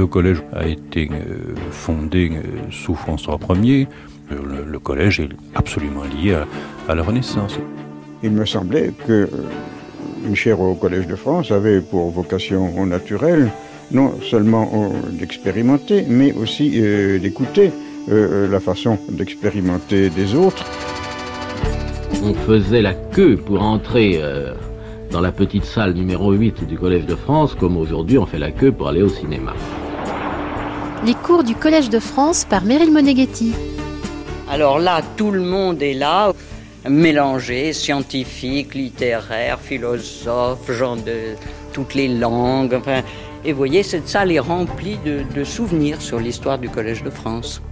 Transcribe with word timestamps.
Le 0.00 0.06
collège 0.06 0.42
a 0.54 0.66
été 0.66 1.10
euh, 1.12 1.54
fondé 1.72 2.30
euh, 2.32 2.40
sous 2.70 2.94
François 2.94 3.38
Ier. 3.62 3.86
Le, 4.30 4.78
collège 4.78 5.20
est 5.20 5.28
absolument 5.54 6.04
lié 6.04 6.38
à, 6.88 6.94
la 6.94 7.02
Renaissance. 7.02 7.58
Il 8.22 8.30
me 8.30 8.46
semblait 8.46 8.92
que 9.06 9.12
euh, 9.12 9.28
une 10.26 10.34
chaire 10.34 10.58
au 10.58 10.74
Collège 10.74 11.06
de 11.06 11.16
France 11.16 11.50
avait 11.50 11.82
pour 11.82 12.08
vocation 12.12 12.86
naturelle 12.86 13.50
non 13.90 14.14
seulement 14.22 14.90
d'expérimenter, 15.10 16.06
mais 16.08 16.32
aussi 16.32 16.80
d'écouter 17.20 17.72
la 18.08 18.60
façon 18.60 18.98
d'expérimenter 19.10 20.08
des 20.10 20.34
autres. 20.34 20.64
On 22.22 22.32
faisait 22.32 22.82
la 22.82 22.94
queue 22.94 23.36
pour 23.36 23.60
entrer 23.62 24.22
dans 25.10 25.20
la 25.20 25.32
petite 25.32 25.64
salle 25.64 25.94
numéro 25.94 26.32
8 26.32 26.68
du 26.68 26.78
Collège 26.78 27.06
de 27.06 27.16
France, 27.16 27.56
comme 27.56 27.76
aujourd'hui 27.76 28.16
on 28.16 28.26
fait 28.26 28.38
la 28.38 28.52
queue 28.52 28.70
pour 28.70 28.88
aller 28.88 29.02
au 29.02 29.08
cinéma. 29.08 29.54
Les 31.02 31.14
cours 31.14 31.44
du 31.44 31.54
Collège 31.54 31.88
de 31.88 31.98
France 31.98 32.44
par 32.44 32.64
Meryl 32.64 32.92
Moneghetti. 32.92 33.54
Alors 34.50 34.78
là, 34.78 35.00
tout 35.16 35.30
le 35.30 35.40
monde 35.40 35.82
est 35.82 35.94
là, 35.94 36.32
mélangé, 36.86 37.72
scientifique, 37.72 38.74
littéraire, 38.74 39.58
philosophe, 39.60 40.70
gens 40.70 40.96
de 40.96 41.36
toutes 41.72 41.94
les 41.94 42.08
langues. 42.08 42.74
Enfin, 42.74 43.00
et 43.46 43.52
vous 43.52 43.58
voyez, 43.58 43.82
cette 43.82 44.08
salle 44.08 44.30
est 44.30 44.40
remplie 44.40 44.98
de, 45.02 45.22
de 45.34 45.42
souvenirs 45.42 46.02
sur 46.02 46.18
l'histoire 46.18 46.58
du 46.58 46.68
Collège 46.68 47.02
de 47.02 47.10
France. 47.10 47.62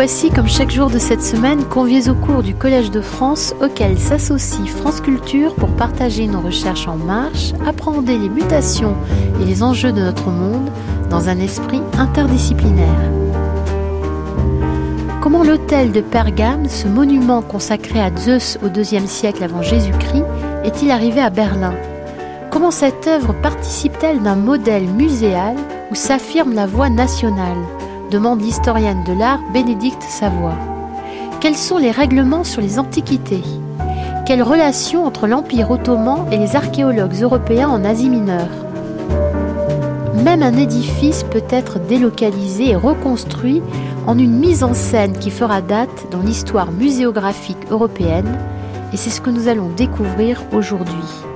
Voici, 0.00 0.30
comme 0.30 0.48
chaque 0.48 0.70
jour 0.70 0.88
de 0.88 0.98
cette 0.98 1.20
semaine, 1.20 1.62
conviés 1.62 2.08
au 2.08 2.14
cours 2.14 2.42
du 2.42 2.54
Collège 2.54 2.90
de 2.90 3.02
France, 3.02 3.54
auquel 3.62 3.98
s'associe 3.98 4.66
France 4.66 5.02
Culture 5.02 5.54
pour 5.54 5.68
partager 5.76 6.26
nos 6.26 6.40
recherches 6.40 6.88
en 6.88 6.96
marche, 6.96 7.52
appréhender 7.66 8.16
les 8.16 8.30
mutations 8.30 8.94
et 9.42 9.44
les 9.44 9.62
enjeux 9.62 9.92
de 9.92 10.00
notre 10.00 10.30
monde 10.30 10.70
dans 11.10 11.28
un 11.28 11.38
esprit 11.38 11.82
interdisciplinaire. 11.98 13.10
Comment 15.20 15.44
l'autel 15.44 15.92
de 15.92 16.00
Pergame, 16.00 16.66
ce 16.70 16.88
monument 16.88 17.42
consacré 17.42 18.00
à 18.00 18.10
Zeus 18.16 18.58
au 18.64 18.68
IIe 18.68 19.06
siècle 19.06 19.44
avant 19.44 19.60
Jésus-Christ, 19.60 20.24
est-il 20.64 20.90
arrivé 20.92 21.20
à 21.20 21.28
Berlin? 21.28 21.74
Comment 22.50 22.70
cette 22.70 23.06
œuvre 23.06 23.34
participe-t-elle 23.42 24.22
d'un 24.22 24.36
modèle 24.36 24.86
muséal 24.86 25.56
où 25.90 25.94
s'affirme 25.94 26.54
la 26.54 26.64
voix 26.64 26.88
nationale? 26.88 27.58
Demande 28.10 28.42
l'historienne 28.42 29.04
de 29.04 29.12
l'art 29.12 29.40
Bénédicte 29.52 30.02
Savoie. 30.02 30.58
Quels 31.40 31.56
sont 31.56 31.78
les 31.78 31.92
règlements 31.92 32.44
sur 32.44 32.60
les 32.60 32.78
antiquités? 32.78 33.44
Quelle 34.26 34.42
relation 34.42 35.06
entre 35.06 35.26
l'Empire 35.26 35.70
ottoman 35.70 36.26
et 36.32 36.36
les 36.36 36.56
archéologues 36.56 37.22
européens 37.22 37.68
en 37.68 37.84
Asie 37.84 38.10
mineure? 38.10 38.48
Même 40.24 40.42
un 40.42 40.56
édifice 40.56 41.22
peut 41.22 41.44
être 41.48 41.78
délocalisé 41.78 42.70
et 42.70 42.76
reconstruit 42.76 43.62
en 44.06 44.18
une 44.18 44.38
mise 44.38 44.64
en 44.64 44.74
scène 44.74 45.16
qui 45.16 45.30
fera 45.30 45.60
date 45.60 46.08
dans 46.10 46.20
l'histoire 46.20 46.72
muséographique 46.72 47.70
européenne, 47.70 48.38
et 48.92 48.96
c'est 48.96 49.10
ce 49.10 49.20
que 49.20 49.30
nous 49.30 49.46
allons 49.48 49.68
découvrir 49.76 50.42
aujourd'hui. 50.52 51.29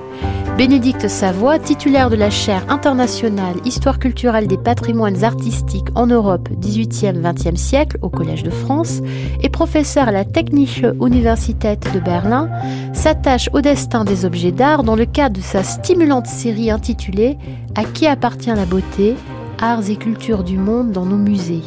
Bénédicte 0.57 1.09
Savoie, 1.09 1.59
titulaire 1.59 2.09
de 2.09 2.15
la 2.15 2.29
chaire 2.29 2.63
internationale 2.69 3.55
Histoire 3.65 3.99
culturelle 3.99 4.47
des 4.47 4.57
patrimoines 4.57 5.25
artistiques 5.25 5.89
en 5.95 6.07
Europe 6.07 6.47
18e-20e 6.61 7.57
siècle 7.57 7.97
au 8.01 8.07
Collège 8.07 8.43
de 8.43 8.49
France 8.49 9.01
et 9.43 9.49
professeure 9.49 10.07
à 10.07 10.13
la 10.13 10.23
Technische 10.23 10.85
Universität 11.01 11.93
de 11.93 11.99
Berlin, 11.99 12.49
s'attache 12.93 13.49
au 13.51 13.59
destin 13.59 14.05
des 14.05 14.23
objets 14.23 14.53
d'art 14.53 14.83
dans 14.83 14.95
le 14.95 15.05
cadre 15.05 15.35
de 15.35 15.43
sa 15.43 15.61
stimulante 15.61 16.27
série 16.27 16.71
intitulée 16.71 17.37
À 17.75 17.83
qui 17.83 18.07
appartient 18.07 18.47
la 18.47 18.65
beauté 18.65 19.15
Arts 19.61 19.89
et 19.89 19.97
cultures 19.97 20.45
du 20.45 20.57
monde 20.57 20.93
dans 20.93 21.05
nos 21.05 21.17
musées 21.17 21.63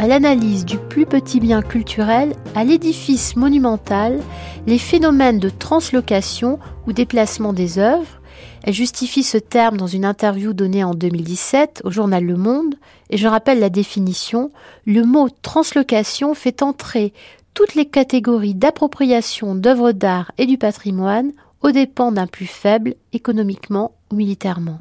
à 0.00 0.06
l'analyse 0.06 0.64
du 0.64 0.78
plus 0.78 1.04
petit 1.04 1.40
bien 1.40 1.60
culturel 1.60 2.34
à 2.54 2.64
l'édifice 2.64 3.36
monumental, 3.36 4.18
les 4.66 4.78
phénomènes 4.78 5.38
de 5.38 5.50
translocation 5.50 6.58
ou 6.86 6.94
déplacement 6.94 7.52
des 7.52 7.78
œuvres. 7.78 8.22
Elle 8.62 8.72
justifie 8.72 9.22
ce 9.22 9.36
terme 9.36 9.76
dans 9.76 9.86
une 9.86 10.06
interview 10.06 10.54
donnée 10.54 10.84
en 10.84 10.94
2017 10.94 11.82
au 11.84 11.90
journal 11.90 12.24
Le 12.24 12.36
Monde, 12.36 12.76
et 13.10 13.18
je 13.18 13.28
rappelle 13.28 13.60
la 13.60 13.68
définition, 13.68 14.52
le 14.86 15.04
mot 15.04 15.28
translocation 15.42 16.32
fait 16.32 16.62
entrer 16.62 17.12
toutes 17.52 17.74
les 17.74 17.86
catégories 17.86 18.54
d'appropriation 18.54 19.54
d'œuvres 19.54 19.92
d'art 19.92 20.32
et 20.38 20.46
du 20.46 20.56
patrimoine 20.56 21.32
aux 21.60 21.72
dépens 21.72 22.10
d'un 22.10 22.26
plus 22.26 22.46
faible 22.46 22.94
économiquement 23.12 23.92
militairement. 24.12 24.78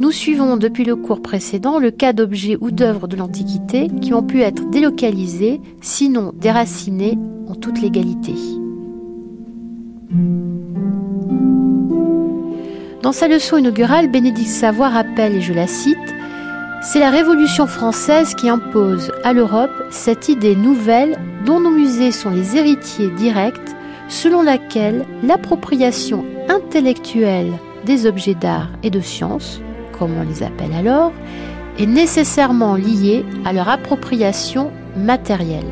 Nous 0.00 0.10
suivons 0.10 0.56
depuis 0.56 0.84
le 0.84 0.96
cours 0.96 1.22
précédent 1.22 1.78
le 1.78 1.90
cas 1.90 2.12
d'objets 2.12 2.58
ou 2.60 2.70
d'œuvres 2.70 3.06
de 3.06 3.16
l'Antiquité 3.16 3.88
qui 4.02 4.12
ont 4.12 4.24
pu 4.24 4.40
être 4.40 4.68
délocalisés, 4.70 5.60
sinon 5.80 6.32
déracinés 6.34 7.16
en 7.48 7.54
toute 7.54 7.80
légalité. 7.80 8.34
Dans 13.02 13.12
sa 13.12 13.28
leçon 13.28 13.56
inaugurale, 13.58 14.10
Bénédicte 14.10 14.48
Savoie 14.48 14.88
rappelle, 14.88 15.36
et 15.36 15.40
je 15.40 15.52
la 15.52 15.66
cite, 15.66 15.96
C'est 16.82 17.00
la 17.00 17.10
Révolution 17.10 17.66
française 17.66 18.34
qui 18.34 18.48
impose 18.48 19.12
à 19.22 19.32
l'Europe 19.32 19.70
cette 19.90 20.28
idée 20.28 20.56
nouvelle 20.56 21.18
dont 21.46 21.60
nos 21.60 21.70
musées 21.70 22.12
sont 22.12 22.30
les 22.30 22.56
héritiers 22.56 23.10
directs, 23.10 23.70
selon 24.08 24.42
laquelle 24.42 25.04
l'appropriation 25.22 26.24
intellectuelle 26.48 27.52
des 27.84 28.06
objets 28.06 28.34
d'art 28.34 28.68
et 28.82 28.90
de 28.90 29.00
science 29.00 29.60
comme 29.98 30.12
on 30.18 30.28
les 30.28 30.42
appelle 30.42 30.72
alors, 30.76 31.12
est 31.78 31.86
nécessairement 31.86 32.74
liée 32.74 33.24
à 33.44 33.52
leur 33.52 33.68
appropriation 33.68 34.70
matérielle. 34.96 35.64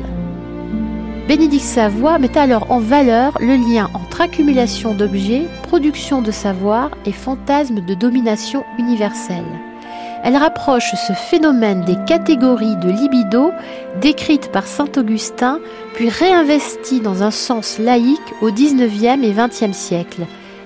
Bénédicte 1.27 1.63
Savoie 1.63 2.19
met 2.19 2.37
alors 2.37 2.69
en 2.69 2.79
valeur 2.79 3.37
le 3.39 3.55
lien 3.55 3.89
entre 3.93 4.21
accumulation 4.21 4.93
d'objets, 4.93 5.47
production 5.63 6.21
de 6.21 6.31
savoir 6.31 6.91
et 7.05 7.13
fantasme 7.13 7.79
de 7.79 7.93
domination 7.93 8.65
universelle. 8.77 9.45
Elle 10.25 10.35
rapproche 10.35 10.93
ce 11.07 11.13
phénomène 11.13 11.83
des 11.83 11.97
catégories 12.05 12.77
de 12.77 12.89
libido 12.89 13.51
décrites 14.01 14.51
par 14.51 14.67
saint 14.67 14.89
Augustin, 14.97 15.59
puis 15.95 16.09
réinvesties 16.09 17.01
dans 17.01 17.23
un 17.23 17.31
sens 17.31 17.77
laïque 17.77 18.19
au 18.41 18.49
XIXe 18.49 19.23
et 19.23 19.33
XXe 19.33 19.75
siècle, 19.75 20.21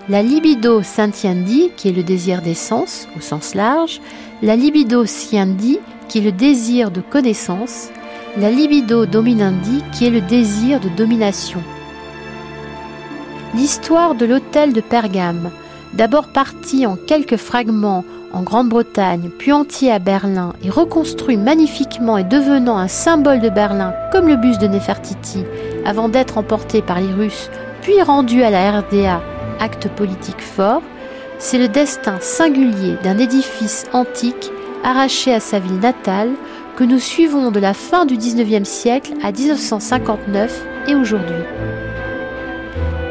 la 0.10 0.22
libido 0.22 0.84
sentiendi, 0.84 1.70
qui 1.76 1.90
est 1.90 1.92
le 1.92 2.04
désir 2.04 2.42
d'essence 2.42 3.10
au 3.18 3.22
sens 3.22 3.56
large, 3.56 4.00
la 4.42 4.56
libido 4.56 5.06
sciendi, 5.06 5.80
qui 6.08 6.20
est 6.20 6.22
le 6.22 6.32
désir 6.32 6.92
de 6.92 7.02
connaissance, 7.02 7.90
la 8.38 8.50
libido 8.50 9.06
dominandi, 9.06 9.84
qui 9.92 10.06
est 10.06 10.10
le 10.10 10.22
désir 10.22 10.80
de 10.80 10.88
domination. 10.88 11.62
L'histoire 13.54 14.16
de 14.16 14.26
l'hôtel 14.26 14.72
de 14.72 14.80
Pergame, 14.80 15.52
d'abord 15.94 16.28
parti 16.30 16.86
en 16.86 16.96
quelques 16.96 17.38
fragments 17.38 18.06
en 18.32 18.44
Grande-Bretagne, 18.44 19.30
puis 19.38 19.52
entier 19.52 19.92
à 19.92 20.00
Berlin 20.00 20.54
et 20.64 20.70
reconstruit 20.70 21.38
magnifiquement 21.38 22.18
et 22.18 22.24
devenant 22.24 22.78
un 22.78 22.88
symbole 22.88 23.42
de 23.42 23.50
Berlin 23.50 23.94
comme 24.14 24.28
le 24.28 24.38
bus 24.38 24.58
de 24.58 24.68
Nefertiti, 24.68 25.44
avant 25.86 26.08
d'être 26.08 26.38
emporté 26.38 26.82
par 26.82 27.02
les 27.02 27.12
Russes, 27.12 27.50
puis 27.82 28.02
rendu 28.02 28.44
à 28.44 28.50
la 28.50 28.80
RDA 28.80 29.22
acte 29.60 29.88
politique 29.90 30.42
fort, 30.42 30.82
c'est 31.40 31.58
le 31.58 31.68
destin 31.68 32.18
singulier 32.20 32.96
d'un 33.04 33.18
édifice 33.18 33.86
antique 33.94 34.52
arraché 34.84 35.34
à 35.34 35.40
sa 35.40 35.60
ville 35.60 35.80
natale 35.80 36.32
que 36.76 36.84
nous 36.84 37.00
suivons 37.00 37.52
de 37.52 37.60
la 37.60 37.74
fin 37.74 38.06
du 38.06 38.18
19e 38.18 38.64
siècle 38.64 39.14
à 39.24 39.32
1959 39.32 40.66
et 40.88 40.96
aujourd'hui. 40.96 41.44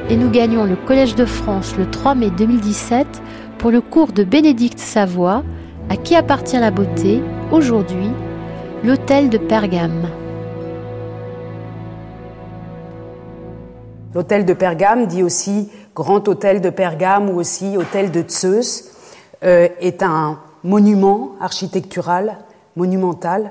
Et 0.09 0.17
nous 0.17 0.31
gagnons 0.31 0.65
le 0.65 0.77
Collège 0.77 1.17
de 1.17 1.25
France 1.25 1.75
le 1.77 1.91
3 1.91 2.15
mai 2.15 2.31
2017 2.31 3.07
pour 3.59 3.71
le 3.71 3.81
cours 3.81 4.13
de 4.13 4.23
Bénédicte 4.23 4.79
Savoie, 4.79 5.43
à 5.91 5.97
qui 5.97 6.15
appartient 6.15 6.59
la 6.59 6.71
beauté, 6.71 7.21
aujourd'hui, 7.51 8.11
l'hôtel 8.85 9.31
de 9.31 9.39
Pergame. 9.39 10.09
L'hôtel 14.15 14.45
de 14.45 14.53
Pergame, 14.53 15.07
dit 15.07 15.23
aussi 15.23 15.69
Grand 15.97 16.29
Hôtel 16.29 16.61
de 16.61 16.69
Pergame 16.69 17.31
ou 17.31 17.41
aussi 17.41 17.79
Hôtel 17.79 18.11
de 18.11 18.23
Zeus, 18.29 18.91
euh, 19.43 19.69
est 19.81 20.03
un 20.03 20.39
monument 20.63 21.33
architectural, 21.41 22.37
monumental, 22.77 23.51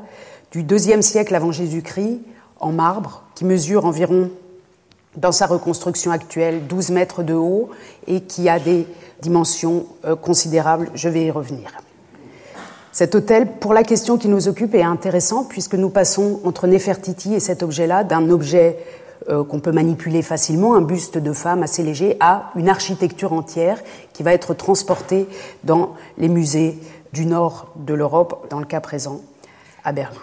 du 0.52 0.62
IIe 0.62 1.02
siècle 1.02 1.34
avant 1.34 1.52
Jésus-Christ, 1.52 2.20
en 2.60 2.72
marbre, 2.72 3.24
qui 3.34 3.46
mesure 3.46 3.86
environ 3.86 4.30
dans 5.18 5.32
sa 5.32 5.48
reconstruction 5.48 6.12
actuelle, 6.12 6.68
12 6.68 6.92
mètres 6.92 7.24
de 7.24 7.34
haut, 7.34 7.72
et 8.06 8.22
qui 8.22 8.48
a 8.48 8.60
des 8.60 8.86
dimensions 9.24 9.88
euh, 10.06 10.16
considérables. 10.16 10.92
Je 10.94 11.10
vais 11.10 11.26
y 11.26 11.32
revenir. 11.32 11.72
Cet 12.92 13.16
hôtel, 13.16 13.54
pour 13.60 13.74
la 13.74 13.84
question 13.84 14.20
qui 14.20 14.28
nous 14.28 14.48
occupe, 14.48 14.76
est 14.76 14.84
intéressant 14.84 15.46
puisque 15.46 15.74
nous 15.74 15.90
passons 15.90 16.42
entre 16.44 16.68
Nefertiti 16.68 17.34
et 17.34 17.40
cet 17.40 17.64
objet-là 17.64 18.04
d'un 18.04 18.30
objet 18.30 18.78
euh, 19.30 19.44
qu'on 19.44 19.60
peut 19.60 19.72
manipuler 19.72 20.22
facilement, 20.22 20.76
un 20.76 20.82
buste 20.82 21.18
de 21.18 21.34
femme 21.34 21.64
assez 21.64 21.84
léger, 21.84 22.18
à 22.20 22.52
une 22.56 22.70
architecture 22.70 23.34
entière 23.34 23.82
qui 24.14 24.24
va 24.24 24.34
être 24.34 24.54
transportée 24.54 25.28
dans 25.64 25.96
les 26.18 26.30
musées 26.30 26.80
du 27.14 27.26
nord 27.26 27.72
de 27.76 27.94
l'Europe, 27.94 28.48
dans 28.50 28.60
le 28.60 28.66
cas 28.66 28.82
présent 28.82 29.22
à 29.84 29.92
Berlin. 29.92 30.20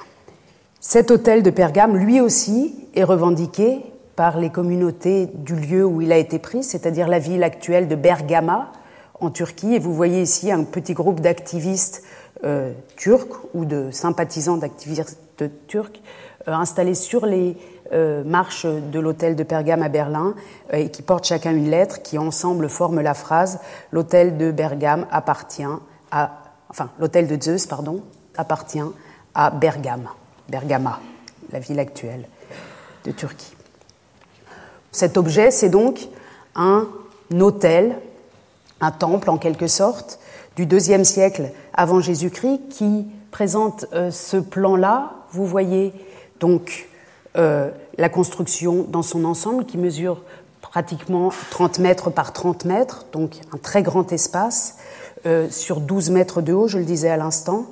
Cet 0.80 1.10
hôtel 1.10 1.42
de 1.42 1.50
Pergame, 1.50 1.96
lui 1.96 2.20
aussi, 2.20 2.74
est 2.94 3.04
revendiqué 3.04 3.80
par 4.16 4.38
les 4.38 4.50
communautés 4.50 5.26
du 5.34 5.56
lieu 5.56 5.84
où 5.84 6.00
il 6.00 6.12
a 6.12 6.18
été 6.18 6.38
pris, 6.38 6.62
c'est-à-dire 6.62 7.08
la 7.08 7.18
ville 7.18 7.42
actuelle 7.42 7.88
de 7.88 7.96
Bergama, 7.96 8.72
en 9.20 9.30
Turquie. 9.30 9.74
Et 9.74 9.78
vous 9.78 9.94
voyez 9.94 10.22
ici 10.22 10.50
un 10.50 10.64
petit 10.64 10.92
groupe 10.92 11.20
d'activistes 11.20 12.02
euh, 12.44 12.72
turcs 12.96 13.46
ou 13.54 13.64
de 13.64 13.90
sympathisants 13.90 14.56
d'activistes 14.56 15.18
turcs 15.68 16.02
euh, 16.48 16.52
installés 16.52 16.94
sur 16.94 17.24
les 17.24 17.56
euh, 17.92 18.24
marches 18.24 18.66
de 18.66 19.00
l'hôtel 19.00 19.36
de 19.36 19.42
Pergame 19.42 19.82
à 19.82 19.88
Berlin 19.88 20.34
et 20.72 20.90
qui 20.90 21.02
portent 21.02 21.26
chacun 21.26 21.52
une 21.52 21.70
lettre 21.70 22.02
qui 22.02 22.18
ensemble 22.18 22.68
forment 22.68 23.00
la 23.00 23.14
phrase 23.14 23.60
L'hôtel 23.90 24.36
de 24.36 24.50
Bergame 24.50 25.06
appartient 25.10 25.64
à. 26.10 26.38
Enfin, 26.70 26.88
l'hôtel 26.98 27.26
de 27.26 27.40
Zeus, 27.40 27.68
appartient 28.36 28.80
à 29.34 29.50
Bergame, 29.50 30.08
Bergama, 30.48 31.00
la 31.52 31.58
ville 31.58 31.78
actuelle 31.78 32.26
de 33.04 33.10
Turquie. 33.10 33.54
Cet 34.90 35.16
objet, 35.16 35.50
c'est 35.50 35.68
donc 35.68 36.08
un 36.54 36.86
hôtel, 37.38 37.96
un 38.80 38.90
temple 38.90 39.30
en 39.30 39.38
quelque 39.38 39.66
sorte, 39.66 40.18
du 40.56 40.66
deuxième 40.66 41.04
siècle 41.04 41.50
avant 41.72 42.00
Jésus-Christ 42.00 42.68
qui 42.70 43.06
présente 43.30 43.86
euh, 43.94 44.10
ce 44.10 44.36
plan-là. 44.36 45.12
Vous 45.30 45.46
voyez 45.46 45.92
donc 46.40 46.88
euh, 47.36 47.70
la 47.98 48.08
construction 48.08 48.86
dans 48.88 49.02
son 49.02 49.24
ensemble 49.24 49.64
qui 49.64 49.78
mesure 49.78 50.22
pratiquement 50.60 51.30
30 51.50 51.80
mètres 51.80 52.10
par 52.10 52.32
30 52.32 52.64
mètres, 52.64 53.06
donc 53.12 53.36
un 53.52 53.58
très 53.58 53.82
grand 53.82 54.10
espace, 54.12 54.76
euh, 55.26 55.48
sur 55.50 55.80
12 55.80 56.10
mètres 56.10 56.40
de 56.40 56.52
haut, 56.52 56.68
je 56.68 56.78
le 56.78 56.84
disais 56.84 57.10
à 57.10 57.16
l'instant, 57.16 57.66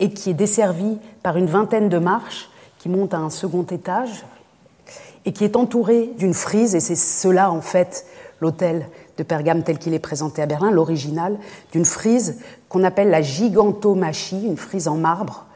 et 0.00 0.12
qui 0.12 0.30
est 0.30 0.34
desservi 0.34 0.98
par 1.22 1.36
une 1.36 1.46
vingtaine 1.46 1.88
de 1.88 1.98
marches 1.98 2.50
qui 2.78 2.88
montent 2.88 3.14
à 3.14 3.18
un 3.18 3.30
second 3.30 3.62
étage, 3.62 4.24
et 5.24 5.32
qui 5.32 5.44
est 5.44 5.56
entouré 5.56 6.10
d'une 6.18 6.34
frise, 6.34 6.74
et 6.74 6.80
c'est 6.80 6.96
cela 6.96 7.50
en 7.50 7.60
fait 7.60 8.06
l'hôtel 8.40 8.86
de 9.18 9.22
Pergame 9.22 9.62
tel 9.62 9.78
qu'il 9.78 9.94
est 9.94 10.00
présenté 10.00 10.42
à 10.42 10.46
Berlin, 10.46 10.70
l'original, 10.70 11.38
d'une 11.72 11.84
frise 11.84 12.40
qu'on 12.68 12.82
appelle 12.82 13.10
la 13.10 13.22
gigantomachie, 13.22 14.44
une 14.44 14.56
frise 14.56 14.88
en 14.88 14.96
marbre, 14.96 15.46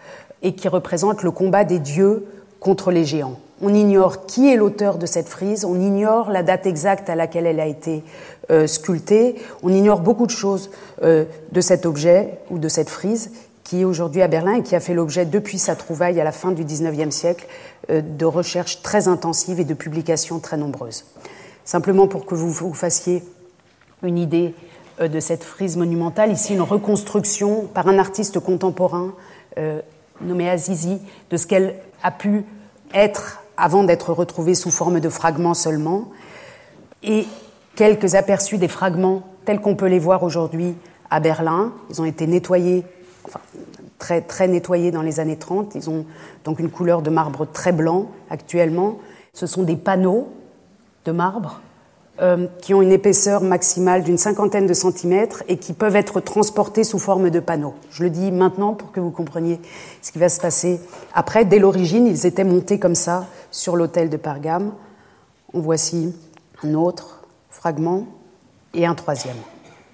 et 0.43 0.55
qui 0.55 0.69
représente 0.69 1.23
le 1.23 1.31
combat 1.31 1.65
des 1.65 1.79
dieux 1.79 2.27
contre 2.61 2.91
les 2.91 3.05
géants. 3.05 3.39
On 3.63 3.73
ignore 3.73 4.27
qui 4.27 4.53
est 4.53 4.57
l'auteur 4.57 4.99
de 4.99 5.07
cette 5.07 5.29
frise, 5.29 5.65
on 5.65 5.81
ignore 5.81 6.31
la 6.31 6.43
date 6.43 6.67
exacte 6.67 7.09
à 7.09 7.15
laquelle 7.15 7.47
elle 7.47 7.61
a 7.61 7.67
été 7.67 8.05
euh, 8.51 8.67
sculptée, 8.67 9.37
on 9.63 9.71
ignore 9.71 10.01
beaucoup 10.01 10.27
de 10.27 10.31
choses 10.31 10.71
euh, 11.03 11.25
de 11.53 11.61
cet 11.63 11.87
objet 11.87 12.39
ou 12.51 12.59
de 12.59 12.69
cette 12.69 12.91
frise 12.91 13.31
qui 13.65 13.81
est 13.81 13.85
aujourd'hui 13.85 14.21
à 14.21 14.29
Berlin 14.29 14.57
et 14.57 14.63
qui 14.63 14.77
a 14.77 14.81
fait 14.81 14.93
l'objet 14.93 15.25
depuis 15.25 15.59
sa 15.59 15.75
trouvaille 15.75 16.21
à 16.21 16.25
la 16.25 16.33
fin 16.33 16.53
du 16.53 16.65
XIXe 16.65 17.15
siècle 17.15 17.47
euh, 17.89 18.03
de 18.03 18.27
recherches 18.27 18.83
très 18.83 19.09
intensives 19.09 19.59
et 19.59 19.65
de 19.65 19.75
publications 19.75 20.39
très 20.39 20.59
nombreuses. 20.59 21.07
Simplement 21.65 22.09
pour 22.09 22.27
que 22.27 22.35
vous 22.35 22.51
vous 22.51 22.75
fassiez 22.75 23.25
une 24.03 24.19
idée 24.19 24.55
de 25.01 25.21
cette 25.21 25.45
frise 25.45 25.77
monumentale, 25.77 26.31
ici 26.31 26.55
une 26.55 26.63
reconstruction 26.63 27.63
par 27.63 27.89
un 27.89 27.99
artiste 27.99 28.39
contemporain 28.39 29.15
nommé 30.21 30.49
Azizi 30.49 30.99
de 31.31 31.37
ce 31.37 31.47
qu'elle 31.47 31.75
a 32.03 32.13
pu 32.13 32.45
être 32.95 33.43
avant 33.57 33.85
d'être 33.85 34.13
retrouvée 34.13 34.55
sous 34.55 34.71
forme 34.71 35.01
de 35.01 35.09
fragments 35.09 35.55
seulement, 35.55 36.11
et 37.03 37.27
quelques 37.75 38.15
aperçus 38.15 38.59
des 38.59 38.69
fragments 38.69 39.23
tels 39.45 39.61
qu'on 39.61 39.77
peut 39.77 39.87
les 39.87 39.99
voir 39.99 40.23
aujourd'hui 40.23 40.75
à 41.11 41.21
Berlin. 41.21 41.73
Ils 41.91 42.01
ont 42.01 42.05
été 42.05 42.27
nettoyés, 42.27 42.85
enfin, 43.25 43.41
très, 43.99 44.21
très 44.21 44.49
nettoyés 44.49 44.91
dans 44.91 45.03
les 45.03 45.21
années 45.21 45.37
30. 45.37 45.75
Ils 45.75 45.89
ont 45.89 46.05
donc 46.45 46.59
une 46.59 46.71
couleur 46.71 47.03
de 47.03 47.11
marbre 47.11 47.47
très 47.47 47.73
blanc 47.73 48.11
actuellement. 48.31 48.99
Ce 49.33 49.47
sont 49.47 49.63
des 49.63 49.77
panneaux 49.77 50.29
de 51.05 51.13
marbre 51.13 51.61
euh, 52.21 52.47
qui 52.63 52.73
ont 52.73 52.81
une 52.81 52.93
épaisseur 52.93 53.43
maximale 53.43 54.03
d'une 54.03 54.17
cinquantaine 54.17 54.67
de 54.67 54.73
centimètres 54.73 55.45
et 55.49 55.59
qui 55.59 55.75
peuvent 55.75 55.97
être 55.97 56.21
transportés 56.21 56.83
sous 56.83 56.99
forme 56.99 57.29
de 57.29 57.41
panneaux. 57.41 57.75
Je 57.91 58.05
le 58.05 58.11
dis 58.11 58.33
maintenant 58.33 58.73
pour 58.73 58.91
que 58.91 59.01
vous 59.01 59.11
compreniez 59.11 59.61
ce 60.01 60.13
qui 60.13 60.19
va 60.19 60.31
se 60.31 60.41
passer. 60.41 60.81
Après, 61.15 61.45
dès 61.45 61.59
l'origine, 61.59 62.07
ils 62.07 62.25
étaient 62.25 62.43
montés 62.43 62.79
comme 62.79 62.95
ça 62.95 63.27
sur 63.57 63.75
l'hôtel 63.75 64.11
de 64.11 64.17
Pergame. 64.17 64.73
En 65.55 65.61
voici 65.61 66.15
un 66.63 66.75
autre 66.75 67.23
fragment 67.49 68.07
et 68.75 68.85
un 68.85 68.95
troisième. 68.95 69.37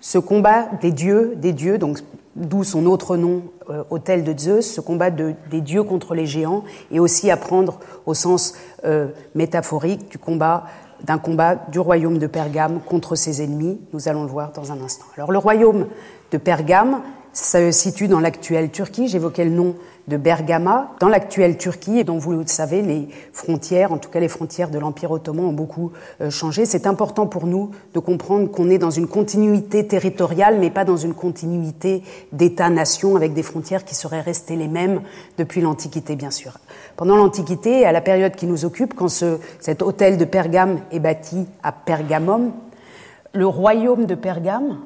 Ce 0.01 0.19
combat 0.19 0.67
des 0.81 0.91
dieux, 0.91 1.35
des 1.37 1.53
dieux, 1.53 1.79
donc 1.79 2.01
d'où 2.35 2.65
son 2.65 2.87
autre 2.87 3.17
nom, 3.17 3.43
euh, 3.71 3.85
hôtel 3.91 4.25
de 4.25 4.37
Zeus, 4.37 4.67
ce 4.67 4.81
combat 4.81 5.11
de, 5.11 5.35
des 5.51 5.61
dieux 5.61 5.85
contre 5.85 6.15
les 6.15 6.27
géants, 6.27 6.65
et 6.91 6.99
aussi 6.99 7.31
à 7.31 7.37
prendre 7.37 7.79
au 8.05 8.15
sens 8.15 8.55
euh, 8.85 9.09
métaphorique 9.35 10.11
du 10.11 10.19
combat 10.19 10.65
d'un 11.05 11.19
combat 11.19 11.57
du 11.57 11.79
royaume 11.79 12.19
de 12.19 12.27
Pergame 12.27 12.81
contre 12.81 13.17
ses 13.17 13.43
ennemis. 13.43 13.81
Nous 13.93 14.09
allons 14.09 14.23
le 14.23 14.29
voir 14.29 14.53
dans 14.53 14.73
un 14.73 14.81
instant. 14.81 15.05
Alors 15.17 15.33
le 15.33 15.39
royaume 15.39 15.87
de 16.31 16.39
Pergame 16.39 17.03
se 17.33 17.71
situe 17.71 18.09
dans 18.09 18.21
l'actuelle 18.21 18.71
Turquie. 18.71 19.09
J'évoquais 19.09 19.45
le 19.45 19.51
nom 19.51 19.75
de 20.09 20.17
Bergama, 20.17 20.91
dans 20.99 21.09
l'actuelle 21.09 21.57
Turquie, 21.57 21.99
et 21.99 22.05
dont 22.05 22.19
vous 22.19 22.33
le 22.33 22.47
savez, 22.47 22.83
les 22.83 23.09
frontières, 23.33 23.93
en 23.93 23.99
tout 23.99 24.11
cas 24.11 24.19
les 24.19 24.29
frontières 24.29 24.69
de 24.69 24.79
l'Empire 24.79 25.13
ottoman, 25.13 25.47
ont 25.47 25.53
beaucoup 25.53 25.93
euh, 26.21 26.29
changé. 26.29 26.67
C'est 26.67 26.87
important 26.87 27.27
pour 27.27 27.47
nous 27.47 27.71
de 27.95 28.01
comprendre 28.01 28.51
qu'on 28.51 28.69
est 28.69 28.79
dans 28.79 28.91
une 28.91 29.07
continuité 29.07 29.87
territoriale, 29.87 30.59
mais 30.59 30.71
pas 30.71 30.85
dans 30.85 30.97
une 30.97 31.15
continuité 31.15 32.03
d'État-nation, 32.33 33.15
avec 33.15 33.33
des 33.33 33.45
frontières 33.45 33.85
qui 33.85 33.95
seraient 33.95 34.21
restées 34.21 34.57
les 34.57 34.69
mêmes 34.69 35.03
depuis 35.39 35.61
l'Antiquité, 35.61 36.17
bien 36.17 36.33
sûr. 36.33 36.59
Pendant 36.97 37.17
l'Antiquité, 37.17 37.87
à 37.87 37.93
la 37.93 38.01
période 38.01 38.35
qui 38.35 38.47
nous 38.47 38.65
occupe, 38.65 38.95
quand 38.95 39.09
ce, 39.09 39.39
cet 39.61 39.83
hôtel 39.83 40.19
de 40.19 40.25
Pergame 40.25 40.81
est 40.91 41.01
bâti 41.01 41.47
à 41.63 41.71
Pergamum, 41.71 42.53
le 43.35 43.47
royaume 43.47 44.07
de 44.07 44.17
Pergame 44.17 44.79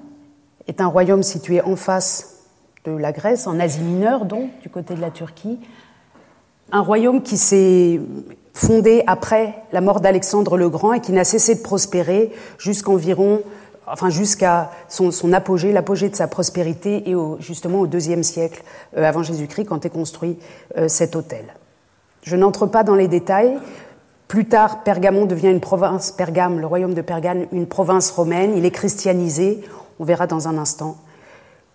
est 0.69 0.81
un 0.81 0.87
royaume 0.87 1.23
situé 1.23 1.63
en 1.63 1.75
face 1.75 2.36
de 2.87 2.97
la 2.97 3.13
Grèce, 3.13 3.47
en 3.47 3.59
Asie 3.59 3.81
mineure 3.81 4.25
donc, 4.25 4.51
du 4.63 4.71
côté 4.71 4.95
de 4.95 5.01
la 5.01 5.11
Turquie, 5.11 5.59
un 6.73 6.81
royaume 6.81 7.23
qui 7.23 7.37
s'est 7.37 8.01
fondé 8.55 9.03
après 9.07 9.55
la 9.73 9.81
mort 9.81 10.01
d'Alexandre 10.01 10.57
le 10.57 10.69
Grand 10.69 10.93
et 10.93 11.01
qui 11.01 11.13
n'a 11.13 11.25
cessé 11.25 11.55
de 11.55 11.63
prospérer 11.63 12.33
jusqu'environ, 12.59 13.43
enfin 13.87 14.09
jusqu'à 14.09 14.71
son, 14.89 15.33
apogée, 15.33 15.73
l'apogée 15.73 16.09
de 16.09 16.17
sa 16.17 16.27
prospérité 16.27 17.09
et 17.11 17.15
justement 17.39 17.81
au 17.81 17.87
deuxième 17.87 18.23
siècle 18.23 18.63
euh, 18.97 19.05
avant 19.05 19.23
Jésus-Christ 19.23 19.67
quand 19.67 19.85
est 19.85 19.91
construit 19.91 20.39
euh, 20.77 20.89
cet 20.89 21.15
hôtel. 21.15 21.45
Je 22.23 22.35
n'entre 22.35 22.67
pas 22.67 22.83
dans 22.83 22.97
les 22.97 23.09
détails. 23.09 23.59
Plus 24.27 24.47
tard, 24.47 24.83
Pergamon 24.83 25.27
devient 25.27 25.51
une 25.51 25.61
province, 25.61 26.11
Pergame, 26.11 26.59
le 26.59 26.67
royaume 26.67 26.95
de 26.95 27.03
Pergame, 27.03 27.47
une 27.53 27.69
province 27.69 28.11
romaine. 28.11 28.57
Il 28.57 28.65
est 28.65 28.73
christianisé. 28.73 29.61
On 30.01 30.05
verra 30.05 30.27
dans 30.27 30.49
un 30.49 30.59
instant 30.59 30.97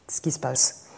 ce 0.09 0.19
qui 0.19 0.31
se 0.31 0.39
passe. 0.39 0.90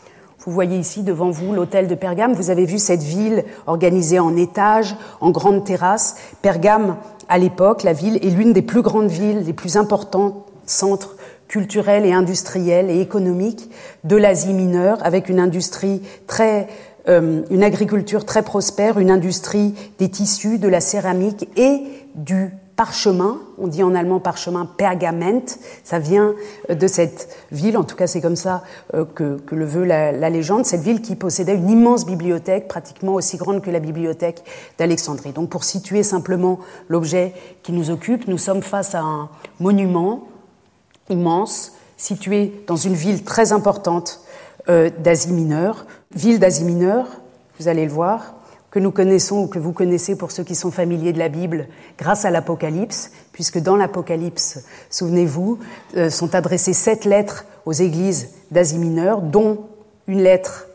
Vous 0.45 0.51
voyez 0.51 0.77
ici 0.77 1.03
devant 1.03 1.31
vous 1.31 1.53
l'hôtel 1.53 1.87
de 1.87 1.95
Pergame. 1.95 2.33
Vous 2.33 2.49
avez 2.49 2.65
vu 2.65 2.77
cette 2.77 3.01
ville 3.01 3.45
organisée 3.65 4.19
en 4.19 4.35
étages, 4.35 4.97
en 5.21 5.31
grandes 5.31 5.63
terrasses. 5.63 6.15
Pergame, 6.41 6.97
à 7.29 7.37
l'époque, 7.37 7.83
la 7.83 7.93
ville 7.93 8.17
est 8.17 8.29
l'une 8.29 8.51
des 8.51 8.61
plus 8.61 8.81
grandes 8.81 9.09
villes, 9.09 9.43
les 9.45 9.53
plus 9.53 9.77
importants 9.77 10.45
centres 10.65 11.15
culturels 11.47 12.05
et 12.05 12.11
industriels 12.11 12.89
et 12.89 12.99
économiques 12.99 13.69
de 14.03 14.17
l'Asie 14.17 14.53
mineure, 14.53 14.97
avec 15.03 15.29
une 15.29 15.39
industrie 15.39 16.01
très, 16.27 16.67
euh, 17.07 17.43
une 17.49 17.63
agriculture 17.63 18.25
très 18.25 18.41
prospère, 18.41 18.99
une 18.99 19.11
industrie 19.11 19.75
des 19.97 20.09
tissus, 20.09 20.57
de 20.57 20.67
la 20.67 20.81
céramique 20.81 21.47
et 21.55 21.83
du 22.15 22.51
parchemin, 22.75 23.39
on 23.57 23.67
dit 23.67 23.83
en 23.83 23.93
allemand 23.93 24.19
parchemin 24.19 24.65
pergament, 24.65 25.45
ça 25.83 25.99
vient 25.99 26.33
euh, 26.69 26.75
de 26.75 26.87
cette 26.87 27.29
ville, 27.51 27.77
en 27.77 27.83
tout 27.83 27.95
cas 27.95 28.07
c'est 28.07 28.21
comme 28.21 28.35
ça 28.35 28.63
euh, 28.93 29.05
que, 29.05 29.39
le 29.51 29.65
veut 29.65 29.85
la, 29.85 30.29
légende, 30.29 30.65
cette 30.65 30.81
ville 30.81 31.01
qui 31.01 31.15
possédait 31.15 31.55
une 31.55 31.69
immense 31.69 32.05
bibliothèque, 32.05 32.67
pratiquement 32.67 33.13
aussi 33.13 33.37
grande 33.37 33.61
que 33.61 33.69
la 33.69 33.79
bibliothèque 33.79 34.43
d'Alexandrie. 34.77 35.31
Donc 35.31 35.49
pour 35.49 35.63
situer 35.63 36.03
simplement 36.03 36.59
l'objet 36.89 37.33
qui 37.61 37.71
nous 37.71 37.91
occupe, 37.91 38.27
nous 38.27 38.37
sommes 38.37 38.63
face 38.63 38.95
à 38.95 39.01
un 39.01 39.29
monument 39.59 40.27
immense, 41.09 41.73
situé 41.97 42.63
dans 42.67 42.75
une 42.75 42.95
ville 42.95 43.23
très 43.23 43.51
importante 43.51 44.21
euh, 44.69 44.89
d'Asie 44.99 45.33
mineure, 45.33 45.85
ville 46.15 46.39
d'Asie 46.39 46.63
mineure, 46.63 47.07
vous 47.59 47.67
allez 47.67 47.85
le 47.85 47.91
voir, 47.91 48.35
que 48.73 48.79
nous 48.79 48.91
connaissons 48.91 49.43
ou 49.43 49.47
que 49.47 49.59
vous 49.59 49.71
connaissez 49.71 50.15
pour 50.15 50.31
ceux 50.31 50.43
qui 50.43 50.55
sont 50.55 50.71
familiers 50.71 51.13
de 51.13 51.19
la 51.19 51.29
Bible 51.29 51.67
grâce 51.99 52.25
à 52.25 52.31
l'Apocalypse, 52.31 53.11
puisque 53.31 53.59
dans 53.59 53.75
l'Apocalypse, 53.75 54.65
souvenez-vous, 54.89 55.59
euh, 55.95 56.09
sont 56.09 56.33
adressées 56.33 56.73
sept 56.73 57.05
lettres 57.05 57.45
aux 57.67 57.71
églises 57.71 58.29
d'Asie 58.49 58.79
mineure, 58.79 59.21
dont 59.21 59.67
une 60.07 60.23
lettre 60.23 60.65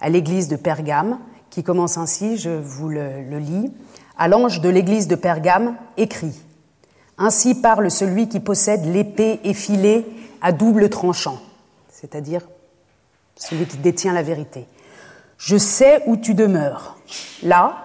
à 0.00 0.08
l'église 0.08 0.48
de 0.48 0.56
Pergame, 0.56 1.18
qui 1.50 1.62
commence 1.62 1.98
ainsi, 1.98 2.38
je 2.38 2.48
vous 2.48 2.88
le, 2.88 3.22
le 3.28 3.38
lis. 3.38 3.70
À 4.16 4.28
l'ange 4.28 4.62
de 4.62 4.70
l'église 4.70 5.06
de 5.06 5.14
Pergame, 5.14 5.76
écrit 5.98 6.40
Ainsi 7.18 7.54
parle 7.54 7.90
celui 7.90 8.30
qui 8.30 8.40
possède 8.40 8.86
l'épée 8.86 9.40
effilée 9.44 10.06
à 10.40 10.52
double 10.52 10.88
tranchant, 10.88 11.38
c'est-à-dire 11.90 12.48
celui 13.36 13.66
qui 13.66 13.76
détient 13.76 14.14
la 14.14 14.22
vérité. 14.22 14.66
Je 15.36 15.58
sais 15.58 16.02
où 16.06 16.16
tu 16.16 16.32
demeures. 16.32 16.96
Là, 17.42 17.76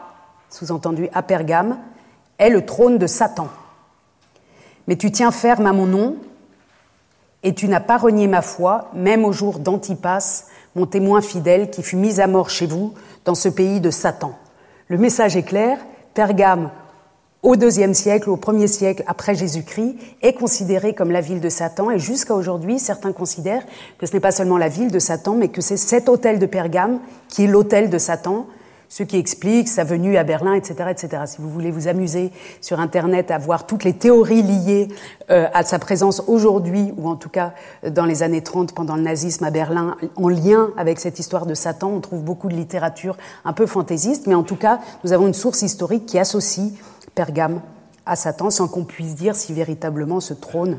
sous-entendu 0.49 1.09
à 1.13 1.23
Pergame, 1.23 1.77
est 2.37 2.49
le 2.49 2.65
trône 2.65 2.97
de 2.97 3.07
Satan. 3.07 3.49
Mais 4.87 4.95
tu 4.95 5.11
tiens 5.11 5.31
ferme 5.31 5.67
à 5.67 5.73
mon 5.73 5.85
nom, 5.85 6.15
et 7.43 7.53
tu 7.53 7.67
n'as 7.67 7.79
pas 7.79 7.97
renié 7.97 8.27
ma 8.27 8.41
foi, 8.41 8.89
même 8.93 9.25
au 9.25 9.31
jour 9.31 9.59
d'Antipas, 9.59 10.45
mon 10.75 10.85
témoin 10.85 11.21
fidèle, 11.21 11.69
qui 11.69 11.83
fut 11.83 11.95
mis 11.95 12.19
à 12.19 12.27
mort 12.27 12.49
chez 12.49 12.67
vous, 12.67 12.93
dans 13.25 13.35
ce 13.35 13.49
pays 13.49 13.79
de 13.79 13.91
Satan. 13.91 14.37
Le 14.87 14.97
message 14.97 15.35
est 15.35 15.43
clair, 15.43 15.77
Pergame, 16.13 16.71
au 17.43 17.55
deuxième 17.55 17.93
siècle, 17.93 18.29
au 18.29 18.37
premier 18.37 18.67
siècle 18.67 19.03
après 19.07 19.35
Jésus-Christ, 19.35 19.95
est 20.21 20.33
considérée 20.33 20.95
comme 20.95 21.11
la 21.11 21.21
ville 21.21 21.39
de 21.39 21.49
Satan. 21.49 21.91
Et 21.91 21.99
jusqu'à 21.99 22.33
aujourd'hui, 22.33 22.79
certains 22.79 23.13
considèrent 23.13 23.63
que 23.97 24.05
ce 24.05 24.13
n'est 24.13 24.19
pas 24.19 24.31
seulement 24.31 24.57
la 24.57 24.69
ville 24.69 24.91
de 24.91 24.99
Satan, 24.99 25.35
mais 25.35 25.49
que 25.49 25.61
c'est 25.61 25.77
cet 25.77 26.09
hôtel 26.09 26.39
de 26.39 26.45
Pergame 26.45 26.99
qui 27.29 27.43
est 27.43 27.47
l'hôtel 27.47 27.89
de 27.89 27.97
Satan, 27.97 28.47
ce 28.89 29.03
qui 29.03 29.17
explique 29.17 29.67
sa 29.67 29.83
venue 29.83 30.17
à 30.17 30.23
Berlin, 30.23 30.53
etc., 30.53 30.89
etc. 30.89 31.23
Si 31.25 31.37
vous 31.39 31.49
voulez 31.49 31.71
vous 31.71 31.87
amuser 31.87 32.31
sur 32.61 32.79
Internet 32.79 33.31
à 33.31 33.37
voir 33.37 33.65
toutes 33.65 33.83
les 33.83 33.93
théories 33.93 34.43
liées 34.43 34.87
euh, 35.29 35.47
à 35.53 35.63
sa 35.63 35.79
présence 35.79 36.23
aujourd'hui, 36.27 36.93
ou 36.97 37.09
en 37.09 37.15
tout 37.15 37.29
cas 37.29 37.53
euh, 37.83 37.89
dans 37.89 38.05
les 38.05 38.23
années 38.23 38.41
30 38.41 38.73
pendant 38.73 38.95
le 38.95 39.01
nazisme 39.01 39.43
à 39.43 39.51
Berlin, 39.51 39.97
en 40.15 40.29
lien 40.29 40.69
avec 40.77 40.99
cette 40.99 41.19
histoire 41.19 41.45
de 41.45 41.53
Satan, 41.53 41.89
on 41.89 41.99
trouve 41.99 42.23
beaucoup 42.23 42.47
de 42.49 42.55
littérature 42.55 43.17
un 43.45 43.53
peu 43.53 43.65
fantaisiste, 43.65 44.27
mais 44.27 44.35
en 44.35 44.43
tout 44.43 44.55
cas, 44.55 44.79
nous 45.03 45.13
avons 45.13 45.27
une 45.27 45.33
source 45.33 45.61
historique 45.61 46.05
qui 46.05 46.19
associe 46.19 46.71
Pergame 47.15 47.61
à 48.05 48.15
Satan, 48.15 48.49
sans 48.49 48.67
qu'on 48.67 48.85
puisse 48.85 49.15
dire 49.15 49.35
si 49.35 49.53
véritablement 49.53 50.19
ce 50.19 50.33
trône, 50.33 50.77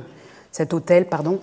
cet 0.50 0.73
hôtel, 0.73 1.09
pardon, 1.09 1.41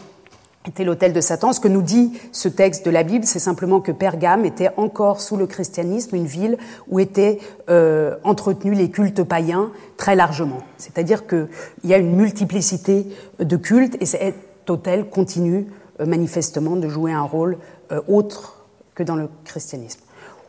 était 0.69 0.83
l'autel 0.83 1.13
de 1.13 1.21
Satan. 1.21 1.53
Ce 1.53 1.59
que 1.59 1.67
nous 1.67 1.81
dit 1.81 2.13
ce 2.31 2.47
texte 2.47 2.85
de 2.85 2.91
la 2.91 3.03
Bible, 3.03 3.25
c'est 3.25 3.39
simplement 3.39 3.81
que 3.81 3.91
Pergame 3.91 4.45
était 4.45 4.69
encore 4.77 5.21
sous 5.21 5.37
le 5.37 5.47
christianisme 5.47 6.15
une 6.15 6.25
ville 6.25 6.57
où 6.87 6.99
étaient 6.99 7.39
euh, 7.69 8.15
entretenus 8.23 8.77
les 8.77 8.89
cultes 8.89 9.23
païens 9.23 9.71
très 9.97 10.15
largement. 10.15 10.59
C'est-à-dire 10.77 11.27
qu'il 11.27 11.47
y 11.83 11.93
a 11.93 11.97
une 11.97 12.15
multiplicité 12.15 13.07
de 13.39 13.57
cultes 13.57 13.97
et 14.01 14.05
cet 14.05 14.35
hôtel 14.69 15.09
continue 15.09 15.67
euh, 15.99 16.05
manifestement 16.05 16.75
de 16.75 16.87
jouer 16.87 17.11
un 17.11 17.23
rôle 17.23 17.57
euh, 17.91 18.01
autre 18.07 18.65
que 18.95 19.03
dans 19.03 19.15
le 19.15 19.29
christianisme. 19.43 19.99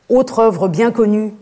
Autre 0.09 0.39
œuvre 0.39 0.69
bien 0.69 0.91
connue 0.91 1.33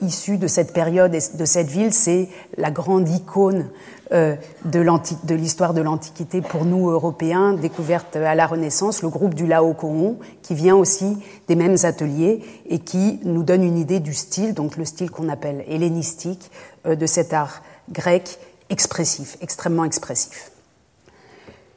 issue 0.00 0.38
de 0.38 0.46
cette 0.46 0.72
période 0.72 1.12
et 1.12 1.18
de 1.36 1.44
cette 1.44 1.66
ville, 1.66 1.92
c'est 1.92 2.28
la 2.56 2.70
grande 2.70 3.08
icône 3.08 3.68
de 4.10 5.34
l'histoire 5.34 5.74
de 5.74 5.80
l'Antiquité 5.80 6.40
pour 6.40 6.64
nous 6.64 6.90
Européens, 6.90 7.52
découverte 7.52 8.16
à 8.16 8.34
la 8.34 8.46
Renaissance, 8.46 9.02
le 9.02 9.08
groupe 9.08 9.34
du 9.34 9.46
Laocoon, 9.46 10.18
qui 10.42 10.54
vient 10.54 10.76
aussi 10.76 11.18
des 11.48 11.56
mêmes 11.56 11.76
ateliers 11.82 12.42
et 12.68 12.78
qui 12.78 13.20
nous 13.24 13.42
donne 13.42 13.64
une 13.64 13.78
idée 13.78 14.00
du 14.00 14.14
style, 14.14 14.54
donc 14.54 14.76
le 14.76 14.84
style 14.84 15.10
qu'on 15.10 15.28
appelle 15.28 15.64
hellénistique, 15.68 16.50
euh, 16.86 16.94
de 16.94 17.06
cet 17.06 17.32
art 17.32 17.62
grec 17.90 18.38
expressif, 18.70 19.36
extrêmement 19.40 19.84
expressif. 19.84 20.50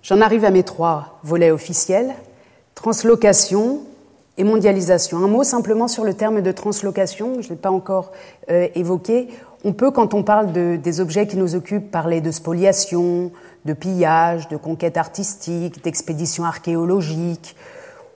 J'en 0.02 0.22
arrive 0.22 0.46
à 0.46 0.52
mes 0.52 0.64
trois 0.64 1.20
volets 1.24 1.52
officiels. 1.52 2.14
Translocation 2.76 3.82
et 4.38 4.44
mondialisation. 4.44 5.18
Un 5.18 5.28
mot 5.28 5.44
simplement 5.44 5.88
sur 5.88 6.06
le 6.06 6.14
terme 6.14 6.42
de 6.42 6.52
translocation, 6.52 7.42
je 7.42 7.48
ne 7.48 7.54
l'ai 7.54 7.60
pas 7.60 7.72
encore 7.72 8.12
euh, 8.50 8.68
évoqué. 8.74 9.28
On 9.66 9.74
peut, 9.74 9.92
quand 9.92 10.14
on 10.14 10.24
parle 10.24 10.54
de, 10.54 10.78
des 10.82 11.02
objets 11.02 11.28
qui 11.28 11.36
nous 11.36 11.54
occupent, 11.54 11.92
parler 11.92 12.22
de 12.22 12.32
spoliation, 12.32 13.32
de 13.66 13.74
pillage, 13.74 14.48
de 14.48 14.56
conquête 14.56 14.96
artistique, 14.96 15.84
d'expédition 15.84 16.46
archéologique. 16.46 17.58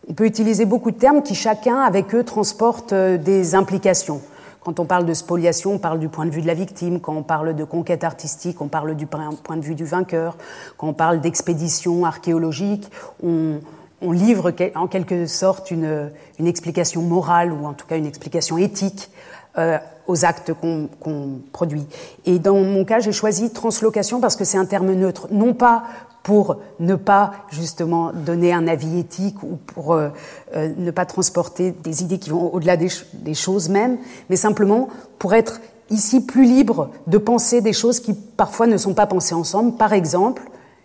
On 0.07 0.13
peut 0.13 0.25
utiliser 0.25 0.65
beaucoup 0.65 0.91
de 0.91 0.97
termes 0.97 1.21
qui 1.21 1.35
chacun, 1.35 1.79
avec 1.81 2.15
eux, 2.15 2.23
transportent 2.23 2.93
euh, 2.93 3.17
des 3.17 3.55
implications. 3.55 4.21
Quand 4.63 4.79
on 4.79 4.85
parle 4.85 5.05
de 5.05 5.13
spoliation, 5.13 5.73
on 5.73 5.79
parle 5.79 5.99
du 5.99 6.07
point 6.07 6.25
de 6.25 6.31
vue 6.31 6.41
de 6.41 6.47
la 6.47 6.53
victime. 6.53 7.01
Quand 7.01 7.13
on 7.13 7.23
parle 7.23 7.53
de 7.53 7.63
conquête 7.65 8.05
artistique, 8.05 8.61
on 8.61 8.69
parle 8.69 8.95
du 8.95 9.05
point 9.05 9.57
de 9.57 9.61
vue 9.61 9.75
du 9.75 9.83
vainqueur. 9.83 10.37
Quand 10.77 10.87
on 10.87 10.93
parle 10.93 11.19
d'expédition 11.19 12.05
archéologique, 12.05 12.89
on, 13.21 13.59
livre 14.01 14.53
en 14.75 14.87
quelque 14.87 15.27
sorte 15.27 15.71
une, 15.71 16.11
une, 16.37 16.47
explication 16.47 17.01
morale 17.01 17.51
ou 17.53 17.65
en 17.65 17.73
tout 17.73 17.87
cas 17.87 17.97
une 17.97 18.05
explication 18.05 18.57
éthique 18.57 19.09
euh, 19.57 19.77
aux 20.07 20.25
actes 20.25 20.53
qu'on 20.53 21.39
produit. 21.51 21.85
Et 22.25 22.39
dans 22.39 22.59
mon 22.59 22.85
cas, 22.85 22.99
j'ai 22.99 23.11
choisi 23.11 23.51
translocation 23.51 24.19
parce 24.19 24.35
que 24.35 24.43
c'est 24.43 24.57
un 24.57 24.65
terme 24.65 24.93
neutre, 24.93 25.27
non 25.31 25.53
pas 25.53 25.83
pour 26.23 26.57
ne 26.79 26.95
pas 26.95 27.33
justement 27.51 28.13
donner 28.13 28.53
un 28.53 28.67
avis 28.67 28.99
éthique 28.99 29.43
ou 29.43 29.57
pour 29.67 29.93
euh, 29.93 30.09
euh, 30.55 30.73
ne 30.77 30.89
pas 30.89 31.05
transporter 31.05 31.71
des 31.71 32.01
idées 32.01 32.17
qui 32.17 32.29
vont 32.29 32.53
au-delà 32.53 32.77
des, 32.77 33.33
choses 33.33 33.67
mêmes, 33.67 33.97
mais 34.29 34.37
simplement 34.37 34.87
pour 35.19 35.33
être 35.33 35.59
ici 35.89 36.25
plus 36.25 36.45
libre 36.45 36.89
de 37.07 37.17
penser 37.17 37.59
des 37.59 37.73
choses 37.73 37.99
qui 37.99 38.13
parfois 38.13 38.67
ne 38.67 38.77
sont 38.77 38.93
pas 38.93 39.05
pensées 39.05 39.35
ensemble. 39.35 39.75
Par 39.75 39.91
exemple, 39.91 40.43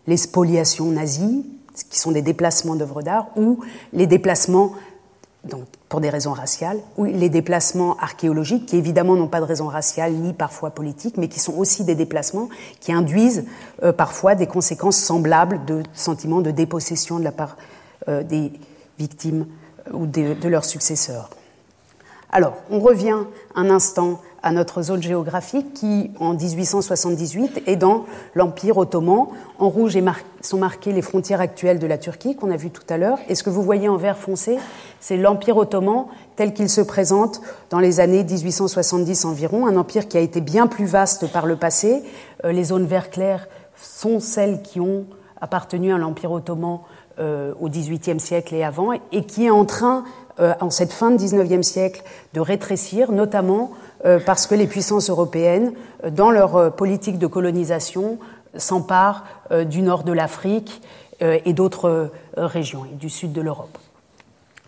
les 0.08 0.16
spoliations 0.16 0.86
nazies, 0.86 1.46
qui 1.88 2.00
sont 2.00 2.10
des 2.10 2.22
déplacements 2.22 2.74
d'œuvres 2.74 3.02
d'art, 3.02 3.28
ou 3.36 3.60
les 3.92 4.08
déplacements 4.08 4.72
donc 5.44 5.64
pour 5.88 6.00
des 6.00 6.10
raisons 6.10 6.32
raciales, 6.32 6.78
ou 6.96 7.04
les 7.04 7.30
déplacements 7.30 7.96
archéologiques, 7.98 8.66
qui 8.66 8.76
évidemment 8.76 9.16
n'ont 9.16 9.28
pas 9.28 9.40
de 9.40 9.46
raison 9.46 9.68
raciale 9.68 10.12
ni 10.12 10.32
parfois 10.34 10.70
politique, 10.70 11.16
mais 11.16 11.28
qui 11.28 11.40
sont 11.40 11.54
aussi 11.54 11.84
des 11.84 11.94
déplacements 11.94 12.48
qui 12.80 12.92
induisent 12.92 13.44
euh, 13.82 13.92
parfois 13.92 14.34
des 14.34 14.46
conséquences 14.46 14.98
semblables 14.98 15.64
de 15.64 15.82
sentiments 15.94 16.40
de 16.40 16.50
dépossession 16.50 17.18
de 17.18 17.24
la 17.24 17.32
part 17.32 17.56
euh, 18.08 18.22
des 18.22 18.52
victimes 18.98 19.46
euh, 19.88 19.92
ou 19.94 20.06
de, 20.06 20.34
de, 20.34 20.48
leurs 20.48 20.66
successeurs. 20.66 21.30
Alors, 22.30 22.56
on 22.70 22.80
revient 22.80 23.16
un 23.54 23.70
instant 23.70 24.20
à 24.42 24.52
notre 24.52 24.82
zone 24.82 25.02
géographique 25.02 25.72
qui, 25.72 26.10
en 26.20 26.34
1878, 26.34 27.62
est 27.66 27.76
dans 27.76 28.04
l'Empire 28.34 28.76
ottoman. 28.76 29.28
En 29.58 29.68
rouge 29.70 29.98
sont 30.42 30.58
marquées 30.58 30.92
les 30.92 31.02
frontières 31.02 31.40
actuelles 31.40 31.78
de 31.78 31.86
la 31.86 31.96
Turquie 31.96 32.36
qu'on 32.36 32.50
a 32.50 32.56
vu 32.56 32.70
tout 32.70 32.82
à 32.90 32.98
l'heure. 32.98 33.18
Et 33.28 33.34
ce 33.34 33.42
que 33.42 33.50
vous 33.50 33.62
voyez 33.62 33.88
en 33.88 33.96
vert 33.96 34.18
foncé, 34.18 34.58
c'est 35.00 35.16
l'Empire 35.16 35.56
ottoman 35.56 36.04
tel 36.36 36.52
qu'il 36.52 36.68
se 36.68 36.82
présente 36.82 37.40
dans 37.70 37.80
les 37.80 37.98
années 37.98 38.22
1870 38.22 39.24
environ, 39.24 39.66
un 39.66 39.76
empire 39.76 40.06
qui 40.06 40.18
a 40.18 40.20
été 40.20 40.40
bien 40.40 40.66
plus 40.66 40.86
vaste 40.86 41.32
par 41.32 41.46
le 41.46 41.56
passé. 41.56 42.02
Euh, 42.44 42.52
les 42.52 42.64
zones 42.64 42.86
vert 42.86 43.10
clair 43.10 43.48
sont 43.74 44.20
celles 44.20 44.62
qui 44.62 44.80
ont 44.80 45.06
appartenu 45.40 45.94
à 45.94 45.98
l'Empire 45.98 46.32
ottoman 46.32 46.80
euh, 47.18 47.52
au 47.58 47.68
XVIIIe 47.68 48.20
siècle 48.20 48.54
et 48.54 48.62
avant, 48.62 48.92
et 48.92 49.24
qui 49.24 49.46
est 49.46 49.50
en 49.50 49.64
train, 49.64 50.04
en 50.38 50.70
cette 50.70 50.92
fin 50.92 51.10
de 51.10 51.16
XIXe 51.16 51.66
siècle, 51.66 52.02
de 52.34 52.40
rétrécir, 52.40 53.12
notamment 53.12 53.72
euh, 54.04 54.20
parce 54.24 54.46
que 54.46 54.54
les 54.54 54.66
puissances 54.66 55.10
européennes, 55.10 55.72
euh, 56.04 56.10
dans 56.10 56.30
leur 56.30 56.56
euh, 56.56 56.70
politique 56.70 57.18
de 57.18 57.26
colonisation, 57.26 58.18
s'emparent 58.56 59.24
du 59.66 59.82
nord 59.82 60.04
de 60.04 60.12
l'Afrique 60.12 60.80
et 61.20 61.52
d'autres 61.52 62.10
régions, 62.34 62.86
et 62.90 62.94
du 62.94 63.10
sud 63.10 63.32
de 63.32 63.42
l'Europe. 63.42 63.76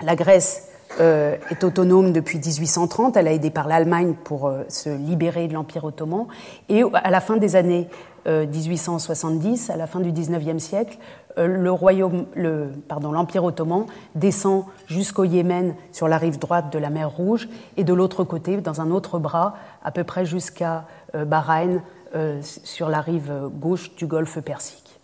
La 0.02 0.14
Grèce 0.16 0.68
est 1.00 1.64
autonome 1.64 2.12
depuis 2.12 2.38
1830, 2.38 3.16
elle 3.16 3.26
a 3.26 3.32
aidé 3.32 3.50
par 3.50 3.66
l'Allemagne 3.66 4.14
pour 4.22 4.52
se 4.68 4.90
libérer 4.90 5.48
de 5.48 5.54
l'Empire 5.54 5.84
ottoman, 5.84 6.26
et 6.68 6.82
à 6.92 7.10
la 7.10 7.22
fin 7.22 7.38
des 7.38 7.56
années 7.56 7.88
1870, 8.26 9.70
à 9.70 9.76
la 9.76 9.86
fin 9.86 10.00
du 10.00 10.12
XIXe 10.12 10.62
siècle, 10.62 10.98
euh, 11.38 11.46
le 11.46 11.70
royaume, 11.70 12.26
le, 12.34 12.70
pardon, 12.88 13.12
l'Empire 13.12 13.44
ottoman 13.44 13.86
descend 14.14 14.64
jusqu'au 14.86 15.24
Yémen 15.24 15.74
sur 15.92 16.08
la 16.08 16.18
rive 16.18 16.38
droite 16.38 16.72
de 16.72 16.78
la 16.78 16.90
mer 16.90 17.10
Rouge 17.10 17.48
et 17.76 17.84
de 17.84 17.94
l'autre 17.94 18.24
côté, 18.24 18.56
dans 18.56 18.80
un 18.80 18.90
autre 18.90 19.18
bras, 19.18 19.54
à 19.84 19.92
peu 19.92 20.04
près 20.04 20.26
jusqu'à 20.26 20.86
euh, 21.14 21.24
Bahreïn, 21.24 21.82
euh, 22.14 22.40
sur 22.42 22.88
la 22.88 23.00
rive 23.00 23.32
gauche 23.60 23.94
du 23.94 24.06
golfe 24.06 24.40
Persique. 24.40 24.98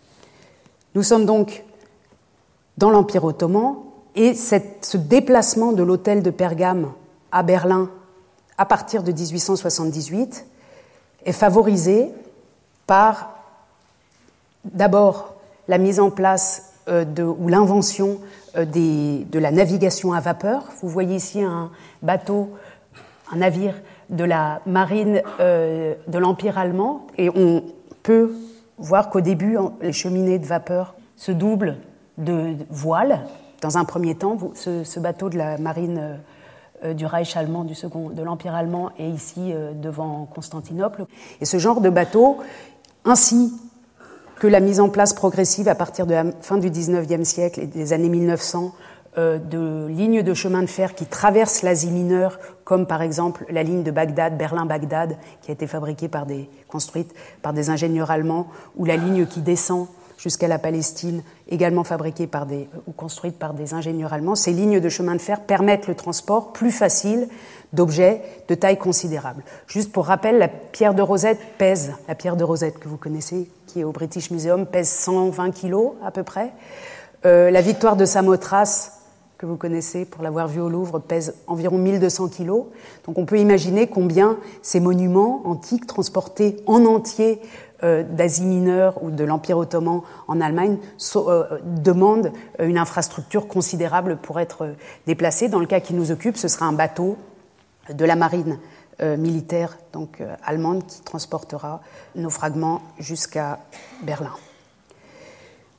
Nous 0.95 1.03
sommes 1.03 1.25
donc 1.25 1.63
dans 2.77 2.89
l'Empire 2.89 3.23
ottoman 3.23 3.77
et 4.15 4.33
ce 4.33 4.97
déplacement 4.97 5.71
de 5.71 5.83
l'hôtel 5.83 6.21
de 6.23 6.31
Pergame 6.31 6.91
à 7.31 7.43
Berlin 7.43 7.89
à 8.57 8.65
partir 8.65 9.03
de 9.03 9.11
1878 9.11 10.45
est 11.23 11.31
favorisé 11.31 12.11
par 12.87 13.33
d'abord 14.63 15.35
la 15.67 15.77
mise 15.77 15.99
en 15.99 16.09
place 16.09 16.73
euh, 16.87 17.03
de, 17.03 17.23
ou 17.23 17.49
l'invention 17.49 18.19
euh, 18.55 18.65
de 18.65 19.39
la 19.39 19.51
navigation 19.51 20.13
à 20.13 20.21
vapeur. 20.21 20.63
Vous 20.81 20.89
voyez 20.89 21.17
ici 21.17 21.41
un 21.43 21.69
bateau, 22.01 22.49
un 23.31 23.37
navire 23.37 23.75
de 24.09 24.23
la 24.23 24.61
marine 24.65 25.21
de 25.37 26.17
l'Empire 26.17 26.57
allemand. 26.57 27.07
Et 27.17 27.29
on 27.29 27.61
peut 28.03 28.33
voir 28.77 29.09
qu'au 29.09 29.19
début, 29.19 29.57
les 29.81 29.91
cheminées 29.91 30.39
de 30.39 30.45
vapeur 30.45 30.95
se 31.17 31.33
doublent 31.33 31.75
de 32.17 32.55
voiles. 32.69 33.19
Dans 33.61 33.77
un 33.77 33.83
premier 33.83 34.15
temps, 34.15 34.37
ce, 34.55 34.99
bateau 35.01 35.29
de 35.29 35.37
la 35.37 35.57
marine 35.57 36.19
du 36.93 37.05
Reich 37.05 37.35
allemand, 37.35 37.65
du 37.65 37.75
second, 37.75 38.11
de 38.11 38.21
l'Empire 38.23 38.55
allemand, 38.55 38.91
est 38.97 39.09
ici 39.09 39.53
devant 39.75 40.25
Constantinople. 40.33 41.03
Et 41.41 41.45
ce 41.45 41.57
genre 41.57 41.81
de 41.81 41.89
bateau, 41.89 42.37
ainsi 43.07 43.53
que 44.39 44.47
la 44.47 44.59
mise 44.59 44.79
en 44.79 44.89
place 44.89 45.13
progressive 45.13 45.67
à 45.67 45.75
partir 45.75 46.05
de 46.05 46.13
la 46.13 46.25
fin 46.41 46.57
du 46.57 46.69
19e 46.69 47.23
siècle 47.23 47.61
et 47.61 47.65
des 47.65 47.93
années 47.93 48.09
1900 48.09 48.73
euh, 49.17 49.39
de 49.39 49.87
lignes 49.87 50.21
de 50.21 50.33
chemin 50.35 50.61
de 50.61 50.67
fer 50.67 50.93
qui 50.93 51.07
traversent 51.07 51.63
l'Asie 51.63 51.89
mineure, 51.89 52.37
comme 52.63 52.85
par 52.85 53.01
exemple 53.01 53.45
la 53.49 53.63
ligne 53.63 53.81
de 53.81 53.89
Bagdad, 53.89 54.37
Berlin-Bagdad, 54.37 55.17
qui 55.41 55.49
a 55.49 55.53
été 55.53 55.65
fabriquée 55.65 56.07
par 56.07 56.27
des, 56.27 56.49
construite 56.67 57.13
par 57.41 57.53
des 57.53 57.71
ingénieurs 57.71 58.11
allemands, 58.11 58.47
ou 58.75 58.85
la 58.85 58.95
ligne 58.95 59.25
qui 59.25 59.41
descend 59.41 59.87
jusqu'à 60.17 60.47
la 60.47 60.59
Palestine, 60.59 61.23
également 61.47 61.83
fabriquée 61.83 62.27
par 62.27 62.45
des, 62.45 62.67
ou 62.87 62.91
construite 62.91 63.37
par 63.37 63.53
des 63.53 63.73
ingénieurs 63.73 64.13
allemands. 64.13 64.35
Ces 64.35 64.51
lignes 64.51 64.79
de 64.79 64.89
chemin 64.89 65.15
de 65.15 65.21
fer 65.21 65.41
permettent 65.41 65.87
le 65.87 65.95
transport 65.95 66.51
plus 66.51 66.71
facile 66.71 67.27
d'objets 67.73 68.21
de 68.47 68.55
taille 68.55 68.77
considérable. 68.77 69.43
Juste 69.67 69.91
pour 69.91 70.05
rappel, 70.05 70.37
la 70.37 70.47
pierre 70.47 70.93
de 70.93 71.01
Rosette 71.01 71.39
pèse, 71.57 71.93
la 72.07 72.15
pierre 72.15 72.35
de 72.35 72.43
Rosette 72.43 72.79
que 72.79 72.87
vous 72.87 72.97
connaissez, 72.97 73.49
qui 73.67 73.81
est 73.81 73.83
au 73.83 73.91
British 73.91 74.31
Museum, 74.31 74.65
pèse 74.65 74.89
120 74.89 75.51
kilos 75.51 75.93
à 76.03 76.11
peu 76.11 76.23
près. 76.23 76.51
Euh, 77.25 77.51
la 77.51 77.61
victoire 77.61 77.95
de 77.95 78.05
Samothrace, 78.05 78.93
que 79.37 79.45
vous 79.45 79.57
connaissez 79.57 80.05
pour 80.05 80.23
l'avoir 80.23 80.47
vu 80.47 80.59
au 80.59 80.69
Louvre, 80.69 80.99
pèse 80.99 81.35
environ 81.45 81.77
1200 81.77 82.29
kilos. 82.29 82.65
Donc 83.05 83.17
on 83.17 83.25
peut 83.25 83.39
imaginer 83.39 83.87
combien 83.87 84.37
ces 84.61 84.79
monuments 84.79 85.43
antiques 85.45 85.85
transportés 85.85 86.57
en 86.65 86.85
entier 86.85 87.39
d'Asie 87.83 88.45
mineure 88.45 89.03
ou 89.03 89.11
de 89.11 89.23
l'Empire 89.23 89.57
ottoman 89.57 90.01
en 90.27 90.41
Allemagne 90.41 90.77
euh, 91.15 91.59
demandent 91.63 92.31
une 92.59 92.77
infrastructure 92.77 93.47
considérable 93.47 94.17
pour 94.17 94.39
être 94.39 94.75
déplacés. 95.05 95.47
Dans 95.47 95.59
le 95.59 95.67
cas 95.67 95.79
qui 95.79 95.93
nous 95.93 96.11
occupe, 96.11 96.37
ce 96.37 96.47
sera 96.47 96.65
un 96.65 96.73
bateau 96.73 97.17
de 97.93 98.05
la 98.05 98.15
marine 98.15 98.57
euh, 99.01 99.15
militaire 99.15 99.77
donc, 99.93 100.21
euh, 100.21 100.35
allemande 100.43 100.83
qui 100.87 101.01
transportera 101.01 101.81
nos 102.15 102.31
fragments 102.31 102.81
jusqu'à 102.97 103.59
Berlin. 104.01 104.33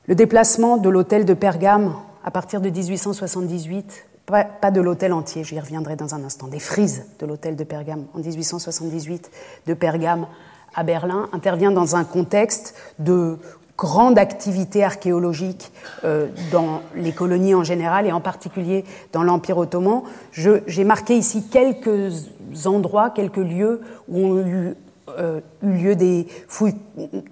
Le 0.06 0.14
déplacement 0.14 0.76
de 0.76 0.88
l'hôtel 0.88 1.24
de 1.24 1.34
Pergame 1.34 1.94
à 2.24 2.30
partir 2.30 2.60
de 2.60 2.70
1878, 2.70 4.06
pas, 4.24 4.44
pas 4.44 4.70
de 4.70 4.80
l'hôtel 4.80 5.12
entier, 5.12 5.42
j'y 5.42 5.58
reviendrai 5.58 5.96
dans 5.96 6.14
un 6.14 6.22
instant, 6.22 6.46
des 6.46 6.60
frises 6.60 7.06
de 7.18 7.26
l'hôtel 7.26 7.56
de 7.56 7.64
Pergame 7.64 8.04
en 8.14 8.18
1878 8.18 9.30
de 9.66 9.74
Pergame 9.74 10.26
à 10.74 10.82
Berlin 10.82 11.28
intervient 11.32 11.70
dans 11.70 11.96
un 11.96 12.04
contexte 12.04 12.74
de 12.98 13.38
grande 13.78 14.18
activité 14.18 14.82
archéologique 14.82 15.72
euh, 16.04 16.26
dans 16.50 16.82
les 16.96 17.12
colonies 17.12 17.54
en 17.54 17.62
général 17.62 18.06
et 18.06 18.12
en 18.12 18.20
particulier 18.20 18.84
dans 19.12 19.22
l'Empire 19.22 19.56
ottoman. 19.56 20.02
J'ai 20.32 20.84
marqué 20.84 21.16
ici 21.16 21.46
quelques 21.48 22.28
endroits, 22.66 23.10
quelques 23.10 23.36
lieux 23.36 23.80
où 24.08 24.26
ont 24.26 24.38
eu, 24.44 24.74
euh, 25.16 25.40
eu 25.62 25.72
lieu 25.72 25.94
des 25.94 26.26
fouilles 26.48 26.74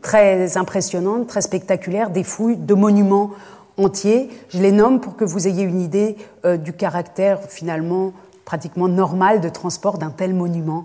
très 0.03 0.57
impressionnantes, 0.57 1.27
très 1.27 1.43
spectaculaires, 1.43 2.11
des 2.11 2.23
fouilles 2.23 2.57
de 2.57 2.75
monuments 2.75 3.33
entiers. 3.77 4.31
Je 4.49 4.63
les 4.63 4.73
nomme 4.73 5.01
pour 5.01 5.17
que 5.17 5.25
vous 5.25 5.49
ayez 5.49 5.65
une 5.65 5.81
idée 5.81 6.17
euh, 6.45 6.57
du 6.57 6.73
caractère 6.73 7.41
finalement 7.43 8.13
pratiquement 8.45 8.87
normal 8.87 9.41
de 9.41 9.49
transport 9.49 9.99
d'un 9.99 10.11
tel 10.11 10.33
monument 10.33 10.85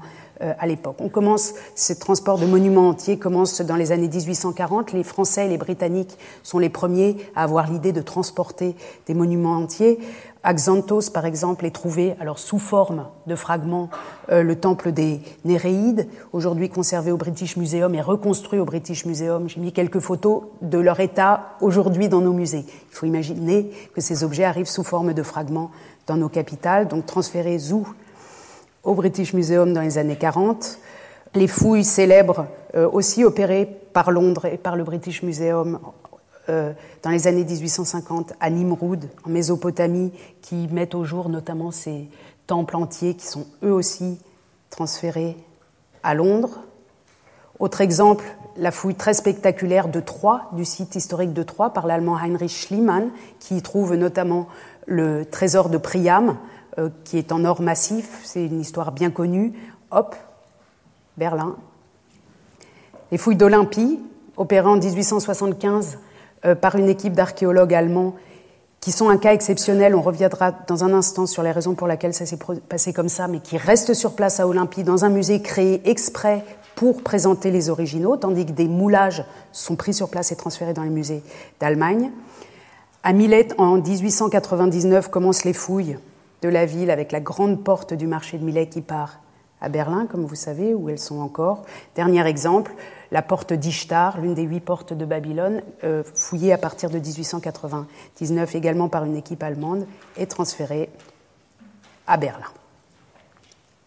à 0.59 0.67
l'époque. 0.67 0.95
On 0.99 1.09
commence, 1.09 1.53
ce 1.75 1.93
transport 1.93 2.39
de 2.39 2.45
monuments 2.45 2.89
entiers 2.89 3.17
commence 3.17 3.61
dans 3.61 3.75
les 3.75 3.91
années 3.91 4.07
1840. 4.07 4.91
Les 4.91 5.03
Français 5.03 5.45
et 5.45 5.49
les 5.49 5.57
Britanniques 5.57 6.17
sont 6.43 6.59
les 6.59 6.69
premiers 6.69 7.17
à 7.35 7.43
avoir 7.43 7.69
l'idée 7.69 7.91
de 7.91 8.01
transporter 8.01 8.75
des 9.07 9.13
monuments 9.13 9.53
entiers. 9.53 9.99
À 10.43 10.55
Xanthos, 10.55 11.11
par 11.13 11.27
exemple, 11.27 11.67
est 11.67 11.71
trouvé, 11.71 12.15
alors 12.19 12.39
sous 12.39 12.57
forme 12.57 13.05
de 13.27 13.35
fragments, 13.35 13.91
euh, 14.31 14.41
le 14.41 14.55
temple 14.55 14.91
des 14.91 15.21
Néréides, 15.45 16.07
aujourd'hui 16.33 16.67
conservé 16.67 17.11
au 17.11 17.17
British 17.17 17.57
Museum 17.57 17.93
et 17.93 18.01
reconstruit 18.01 18.59
au 18.59 18.65
British 18.65 19.05
Museum. 19.05 19.47
J'ai 19.47 19.61
mis 19.61 19.71
quelques 19.71 19.99
photos 19.99 20.43
de 20.63 20.79
leur 20.79 20.99
état 20.99 21.55
aujourd'hui 21.61 22.09
dans 22.09 22.21
nos 22.21 22.33
musées. 22.33 22.65
Il 22.67 22.95
faut 22.95 23.05
imaginer 23.05 23.69
que 23.93 24.01
ces 24.01 24.23
objets 24.23 24.43
arrivent 24.43 24.65
sous 24.65 24.83
forme 24.83 25.13
de 25.13 25.21
fragments 25.21 25.69
dans 26.07 26.17
nos 26.17 26.29
capitales, 26.29 26.87
donc 26.87 27.05
transférés 27.05 27.71
où? 27.71 27.85
Au 28.83 28.93
British 28.93 29.33
Museum 29.33 29.73
dans 29.73 29.81
les 29.81 29.97
années 29.97 30.15
40. 30.15 30.79
Les 31.35 31.47
fouilles 31.47 31.83
célèbres 31.83 32.47
euh, 32.75 32.89
aussi 32.89 33.23
opérées 33.23 33.65
par 33.93 34.11
Londres 34.11 34.45
et 34.45 34.57
par 34.57 34.75
le 34.75 34.83
British 34.83 35.23
Museum 35.23 35.79
euh, 36.49 36.73
dans 37.03 37.11
les 37.11 37.27
années 37.27 37.43
1850 37.45 38.33
à 38.39 38.49
Nimroud, 38.49 39.09
en 39.23 39.29
Mésopotamie, 39.29 40.11
qui 40.41 40.67
mettent 40.71 40.95
au 40.95 41.05
jour 41.05 41.29
notamment 41.29 41.71
ces 41.71 42.09
temples 42.47 42.75
entiers 42.75 43.15
qui 43.15 43.27
sont 43.27 43.45
eux 43.63 43.71
aussi 43.71 44.19
transférés 44.69 45.37
à 46.03 46.13
Londres. 46.15 46.59
Autre 47.59 47.81
exemple, 47.81 48.25
la 48.57 48.71
fouille 48.71 48.95
très 48.95 49.13
spectaculaire 49.13 49.87
de 49.87 49.99
Troyes, 49.99 50.49
du 50.53 50.65
site 50.65 50.95
historique 50.95 51.33
de 51.33 51.43
Troyes, 51.43 51.69
par 51.69 51.85
l'allemand 51.85 52.17
Heinrich 52.17 52.49
Schliemann, 52.49 53.11
qui 53.39 53.61
trouve 53.61 53.95
notamment 53.95 54.47
le 54.87 55.25
trésor 55.25 55.69
de 55.69 55.77
Priam, 55.77 56.37
euh, 56.77 56.89
qui 57.03 57.17
est 57.17 57.31
en 57.31 57.43
or 57.43 57.61
massif, 57.61 58.21
c'est 58.23 58.45
une 58.45 58.61
histoire 58.61 58.91
bien 58.91 59.11
connue. 59.11 59.53
Hop, 59.91 60.15
Berlin. 61.17 61.55
Les 63.11 63.17
fouilles 63.17 63.35
d'Olympie, 63.35 63.99
opérées 64.37 64.69
en 64.69 64.77
1875 64.77 65.99
euh, 66.45 66.55
par 66.55 66.77
une 66.77 66.87
équipe 66.87 67.13
d'archéologues 67.13 67.73
allemands, 67.73 68.15
qui 68.79 68.91
sont 68.91 69.09
un 69.09 69.17
cas 69.17 69.33
exceptionnel. 69.33 69.95
On 69.95 70.01
reviendra 70.01 70.53
dans 70.67 70.83
un 70.85 70.93
instant 70.93 71.25
sur 71.25 71.43
les 71.43 71.51
raisons 71.51 71.75
pour 71.75 71.87
lesquelles 71.87 72.13
ça 72.13 72.25
s'est 72.25 72.39
passé 72.69 72.93
comme 72.93 73.09
ça, 73.09 73.27
mais 73.27 73.39
qui 73.39 73.57
restent 73.57 73.93
sur 73.93 74.13
place 74.13 74.39
à 74.39 74.47
Olympie, 74.47 74.83
dans 74.83 75.03
un 75.03 75.09
musée 75.09 75.41
créé 75.41 75.81
exprès 75.89 76.43
pour 76.75 77.03
présenter 77.03 77.51
les 77.51 77.69
originaux, 77.69 78.15
tandis 78.15 78.45
que 78.45 78.53
des 78.53 78.67
moulages 78.67 79.25
sont 79.51 79.75
pris 79.75 79.93
sur 79.93 80.09
place 80.09 80.31
et 80.31 80.37
transférés 80.37 80.73
dans 80.73 80.83
les 80.83 80.89
musées 80.89 81.21
d'Allemagne. 81.59 82.11
À 83.03 83.13
Millet, 83.13 83.49
en 83.57 83.77
1899, 83.77 85.09
commencent 85.09 85.43
les 85.43 85.53
fouilles 85.53 85.97
de 86.41 86.49
la 86.49 86.65
ville 86.65 86.91
avec 86.91 87.11
la 87.11 87.19
grande 87.19 87.63
porte 87.63 87.93
du 87.93 88.07
marché 88.07 88.37
de 88.37 88.43
Millet 88.43 88.67
qui 88.67 88.81
part 88.81 89.19
à 89.61 89.69
Berlin, 89.69 90.07
comme 90.07 90.25
vous 90.25 90.35
savez, 90.35 90.73
où 90.73 90.89
elles 90.89 90.99
sont 90.99 91.19
encore. 91.19 91.63
Dernier 91.95 92.25
exemple, 92.25 92.73
la 93.11 93.21
porte 93.21 93.53
d'Ishtar, 93.53 94.19
l'une 94.19 94.33
des 94.33 94.41
huit 94.43 94.59
portes 94.59 94.93
de 94.93 95.05
Babylone, 95.05 95.61
euh, 95.83 96.03
fouillée 96.15 96.51
à 96.51 96.57
partir 96.57 96.89
de 96.89 96.97
1899 96.97 98.55
également 98.55 98.89
par 98.89 99.05
une 99.05 99.15
équipe 99.15 99.43
allemande, 99.43 99.85
et 100.17 100.25
transférée 100.25 100.89
à 102.07 102.17
Berlin. 102.17 102.47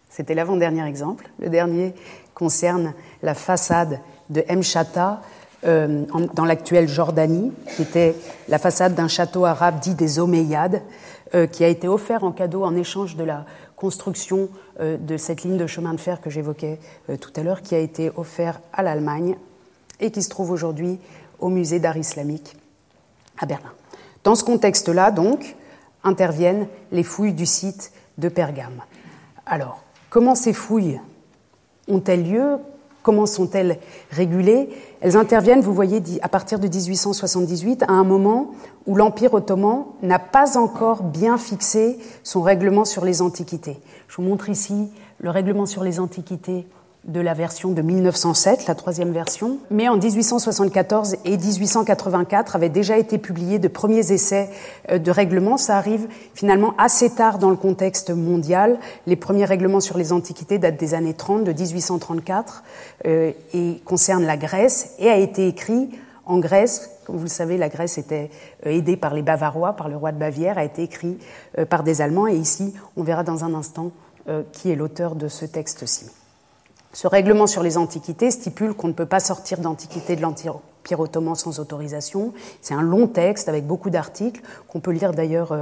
C'était 0.09 0.33
l'avant-dernier 0.33 0.87
exemple. 0.87 1.29
Le 1.39 1.49
dernier 1.49 1.93
concerne 2.33 2.93
la 3.21 3.33
façade 3.33 3.99
de 4.29 4.45
Mchata 4.49 5.21
euh, 5.65 6.05
dans 6.33 6.45
l'actuelle 6.45 6.87
Jordanie, 6.87 7.51
qui 7.75 7.81
était 7.81 8.15
la 8.47 8.59
façade 8.59 8.95
d'un 8.95 9.09
château 9.09 9.45
arabe 9.45 9.79
dit 9.79 9.95
des 9.95 10.19
Omeyyades, 10.19 10.81
qui 11.31 11.63
a 11.63 11.67
été 11.67 11.87
offert 11.87 12.23
en 12.23 12.31
cadeau 12.31 12.63
en 12.63 12.75
échange 12.75 13.15
de 13.15 13.23
la 13.23 13.45
construction 13.75 14.49
euh, 14.79 14.97
de 14.97 15.17
cette 15.17 15.43
ligne 15.43 15.57
de 15.57 15.67
chemin 15.67 15.93
de 15.93 15.99
fer 15.99 16.21
que 16.21 16.29
j'évoquais 16.29 16.79
euh, 17.09 17.17
tout 17.17 17.31
à 17.35 17.43
l'heure, 17.43 17.61
qui 17.61 17.75
a 17.75 17.79
été 17.79 18.11
offert 18.15 18.59
à 18.73 18.83
l'Allemagne 18.83 19.37
et 19.99 20.11
qui 20.11 20.23
se 20.23 20.29
trouve 20.29 20.51
aujourd'hui 20.51 20.99
au 21.39 21.49
musée 21.49 21.79
d'art 21.79 21.97
islamique 21.97 22.55
à 23.37 23.45
Berlin. 23.45 23.71
Dans 24.23 24.35
ce 24.35 24.43
contexte-là, 24.43 25.11
donc, 25.11 25.55
interviennent 26.03 26.67
les 26.91 27.03
fouilles 27.03 27.33
du 27.33 27.45
site 27.45 27.91
de 28.17 28.29
Pergame. 28.29 28.81
Alors, 29.45 29.83
comment 30.09 30.35
ces 30.35 30.53
fouilles 30.53 30.99
ont-elles 31.87 32.29
lieu? 32.29 32.57
Comment 33.05 33.27
sont-elles 33.27 33.77
régulées? 34.09 34.67
Elles 34.99 35.15
interviennent, 35.15 35.61
vous 35.61 35.75
voyez, 35.75 36.01
à 36.23 36.27
partir 36.27 36.57
de 36.57 36.67
1878, 36.67 37.83
à 37.83 37.91
un 37.91 38.03
moment 38.03 38.49
où 38.87 38.95
l'Empire 38.95 39.35
ottoman 39.35 39.85
n'a 40.01 40.17
pas 40.17 40.57
encore 40.57 41.03
bien 41.03 41.37
fixé 41.37 41.99
son 42.23 42.41
règlement 42.41 42.83
sur 42.83 43.05
les 43.05 43.21
antiquités. 43.21 43.77
Je 44.07 44.15
vous 44.15 44.23
montre 44.23 44.49
ici 44.49 44.89
le 45.19 45.29
règlement 45.29 45.67
sur 45.67 45.83
les 45.83 45.99
antiquités 45.99 46.65
de 47.05 47.19
la 47.19 47.35
version 47.35 47.71
de 47.71 47.81
1907, 47.81 48.65
la 48.67 48.73
troisième 48.73 49.11
version. 49.11 49.59
Mais 49.69 49.87
en 49.87 49.97
1874 49.97 51.17
et 51.25 51.37
1884 51.37 52.55
avaient 52.55 52.69
déjà 52.69 52.97
été 52.97 53.17
publiés 53.17 53.59
de 53.59 53.67
premiers 53.67 54.11
essais 54.11 54.49
euh, 54.89 54.97
de 54.97 55.11
règlements. 55.11 55.57
Ça 55.57 55.77
arrive 55.77 56.07
finalement 56.33 56.73
assez 56.77 57.11
tard 57.11 57.37
dans 57.37 57.51
le 57.51 57.55
contexte 57.55 58.09
mondial. 58.09 58.79
Les 59.05 59.15
premiers 59.15 59.45
règlements 59.45 59.81
sur 59.81 59.97
les 59.97 60.13
antiquités 60.13 60.57
datent 60.57 60.77
des 60.77 60.95
années 60.95 61.13
30, 61.13 61.43
de 61.43 61.53
1834, 61.53 62.63
euh, 63.05 63.31
et 63.53 63.81
concernent 63.85 64.25
la 64.25 64.37
Grèce, 64.37 64.95
et 64.97 65.09
a 65.09 65.17
été 65.17 65.47
écrit 65.47 65.91
en 66.25 66.39
Grèce, 66.39 66.89
comme 67.05 67.17
vous 67.17 67.23
le 67.23 67.29
savez, 67.29 67.55
la 67.57 67.69
Grèce 67.69 67.99
était 67.99 68.31
euh, 68.65 68.71
aidée 68.71 68.97
par 68.97 69.13
les 69.13 69.21
Bavarois, 69.21 69.73
par 69.73 69.89
le 69.89 69.95
roi 69.95 70.11
de 70.11 70.17
Bavière, 70.17 70.57
a 70.57 70.63
été 70.63 70.81
écrit 70.81 71.19
par 71.69 71.83
des 71.83 72.01
Allemands, 72.01 72.27
et 72.27 72.35
ici, 72.35 72.73
on 72.97 73.03
verra 73.03 73.23
dans 73.23 73.43
un 73.43 73.53
instant 73.53 73.91
qui 74.51 74.71
est 74.71 74.75
l'auteur 74.75 75.13
de 75.13 75.27
ce 75.27 75.45
texte-ci. 75.45 76.07
Ce 76.95 77.07
règlement 77.07 77.45
sur 77.45 77.61
les 77.61 77.77
antiquités 77.77 78.31
stipule 78.31 78.73
qu'on 78.73 78.87
ne 78.87 78.93
peut 78.93 79.05
pas 79.05 79.19
sortir 79.19 79.59
d'antiquité 79.59 80.15
de 80.15 80.21
l'Empire 80.21 80.61
ottoman 80.97 81.35
sans 81.35 81.59
autorisation. 81.59 82.31
C'est 82.61 82.73
un 82.73 82.81
long 82.81 83.07
texte 83.07 83.49
avec 83.49 83.67
beaucoup 83.67 83.89
d'articles 83.89 84.41
qu'on 84.69 84.79
peut 84.79 84.91
lire 84.91 85.11
d'ailleurs 85.11 85.53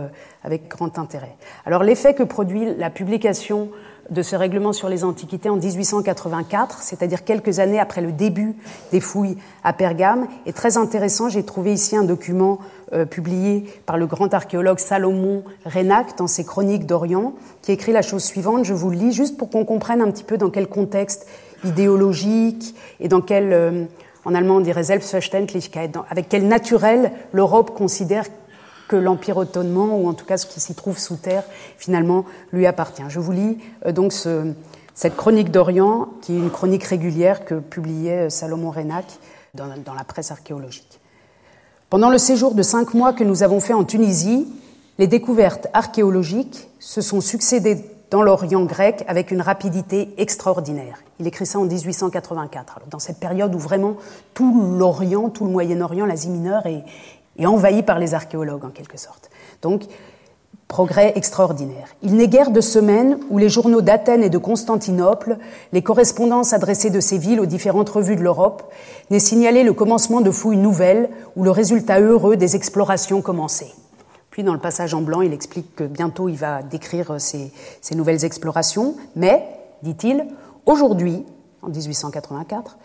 avec 0.44 0.68
grand 0.68 1.00
intérêt. 1.00 1.36
Alors 1.66 1.82
l'effet 1.82 2.14
que 2.14 2.22
produit 2.22 2.76
la 2.76 2.92
publication 2.92 3.72
de 4.10 4.22
ce 4.22 4.36
règlement 4.36 4.74
sur 4.74 4.90
les 4.90 5.04
antiquités 5.04 5.50
en 5.50 5.56
1884, 5.56 6.82
c'est-à-dire 6.82 7.24
quelques 7.24 7.60
années 7.60 7.80
après 7.80 8.02
le 8.02 8.12
début 8.12 8.56
des 8.92 9.00
fouilles 9.00 9.38
à 9.64 9.74
Pergame, 9.74 10.28
est 10.46 10.56
très 10.56 10.78
intéressant. 10.78 11.30
J'ai 11.30 11.44
trouvé 11.44 11.74
ici 11.74 11.96
un 11.96 12.04
document 12.04 12.60
euh, 12.92 13.06
publié 13.06 13.66
par 13.86 13.98
le 13.98 14.06
grand 14.06 14.34
archéologue 14.34 14.80
Salomon 14.80 15.44
Renac 15.66 16.18
dans 16.18 16.28
ses 16.28 16.44
Chroniques 16.44 16.86
d'Orient, 16.86 17.34
qui 17.62 17.72
écrit 17.72 17.94
la 17.94 18.02
chose 18.02 18.24
suivante. 18.24 18.66
Je 18.66 18.74
vous 18.74 18.90
le 18.90 18.98
lis 18.98 19.14
juste 19.14 19.38
pour 19.38 19.50
qu'on 19.50 19.66
comprenne 19.66 20.02
un 20.02 20.12
petit 20.12 20.24
peu 20.24 20.38
dans 20.38 20.50
quel 20.50 20.68
contexte 20.68 21.26
idéologique 21.64 22.76
et 23.00 23.08
dans 23.08 23.22
quel, 23.22 23.54
euh, 23.54 23.86
en 24.26 24.36
allemand 24.36 24.58
on 24.58 24.62
dirait 24.62 24.84
Selbstverständlichkeit, 24.84 25.92
avec 26.10 26.28
quel 26.28 26.48
naturel 26.48 27.12
l'Europe 27.32 27.74
considère 27.74 28.26
que 28.88 28.96
l'Empire 28.96 29.38
ottoman, 29.38 29.90
ou 29.92 30.08
en 30.08 30.14
tout 30.14 30.26
cas 30.26 30.38
ce 30.38 30.46
qui 30.46 30.60
s'y 30.60 30.76
trouve 30.76 30.98
sous 30.98 31.16
terre, 31.16 31.44
finalement 31.78 32.26
lui 32.52 32.66
appartient. 32.66 33.04
Je 33.10 33.20
vous 33.20 33.32
lis 33.32 33.58
euh, 33.86 33.92
donc 33.92 34.14
cette 34.94 35.16
chronique 35.16 35.52
d'Orient, 35.52 36.10
qui 36.22 36.34
est 36.34 36.40
une 36.40 36.52
chronique 36.52 36.84
régulière 36.84 37.46
que 37.46 37.56
publiait 37.56 38.28
euh, 38.28 38.30
Salomon 38.30 38.72
Renac 38.72 39.06
dans, 39.54 39.68
dans 39.84 39.94
la 39.94 40.04
presse 40.04 40.32
archéologique. 40.32 41.00
Pendant 41.90 42.10
le 42.10 42.18
séjour 42.18 42.56
de 42.56 42.64
cinq 42.64 42.94
mois 42.94 43.14
que 43.14 43.24
nous 43.24 43.44
avons 43.44 43.60
fait 43.60 43.74
en 43.74 43.84
Tunisie, 43.84 44.48
les 44.98 45.08
découvertes 45.08 45.68
archéologiques 45.74 46.70
se 46.80 47.02
sont 47.02 47.22
succédées 47.22 47.84
dans 48.14 48.22
l'Orient 48.22 48.66
grec 48.66 49.04
avec 49.08 49.32
une 49.32 49.42
rapidité 49.42 50.14
extraordinaire. 50.18 51.00
Il 51.20 51.26
écrit 51.26 51.48
ça 51.48 51.58
en 51.58 51.66
1884, 51.66 52.82
dans 52.90 53.00
cette 53.00 53.20
période 53.20 53.56
où 53.56 53.58
vraiment 53.58 53.96
tout 54.36 54.76
l'Orient, 54.78 55.30
tout 55.30 55.46
le 55.46 55.52
Moyen-Orient, 55.52 56.06
l'Asie 56.06 56.30
mineure 56.30 56.66
est, 56.68 56.84
et 57.38 57.46
envahi 57.46 57.84
par 57.84 58.00
les 58.00 58.14
archéologues 58.14 58.66
en 58.66 58.70
quelque 58.70 58.98
sorte. 58.98 59.30
Donc, 59.62 59.84
progrès 60.68 61.14
extraordinaire. 61.16 61.90
Il 62.02 62.16
n'est 62.16 62.28
guère 62.28 62.50
de 62.50 62.62
semaine 62.62 63.20
où 63.30 63.38
les 63.38 63.50
journaux 63.50 63.82
d'Athènes 63.82 64.24
et 64.24 64.30
de 64.30 64.40
Constantinople, 64.40 65.38
les 65.72 65.84
correspondances 65.84 66.52
adressées 66.54 66.90
de 66.90 67.00
ces 67.00 67.20
villes 67.20 67.40
aux 67.40 67.46
différentes 67.46 67.90
revues 67.90 68.16
de 68.16 68.24
l'Europe, 68.24 68.64
n'aient 69.12 69.20
signalé 69.20 69.64
le 69.64 69.74
commencement 69.74 70.22
de 70.22 70.32
fouilles 70.32 70.58
nouvelles 70.58 71.10
ou 71.36 71.44
le 71.44 71.52
résultat 71.52 72.00
heureux 72.00 72.38
des 72.38 72.56
explorations 72.56 73.22
commencées. 73.22 73.72
Puis 74.32 74.44
dans 74.44 74.54
le 74.54 74.60
passage 74.60 74.96
en 74.96 75.02
blanc, 75.02 75.22
il 75.22 75.32
explique 75.32 75.76
que 75.76 75.84
bientôt 75.84 76.28
il 76.28 76.38
va 76.38 76.64
décrire 76.64 77.22
ces, 77.22 77.52
ces 77.82 77.94
nouvelles 77.94 78.26
explorations, 78.26 78.96
mais, 79.16 79.46
dit-il, 79.84 80.26
aujourd'hui, 80.66 81.24
en 81.62 81.70
1884, 81.70 82.80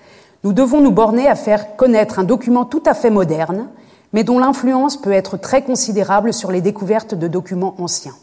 nous 0.44 0.52
devons 0.52 0.82
nous 0.82 0.92
borner 0.92 1.26
à 1.26 1.34
faire 1.34 1.74
connaître 1.76 2.18
un 2.18 2.24
document 2.24 2.66
tout 2.66 2.82
à 2.84 2.92
fait 2.92 3.08
moderne 3.08 3.68
mais 4.12 4.24
dont 4.24 4.38
l'influence 4.38 4.96
peut 4.96 5.12
être 5.12 5.36
très 5.36 5.62
considérable 5.62 6.32
sur 6.32 6.50
les 6.50 6.60
découvertes 6.60 7.14
de 7.14 7.28
documents 7.28 7.74
anciens. 7.78 8.14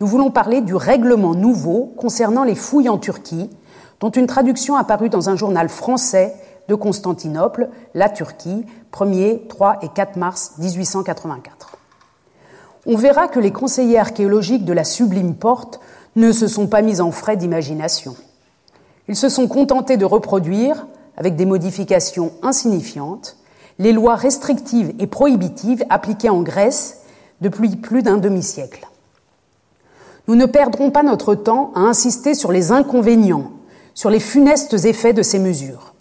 Nous 0.00 0.06
voulons 0.06 0.30
parler 0.30 0.60
du 0.60 0.74
règlement 0.74 1.34
nouveau 1.34 1.92
concernant 1.96 2.44
les 2.44 2.54
fouilles 2.54 2.88
en 2.88 2.98
Turquie, 2.98 3.50
dont 4.00 4.10
une 4.10 4.26
traduction 4.26 4.76
apparue 4.76 5.10
dans 5.10 5.28
un 5.28 5.36
journal 5.36 5.68
français 5.68 6.34
de 6.68 6.74
Constantinople, 6.74 7.68
La 7.94 8.08
Turquie, 8.08 8.64
1er, 8.92 9.46
3 9.48 9.80
et 9.82 9.88
4 9.88 10.16
mars 10.16 10.52
1884. 10.58 11.76
On 12.86 12.96
verra 12.96 13.28
que 13.28 13.40
les 13.40 13.52
conseillers 13.52 13.98
archéologiques 13.98 14.64
de 14.64 14.72
la 14.72 14.84
sublime 14.84 15.34
porte 15.34 15.80
ne 16.16 16.32
se 16.32 16.48
sont 16.48 16.66
pas 16.66 16.80
mis 16.80 17.00
en 17.00 17.10
frais 17.10 17.36
d'imagination. 17.36 18.16
Ils 19.06 19.16
se 19.16 19.28
sont 19.28 19.48
contentés 19.48 19.96
de 19.96 20.04
reproduire, 20.04 20.86
avec 21.16 21.36
des 21.36 21.44
modifications 21.44 22.32
insignifiantes, 22.42 23.36
les 23.80 23.92
lois 23.92 24.14
restrictives 24.14 24.92
et 24.98 25.06
prohibitives 25.06 25.84
appliquées 25.88 26.28
en 26.28 26.42
Grèce 26.42 26.98
depuis 27.40 27.74
plus 27.76 28.02
d'un 28.02 28.18
demi-siècle. 28.18 28.86
Nous 30.28 30.34
ne 30.36 30.44
perdrons 30.44 30.90
pas 30.90 31.02
notre 31.02 31.34
temps 31.34 31.72
à 31.74 31.80
insister 31.80 32.34
sur 32.34 32.52
les 32.52 32.72
inconvénients, 32.72 33.50
sur 33.94 34.10
les 34.10 34.20
funestes 34.20 34.84
effets 34.84 35.14
de 35.14 35.22
ces 35.22 35.38
mesures. 35.38 35.94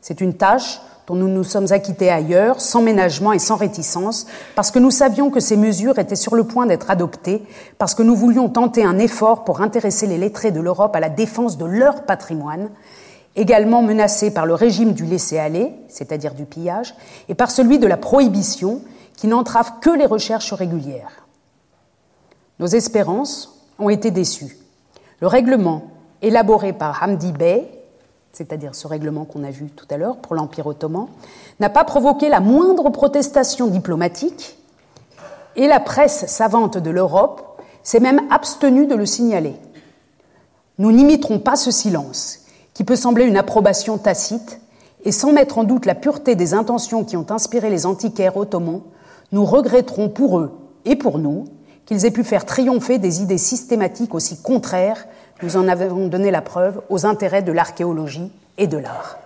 C'est 0.00 0.20
une 0.20 0.34
tâche 0.34 0.80
dont 1.06 1.14
nous 1.14 1.28
nous 1.28 1.44
sommes 1.44 1.70
acquittés 1.70 2.10
ailleurs, 2.10 2.60
sans 2.60 2.82
ménagement 2.82 3.32
et 3.32 3.38
sans 3.38 3.56
réticence, 3.56 4.26
parce 4.56 4.72
que 4.72 4.80
nous 4.80 4.90
savions 4.90 5.30
que 5.30 5.40
ces 5.40 5.56
mesures 5.56 6.00
étaient 6.00 6.16
sur 6.16 6.34
le 6.34 6.44
point 6.44 6.66
d'être 6.66 6.90
adoptées, 6.90 7.44
parce 7.78 7.94
que 7.94 8.02
nous 8.02 8.16
voulions 8.16 8.48
tenter 8.48 8.84
un 8.84 8.98
effort 8.98 9.44
pour 9.44 9.60
intéresser 9.60 10.08
les 10.08 10.18
lettrés 10.18 10.50
de 10.50 10.60
l'Europe 10.60 10.96
à 10.96 11.00
la 11.00 11.08
défense 11.08 11.58
de 11.58 11.64
leur 11.64 12.02
patrimoine, 12.02 12.70
également 13.36 13.82
menacé 13.82 14.32
par 14.32 14.46
le 14.46 14.54
régime 14.54 14.92
du 14.92 15.04
laisser-aller, 15.04 15.72
c'est-à-dire 15.88 16.34
du 16.34 16.44
pillage, 16.44 16.94
et 17.28 17.34
par 17.34 17.50
celui 17.50 17.78
de 17.78 17.86
la 17.86 17.96
prohibition, 17.96 18.82
qui 19.16 19.26
n'entrave 19.26 19.80
que 19.80 19.90
les 19.90 20.06
recherches 20.06 20.52
régulières. 20.52 21.26
Nos 22.58 22.66
espérances 22.66 23.66
ont 23.78 23.90
été 23.90 24.10
déçues. 24.10 24.56
Le 25.20 25.26
règlement 25.26 25.82
élaboré 26.22 26.72
par 26.72 27.02
Hamdi 27.02 27.32
Bey, 27.32 27.68
c'est-à-dire 28.32 28.74
ce 28.74 28.86
règlement 28.86 29.24
qu'on 29.24 29.44
a 29.44 29.50
vu 29.50 29.68
tout 29.68 29.86
à 29.90 29.96
l'heure 29.96 30.16
pour 30.16 30.34
l'Empire 30.34 30.66
ottoman, 30.66 31.08
n'a 31.58 31.68
pas 31.68 31.84
provoqué 31.84 32.28
la 32.28 32.40
moindre 32.40 32.90
protestation 32.90 33.66
diplomatique, 33.66 34.56
et 35.56 35.66
la 35.66 35.80
presse 35.80 36.26
savante 36.26 36.78
de 36.78 36.90
l'Europe 36.90 37.60
s'est 37.82 38.00
même 38.00 38.20
abstenue 38.30 38.86
de 38.86 38.94
le 38.94 39.06
signaler. 39.06 39.56
Nous 40.78 40.92
n'imiterons 40.92 41.38
pas 41.38 41.56
ce 41.56 41.70
silence, 41.70 42.40
qui 42.80 42.84
peut 42.84 42.96
sembler 42.96 43.26
une 43.26 43.36
approbation 43.36 43.98
tacite, 43.98 44.58
et 45.04 45.12
sans 45.12 45.34
mettre 45.34 45.58
en 45.58 45.64
doute 45.64 45.84
la 45.84 45.94
pureté 45.94 46.34
des 46.34 46.54
intentions 46.54 47.04
qui 47.04 47.14
ont 47.14 47.26
inspiré 47.28 47.68
les 47.68 47.84
antiquaires 47.84 48.38
ottomans, 48.38 48.80
nous 49.32 49.44
regretterons 49.44 50.08
pour 50.08 50.38
eux 50.38 50.58
et 50.86 50.96
pour 50.96 51.18
nous 51.18 51.44
qu'ils 51.84 52.06
aient 52.06 52.10
pu 52.10 52.24
faire 52.24 52.46
triompher 52.46 52.96
des 52.96 53.20
idées 53.20 53.36
systématiques 53.36 54.14
aussi 54.14 54.40
contraires, 54.40 55.06
nous 55.42 55.58
en 55.58 55.68
avons 55.68 56.08
donné 56.08 56.30
la 56.30 56.40
preuve, 56.40 56.80
aux 56.88 57.04
intérêts 57.04 57.42
de 57.42 57.52
l'archéologie 57.52 58.32
et 58.56 58.66
de 58.66 58.78
l'art. 58.78 59.18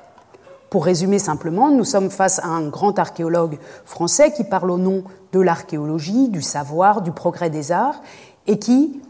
Pour 0.68 0.84
résumer 0.84 1.20
simplement, 1.20 1.70
nous 1.70 1.84
sommes 1.84 2.10
face 2.10 2.40
à 2.40 2.48
un 2.48 2.66
grand 2.66 2.98
archéologue 2.98 3.60
français 3.84 4.32
qui 4.32 4.42
parle 4.42 4.72
au 4.72 4.78
nom 4.78 5.04
de 5.32 5.38
l'archéologie, 5.38 6.28
du 6.28 6.42
savoir, 6.42 7.02
du 7.02 7.12
progrès 7.12 7.50
des 7.50 7.70
arts, 7.70 8.02
et 8.48 8.58
qui 8.58 9.00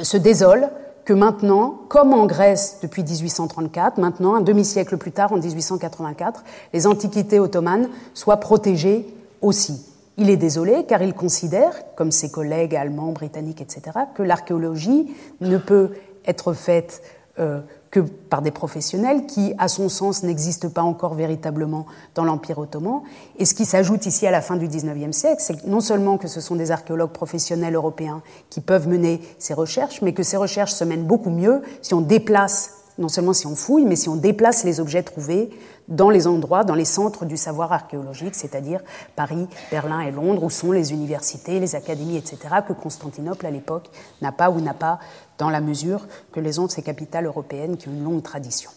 se 0.00 0.16
désole 0.16 0.70
que 1.04 1.12
maintenant, 1.12 1.80
comme 1.88 2.12
en 2.12 2.26
Grèce 2.26 2.78
depuis 2.82 3.02
1834, 3.02 3.98
maintenant, 3.98 4.34
un 4.34 4.40
demi-siècle 4.40 4.96
plus 4.96 5.12
tard, 5.12 5.32
en 5.32 5.38
1884, 5.38 6.44
les 6.72 6.86
antiquités 6.86 7.40
ottomanes 7.40 7.88
soient 8.14 8.38
protégées 8.38 9.06
aussi. 9.40 9.86
Il 10.16 10.30
est 10.30 10.36
désolé 10.36 10.84
car 10.86 11.02
il 11.02 11.14
considère, 11.14 11.72
comme 11.96 12.12
ses 12.12 12.30
collègues 12.30 12.76
allemands, 12.76 13.12
britanniques, 13.12 13.60
etc., 13.60 13.98
que 14.14 14.22
l'archéologie 14.22 15.12
ne 15.40 15.58
peut 15.58 15.90
être 16.26 16.52
faite 16.52 17.02
euh, 17.38 17.60
que 17.92 18.00
par 18.00 18.40
des 18.40 18.50
professionnels 18.50 19.26
qui, 19.26 19.52
à 19.58 19.68
son 19.68 19.90
sens, 19.90 20.22
n'existent 20.22 20.70
pas 20.70 20.82
encore 20.82 21.12
véritablement 21.12 21.86
dans 22.14 22.24
l'Empire 22.24 22.58
ottoman. 22.58 23.02
Et 23.38 23.44
ce 23.44 23.54
qui 23.54 23.66
s'ajoute 23.66 24.06
ici 24.06 24.26
à 24.26 24.30
la 24.30 24.40
fin 24.40 24.56
du 24.56 24.66
XIXe 24.66 25.14
siècle, 25.14 25.42
c'est 25.44 25.66
non 25.66 25.80
seulement 25.80 26.16
que 26.16 26.26
ce 26.26 26.40
sont 26.40 26.56
des 26.56 26.70
archéologues 26.70 27.12
professionnels 27.12 27.74
européens 27.74 28.22
qui 28.48 28.62
peuvent 28.62 28.88
mener 28.88 29.20
ces 29.38 29.52
recherches, 29.52 30.00
mais 30.00 30.14
que 30.14 30.22
ces 30.22 30.38
recherches 30.38 30.72
se 30.72 30.84
mènent 30.84 31.04
beaucoup 31.04 31.28
mieux 31.28 31.60
si 31.82 31.92
on 31.92 32.00
déplace, 32.00 32.78
non 32.96 33.08
seulement 33.08 33.34
si 33.34 33.46
on 33.46 33.54
fouille, 33.54 33.84
mais 33.84 33.96
si 33.96 34.08
on 34.08 34.16
déplace 34.16 34.64
les 34.64 34.80
objets 34.80 35.02
trouvés 35.02 35.50
dans 35.88 36.08
les 36.08 36.26
endroits, 36.26 36.64
dans 36.64 36.74
les 36.74 36.86
centres 36.86 37.26
du 37.26 37.36
savoir 37.36 37.72
archéologique, 37.72 38.34
c'est-à-dire 38.34 38.80
Paris, 39.16 39.48
Berlin 39.70 40.00
et 40.00 40.10
Londres, 40.10 40.44
où 40.44 40.50
sont 40.50 40.72
les 40.72 40.92
universités, 40.92 41.60
les 41.60 41.74
académies, 41.74 42.16
etc., 42.16 42.38
que 42.66 42.72
Constantinople, 42.72 43.44
à 43.44 43.50
l'époque, 43.50 43.90
n'a 44.22 44.32
pas 44.32 44.48
ou 44.48 44.60
n'a 44.60 44.72
pas 44.72 44.98
dans 45.42 45.50
la 45.50 45.60
mesure 45.60 46.06
que 46.30 46.38
les 46.38 46.60
ont 46.60 46.68
ces 46.68 46.82
capitales 46.82 47.26
européennes 47.26 47.76
qui 47.76 47.88
ont 47.88 47.92
une 47.92 48.04
longue 48.04 48.22
tradition. 48.22 48.70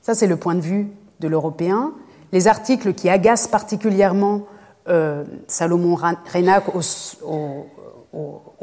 Ça, 0.00 0.14
c'est 0.14 0.26
le 0.26 0.38
point 0.38 0.54
de 0.54 0.62
vue 0.62 0.88
de 1.20 1.28
l'Européen. 1.28 1.92
Les 2.32 2.48
articles 2.48 2.94
qui 2.94 3.10
agacent 3.10 3.46
particulièrement 3.46 4.46
euh, 4.88 5.24
Salomon 5.48 5.96
Renac 6.32 6.74
au, 6.74 6.80
au, 7.26 7.66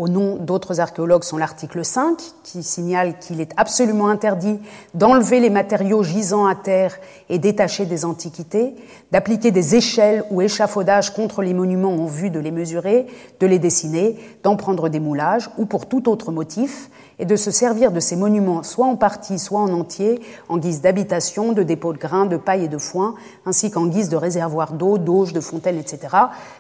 nom 0.07 0.35
d'autres 0.37 0.79
archéologues 0.79 1.23
sont 1.23 1.37
l'article 1.37 1.83
5, 1.83 2.17
qui 2.43 2.63
signale 2.63 3.19
qu'il 3.19 3.41
est 3.41 3.51
absolument 3.57 4.09
interdit 4.09 4.59
d'enlever 4.93 5.39
les 5.39 5.49
matériaux 5.49 6.03
gisant 6.03 6.45
à 6.45 6.55
terre 6.55 6.97
et 7.29 7.39
détachés 7.39 7.85
des 7.85 8.05
antiquités, 8.05 8.75
d'appliquer 9.11 9.51
des 9.51 9.75
échelles 9.75 10.23
ou 10.31 10.41
échafaudages 10.41 11.13
contre 11.13 11.41
les 11.41 11.53
monuments 11.53 11.95
en 11.95 12.05
vue 12.05 12.29
de 12.29 12.39
les 12.39 12.51
mesurer, 12.51 13.07
de 13.39 13.47
les 13.47 13.59
dessiner, 13.59 14.17
d'en 14.43 14.55
prendre 14.55 14.89
des 14.89 14.99
moulages 14.99 15.49
ou 15.57 15.65
pour 15.65 15.87
tout 15.87 16.09
autre 16.09 16.31
motif, 16.31 16.89
et 17.19 17.25
de 17.25 17.35
se 17.35 17.51
servir 17.51 17.91
de 17.91 17.99
ces 17.99 18.15
monuments 18.15 18.63
soit 18.63 18.85
en 18.85 18.95
partie, 18.95 19.39
soit 19.39 19.59
en 19.59 19.73
entier, 19.73 20.21
en 20.49 20.57
guise 20.57 20.81
d'habitation, 20.81 21.51
de 21.51 21.63
dépôt 21.63 21.93
de 21.93 21.97
grains, 21.97 22.25
de 22.25 22.37
paille 22.37 22.65
et 22.65 22.67
de 22.67 22.77
foin, 22.77 23.15
ainsi 23.45 23.71
qu'en 23.71 23.87
guise 23.87 24.09
de 24.09 24.15
réservoir 24.15 24.73
d'eau, 24.73 24.97
d'auge, 24.97 25.33
de 25.33 25.41
fontaines, 25.41 25.77
etc., 25.77 26.15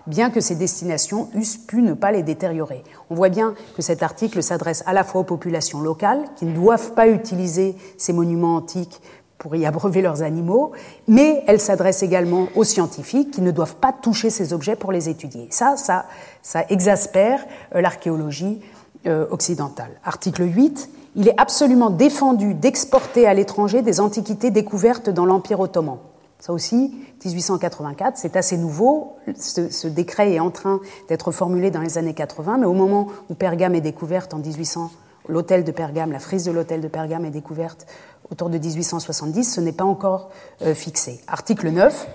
bien 0.07 0.29
que 0.29 0.41
ces 0.41 0.55
destinations 0.55 1.29
eussent 1.35 1.57
pu 1.57 1.81
ne 1.81 1.93
pas 1.93 2.11
les 2.11 2.23
détériorer. 2.23 2.83
On 3.09 3.15
voit 3.15 3.29
bien 3.29 3.55
que 3.75 3.81
cet 3.81 4.03
article 4.03 4.43
s'adresse 4.43 4.83
à 4.85 4.93
la 4.93 5.03
fois 5.03 5.21
aux 5.21 5.25
populations 5.25 5.81
locales, 5.81 6.23
qui 6.35 6.45
ne 6.45 6.53
doivent 6.53 6.93
pas 6.93 7.07
utiliser 7.07 7.75
ces 7.97 8.13
monuments 8.13 8.55
antiques 8.55 9.01
pour 9.43 9.57
y 9.57 9.65
abreuver 9.65 10.01
leurs 10.01 10.21
animaux, 10.21 10.71
mais 11.07 11.43
elle 11.47 11.59
s'adresse 11.59 12.01
également 12.01 12.47
aux 12.55 12.63
scientifiques 12.63 13.31
qui 13.31 13.41
ne 13.41 13.51
doivent 13.51 13.75
pas 13.75 13.91
toucher 13.91 14.29
ces 14.29 14.53
objets 14.53 14.77
pour 14.77 14.93
les 14.93 15.09
étudier. 15.09 15.47
Ça, 15.49 15.75
ça, 15.75 16.05
ça 16.41 16.63
exaspère 16.69 17.45
euh, 17.75 17.81
l'archéologie 17.81 18.61
occidentale. 19.05 19.91
Article 20.03 20.43
8, 20.43 20.89
il 21.15 21.27
est 21.27 21.39
absolument 21.39 21.89
défendu 21.89 22.53
d'exporter 22.53 23.27
à 23.27 23.33
l'étranger 23.33 23.81
des 23.81 23.99
antiquités 23.99 24.51
découvertes 24.51 25.09
dans 25.09 25.25
l'Empire 25.25 25.59
ottoman. 25.59 25.97
Ça 26.39 26.51
aussi, 26.51 26.93
1884, 27.23 28.17
c'est 28.17 28.35
assez 28.35 28.57
nouveau. 28.57 29.15
Ce, 29.39 29.69
ce, 29.69 29.87
décret 29.87 30.33
est 30.33 30.39
en 30.39 30.51
train 30.51 30.81
d'être 31.07 31.31
formulé 31.31 31.71
dans 31.71 31.79
les 31.79 31.97
années 31.97 32.13
80, 32.13 32.57
mais 32.57 32.65
au 32.65 32.73
moment 32.73 33.07
où 33.29 33.33
Pergame 33.33 33.75
est 33.75 33.81
découverte 33.81 34.33
en 34.33 34.39
1800, 34.39 34.91
l'hôtel 35.29 35.63
de 35.63 35.71
Pergame, 35.71 36.11
la 36.11 36.19
frise 36.19 36.43
de 36.43 36.51
l'hôtel 36.51 36.81
de 36.81 36.87
Pergame 36.87 37.25
est 37.25 37.31
découverte 37.31 37.85
autour 38.29 38.49
de 38.49 38.57
1870, 38.57 39.53
ce 39.53 39.61
n'est 39.61 39.71
pas 39.71 39.83
encore 39.83 40.31
euh, 40.61 40.73
fixé. 40.73 41.21
Article 41.27 41.69
9. 41.69 42.07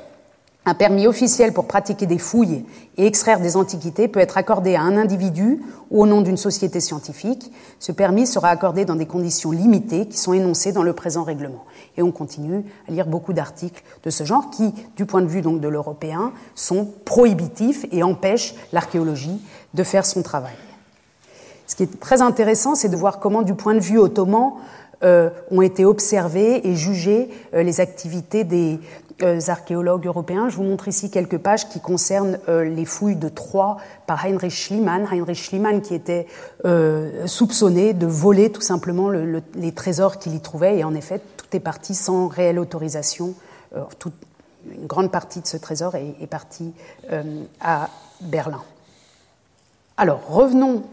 Un 0.68 0.74
permis 0.74 1.06
officiel 1.06 1.54
pour 1.54 1.66
pratiquer 1.66 2.04
des 2.04 2.18
fouilles 2.18 2.66
et 2.98 3.06
extraire 3.06 3.40
des 3.40 3.56
antiquités 3.56 4.06
peut 4.06 4.20
être 4.20 4.36
accordé 4.36 4.74
à 4.74 4.82
un 4.82 4.98
individu 4.98 5.62
ou 5.90 6.02
au 6.02 6.06
nom 6.06 6.20
d'une 6.20 6.36
société 6.36 6.78
scientifique. 6.78 7.50
Ce 7.78 7.90
permis 7.90 8.26
sera 8.26 8.50
accordé 8.50 8.84
dans 8.84 8.94
des 8.94 9.06
conditions 9.06 9.50
limitées 9.50 10.04
qui 10.04 10.18
sont 10.18 10.34
énoncées 10.34 10.72
dans 10.72 10.82
le 10.82 10.92
présent 10.92 11.24
règlement. 11.24 11.64
Et 11.96 12.02
on 12.02 12.12
continue 12.12 12.66
à 12.86 12.92
lire 12.92 13.06
beaucoup 13.06 13.32
d'articles 13.32 13.82
de 14.04 14.10
ce 14.10 14.24
genre 14.24 14.50
qui, 14.50 14.74
du 14.94 15.06
point 15.06 15.22
de 15.22 15.26
vue 15.26 15.40
de 15.40 15.68
l'européen, 15.68 16.34
sont 16.54 16.86
prohibitifs 17.06 17.86
et 17.90 18.02
empêchent 18.02 18.54
l'archéologie 18.74 19.40
de 19.72 19.82
faire 19.82 20.04
son 20.04 20.20
travail. 20.20 20.52
Ce 21.66 21.76
qui 21.76 21.84
est 21.84 21.98
très 21.98 22.20
intéressant, 22.20 22.74
c'est 22.74 22.90
de 22.90 22.96
voir 22.96 23.20
comment, 23.20 23.40
du 23.40 23.54
point 23.54 23.72
de 23.72 23.80
vue 23.80 23.98
ottoman, 23.98 24.52
euh, 25.02 25.30
ont 25.50 25.62
été 25.62 25.84
observées 25.84 26.68
et 26.68 26.74
jugées 26.74 27.30
euh, 27.54 27.62
les 27.62 27.80
activités 27.80 28.42
des 28.42 28.80
archéologues 29.48 30.06
européens. 30.06 30.48
Je 30.48 30.56
vous 30.56 30.62
montre 30.62 30.88
ici 30.88 31.10
quelques 31.10 31.38
pages 31.38 31.68
qui 31.68 31.80
concernent 31.80 32.38
euh, 32.48 32.64
les 32.64 32.84
fouilles 32.84 33.16
de 33.16 33.28
Troyes 33.28 33.76
par 34.06 34.24
Heinrich 34.24 34.52
Schliemann. 34.52 35.06
Heinrich 35.10 35.36
Schliemann 35.36 35.82
qui 35.82 35.94
était 35.94 36.26
euh, 36.64 37.26
soupçonné 37.26 37.94
de 37.94 38.06
voler 38.06 38.50
tout 38.50 38.60
simplement 38.60 39.08
le, 39.08 39.24
le, 39.24 39.42
les 39.54 39.72
trésors 39.72 40.18
qu'il 40.18 40.34
y 40.34 40.40
trouvait. 40.40 40.78
Et 40.78 40.84
en 40.84 40.94
effet, 40.94 41.20
tout 41.36 41.46
est 41.52 41.60
parti 41.60 41.94
sans 41.94 42.28
réelle 42.28 42.58
autorisation. 42.58 43.34
Une 43.74 44.86
grande 44.86 45.10
partie 45.10 45.40
de 45.40 45.46
ce 45.46 45.56
trésor 45.56 45.94
est, 45.94 46.14
est 46.20 46.26
partie 46.26 46.72
à 47.60 47.88
Berlin. 48.20 48.62
Alors, 49.96 50.20
revenons 50.28 50.84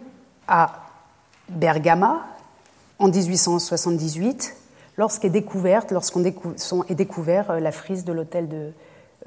à 0.48 0.82
Bergama, 1.50 2.26
en 3.00 3.08
1878, 3.10 4.56
lorsqu'est 4.98 5.30
découverte, 5.30 5.92
lorsqu'on 5.92 6.24
est 6.24 6.96
découvert 6.96 7.52
euh, 7.52 7.60
la 7.60 7.72
frise 7.72 8.06
de 8.06 8.14
l'hôtel 8.14 8.48
de 8.48 8.72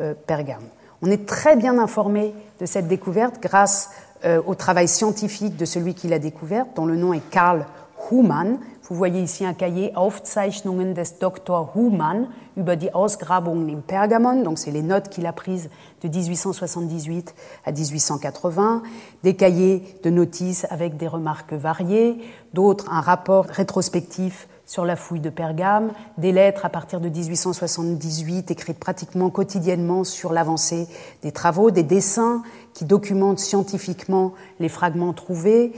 euh, 0.00 0.14
Pergame. 0.26 0.62
On 1.02 1.10
est 1.10 1.26
très 1.26 1.56
bien 1.56 1.78
informé 1.78 2.34
de 2.60 2.66
cette 2.66 2.88
découverte 2.88 3.40
grâce 3.40 3.90
euh, 4.24 4.42
au 4.46 4.54
travail 4.54 4.88
scientifique 4.88 5.56
de 5.56 5.64
celui 5.64 5.94
qui 5.94 6.08
l'a 6.08 6.18
découverte, 6.18 6.70
dont 6.74 6.86
le 6.86 6.96
nom 6.96 7.12
est 7.12 7.30
Karl 7.30 7.66
Humann. 8.10 8.58
Vous 8.88 8.96
voyez 8.96 9.20
ici 9.20 9.44
un 9.44 9.54
cahier 9.54 9.92
Aufzeichnungen 9.94 10.94
des 10.94 11.04
Dr. 11.20 11.70
Humann 11.76 12.28
über 12.56 12.74
die 12.74 12.92
Ausgrabungen 12.94 13.68
im 13.68 13.82
Pergamon, 13.82 14.42
donc 14.42 14.58
c'est 14.58 14.70
les 14.70 14.82
notes 14.82 15.08
qu'il 15.10 15.26
a 15.26 15.32
prises 15.32 15.68
de 16.02 16.08
1878 16.08 17.34
à 17.64 17.70
1880, 17.70 18.82
des 19.22 19.36
cahiers 19.36 19.84
de 20.02 20.10
notices 20.10 20.66
avec 20.70 20.96
des 20.96 21.06
remarques 21.06 21.52
variées, 21.52 22.18
d'autres 22.54 22.90
un 22.90 23.00
rapport 23.00 23.44
rétrospectif 23.44 24.48
sur 24.68 24.84
la 24.84 24.96
fouille 24.96 25.20
de 25.20 25.30
Pergame, 25.30 25.92
des 26.18 26.30
lettres 26.30 26.66
à 26.66 26.68
partir 26.68 27.00
de 27.00 27.08
1878 27.08 28.50
écrites 28.50 28.78
pratiquement 28.78 29.30
quotidiennement 29.30 30.04
sur 30.04 30.30
l'avancée 30.30 30.86
des 31.22 31.32
travaux, 31.32 31.70
des 31.70 31.82
dessins 31.82 32.42
qui 32.74 32.84
documentent 32.84 33.38
scientifiquement 33.38 34.34
les 34.60 34.68
fragments 34.68 35.14
trouvés, 35.14 35.72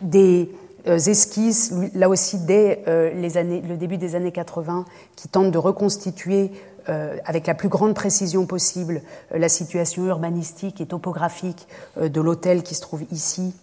des 0.00 0.50
euh, 0.88 0.96
esquisses, 0.96 1.74
là 1.94 2.08
aussi 2.08 2.38
dès 2.38 2.82
euh, 2.88 3.12
les 3.12 3.36
années, 3.36 3.60
le 3.60 3.76
début 3.76 3.98
des 3.98 4.14
années 4.14 4.32
80, 4.32 4.86
qui 5.16 5.28
tentent 5.28 5.50
de 5.50 5.58
reconstituer 5.58 6.50
euh, 6.88 7.18
avec 7.26 7.46
la 7.46 7.52
plus 7.54 7.68
grande 7.68 7.92
précision 7.92 8.46
possible 8.46 9.02
la 9.32 9.50
situation 9.50 10.06
urbanistique 10.06 10.80
et 10.80 10.86
topographique 10.86 11.68
de 12.00 12.20
l'hôtel 12.22 12.62
qui 12.62 12.74
se 12.74 12.80
trouve 12.80 13.02
ici, 13.12 13.54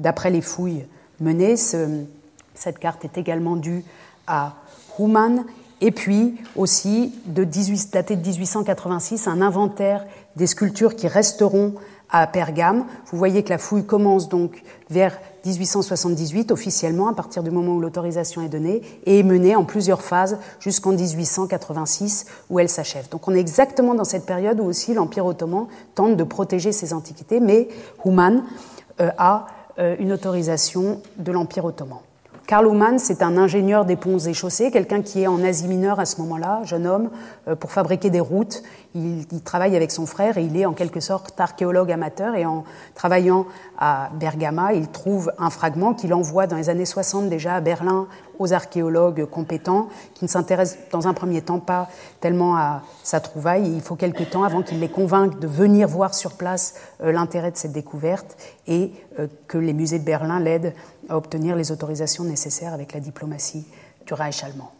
d'après 0.00 0.30
les 0.30 0.42
fouilles 0.42 0.86
menées. 1.20 1.54
Cette 2.54 2.78
carte 2.78 3.04
est 3.04 3.18
également 3.18 3.56
due 3.56 3.84
à 4.26 4.54
Humann. 4.98 5.44
Et 5.80 5.90
puis 5.90 6.36
aussi, 6.54 7.12
de 7.26 7.44
18, 7.44 7.92
daté 7.92 8.16
de 8.16 8.26
1886, 8.26 9.26
un 9.26 9.42
inventaire 9.42 10.06
des 10.36 10.46
sculptures 10.46 10.94
qui 10.94 11.08
resteront 11.08 11.74
à 12.12 12.26
Pergame. 12.26 12.84
Vous 13.10 13.18
voyez 13.18 13.42
que 13.42 13.48
la 13.48 13.58
fouille 13.58 13.84
commence 13.84 14.28
donc 14.28 14.62
vers 14.90 15.18
1878 15.44 16.52
officiellement, 16.52 17.08
à 17.08 17.14
partir 17.14 17.42
du 17.42 17.50
moment 17.50 17.74
où 17.74 17.80
l'autorisation 17.80 18.42
est 18.42 18.48
donnée, 18.48 18.82
et 19.06 19.18
est 19.18 19.22
menée 19.24 19.56
en 19.56 19.64
plusieurs 19.64 20.02
phases 20.02 20.38
jusqu'en 20.60 20.92
1886 20.92 22.26
où 22.50 22.60
elle 22.60 22.68
s'achève. 22.68 23.08
Donc 23.08 23.26
on 23.26 23.34
est 23.34 23.40
exactement 23.40 23.94
dans 23.94 24.04
cette 24.04 24.26
période 24.26 24.60
où 24.60 24.64
aussi 24.64 24.94
l'Empire 24.94 25.26
ottoman 25.26 25.66
tente 25.94 26.16
de 26.16 26.24
protéger 26.24 26.70
ses 26.70 26.92
antiquités, 26.92 27.40
mais 27.40 27.68
Humann 28.04 28.44
euh, 29.00 29.10
a 29.18 29.46
euh, 29.78 29.96
une 29.98 30.12
autorisation 30.12 31.00
de 31.16 31.32
l'Empire 31.32 31.64
ottoman. 31.64 31.98
Karl 32.52 32.66
Humann, 32.66 32.98
c'est 32.98 33.22
un 33.22 33.38
ingénieur 33.38 33.86
des 33.86 33.96
ponts 33.96 34.18
et 34.18 34.34
chaussées, 34.34 34.70
quelqu'un 34.70 35.00
qui 35.00 35.22
est 35.22 35.26
en 35.26 35.42
Asie 35.42 35.66
mineure 35.68 35.98
à 35.98 36.04
ce 36.04 36.20
moment-là, 36.20 36.60
jeune 36.64 36.86
homme, 36.86 37.08
euh, 37.48 37.56
pour 37.56 37.72
fabriquer 37.72 38.10
des 38.10 38.20
routes. 38.20 38.62
Il, 38.94 39.20
il, 39.32 39.40
travaille 39.40 39.74
avec 39.74 39.90
son 39.90 40.04
frère 40.04 40.36
et 40.36 40.42
il 40.42 40.54
est 40.58 40.66
en 40.66 40.74
quelque 40.74 41.00
sorte 41.00 41.40
archéologue 41.40 41.90
amateur. 41.90 42.34
Et 42.34 42.44
en 42.44 42.64
travaillant 42.94 43.46
à 43.78 44.10
Bergama, 44.20 44.74
il 44.74 44.88
trouve 44.88 45.32
un 45.38 45.48
fragment 45.48 45.94
qu'il 45.94 46.12
envoie 46.12 46.46
dans 46.46 46.56
les 46.56 46.68
années 46.68 46.84
60 46.84 47.30
déjà 47.30 47.54
à 47.54 47.62
Berlin 47.62 48.06
aux 48.42 48.52
archéologues 48.52 49.24
compétents, 49.24 49.88
qui 50.14 50.24
ne 50.24 50.28
s'intéressent 50.28 50.78
dans 50.90 51.08
un 51.08 51.14
premier 51.14 51.40
temps 51.40 51.60
pas 51.60 51.88
tellement 52.20 52.56
à 52.56 52.82
sa 53.02 53.20
trouvaille. 53.20 53.72
Il 53.72 53.80
faut 53.80 53.96
quelque 53.96 54.24
temps 54.24 54.44
avant 54.44 54.62
qu'il 54.62 54.80
les 54.80 54.88
convainque 54.88 55.38
de 55.38 55.46
venir 55.46 55.88
voir 55.88 56.14
sur 56.14 56.32
place 56.32 56.74
euh, 57.02 57.12
l'intérêt 57.12 57.50
de 57.50 57.56
cette 57.56 57.72
découverte 57.72 58.36
et 58.66 58.92
euh, 59.18 59.26
que 59.48 59.58
les 59.58 59.72
musées 59.72 59.98
de 59.98 60.04
Berlin 60.04 60.40
l'aident 60.40 60.74
à 61.08 61.16
obtenir 61.16 61.56
les 61.56 61.72
autorisations 61.72 62.24
nécessaires 62.24 62.74
avec 62.74 62.92
la 62.92 63.00
diplomatie 63.00 63.66
du 64.06 64.14
Reich 64.14 64.42
allemand. 64.44 64.72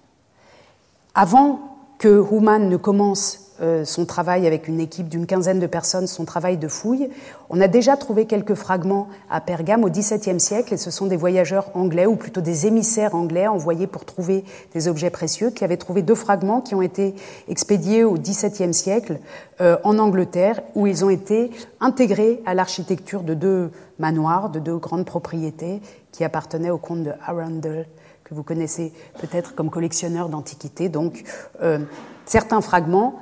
Avant 1.14 1.61
que 1.98 2.25
Humann 2.33 2.68
ne 2.68 2.77
commence 2.77 3.52
son 3.85 4.07
travail 4.07 4.46
avec 4.46 4.66
une 4.68 4.81
équipe 4.81 5.09
d'une 5.09 5.27
quinzaine 5.27 5.61
de 5.61 5.66
personnes, 5.66 6.07
son 6.07 6.25
travail 6.25 6.57
de 6.57 6.68
fouille. 6.68 7.11
On 7.48 7.61
a 7.61 7.68
déjà 7.68 7.96
trouvé 7.96 8.27
quelques 8.27 8.55
fragments 8.55 9.09
à 9.31 9.40
Pergame 9.40 9.85
au 9.85 9.90
XVIIe 9.90 10.40
siècle, 10.40 10.75
et 10.75 10.77
ce 10.77 10.90
sont 10.90 11.07
des 11.07 11.16
voyageurs 11.16 11.70
anglais, 11.75 12.07
ou 12.07 12.16
plutôt 12.16 12.40
des 12.40 12.66
émissaires 12.66 13.14
anglais 13.14 13.46
envoyés 13.46 13.87
pour 13.87 14.05
trouver 14.05 14.44
des 14.75 14.88
objets 14.88 15.11
précieux, 15.11 15.51
qui 15.51 15.64
avaient 15.64 15.77
trouvé 15.77 16.03
deux 16.03 16.14
fragments 16.14 16.61
qui 16.61 16.75
ont 16.75 16.83
été 16.83 17.14
expédiés 17.48 18.05
au 18.05 18.14
XVIIe 18.14 18.75
siècle 18.75 19.18
euh, 19.61 19.77
en 19.85 19.98
Angleterre, 19.98 20.61
où 20.75 20.87
ils 20.87 21.05
ont 21.05 21.11
été 21.11 21.51
intégrés 21.81 22.42
à 22.46 22.55
l'architecture 22.55 23.22
de 23.22 23.35
deux 23.35 23.70
manoirs, 23.98 24.51
de 24.51 24.59
deux 24.59 24.79
grandes 24.79 25.07
propriétés 25.07 25.81
qui 26.11 26.25
appartenaient 26.25 26.70
au 26.70 26.79
comte 26.79 27.05
de 27.05 27.12
Arundel 27.27 27.87
que 28.25 28.35
vous 28.35 28.42
connaissez 28.42 28.92
peut-être 29.20 29.55
comme 29.55 29.70
collectionneur 29.70 30.29
d'antiquités. 30.29 30.88
Donc, 30.88 31.25
euh, 31.62 31.79
certains 32.25 32.61
fragments 32.61 33.20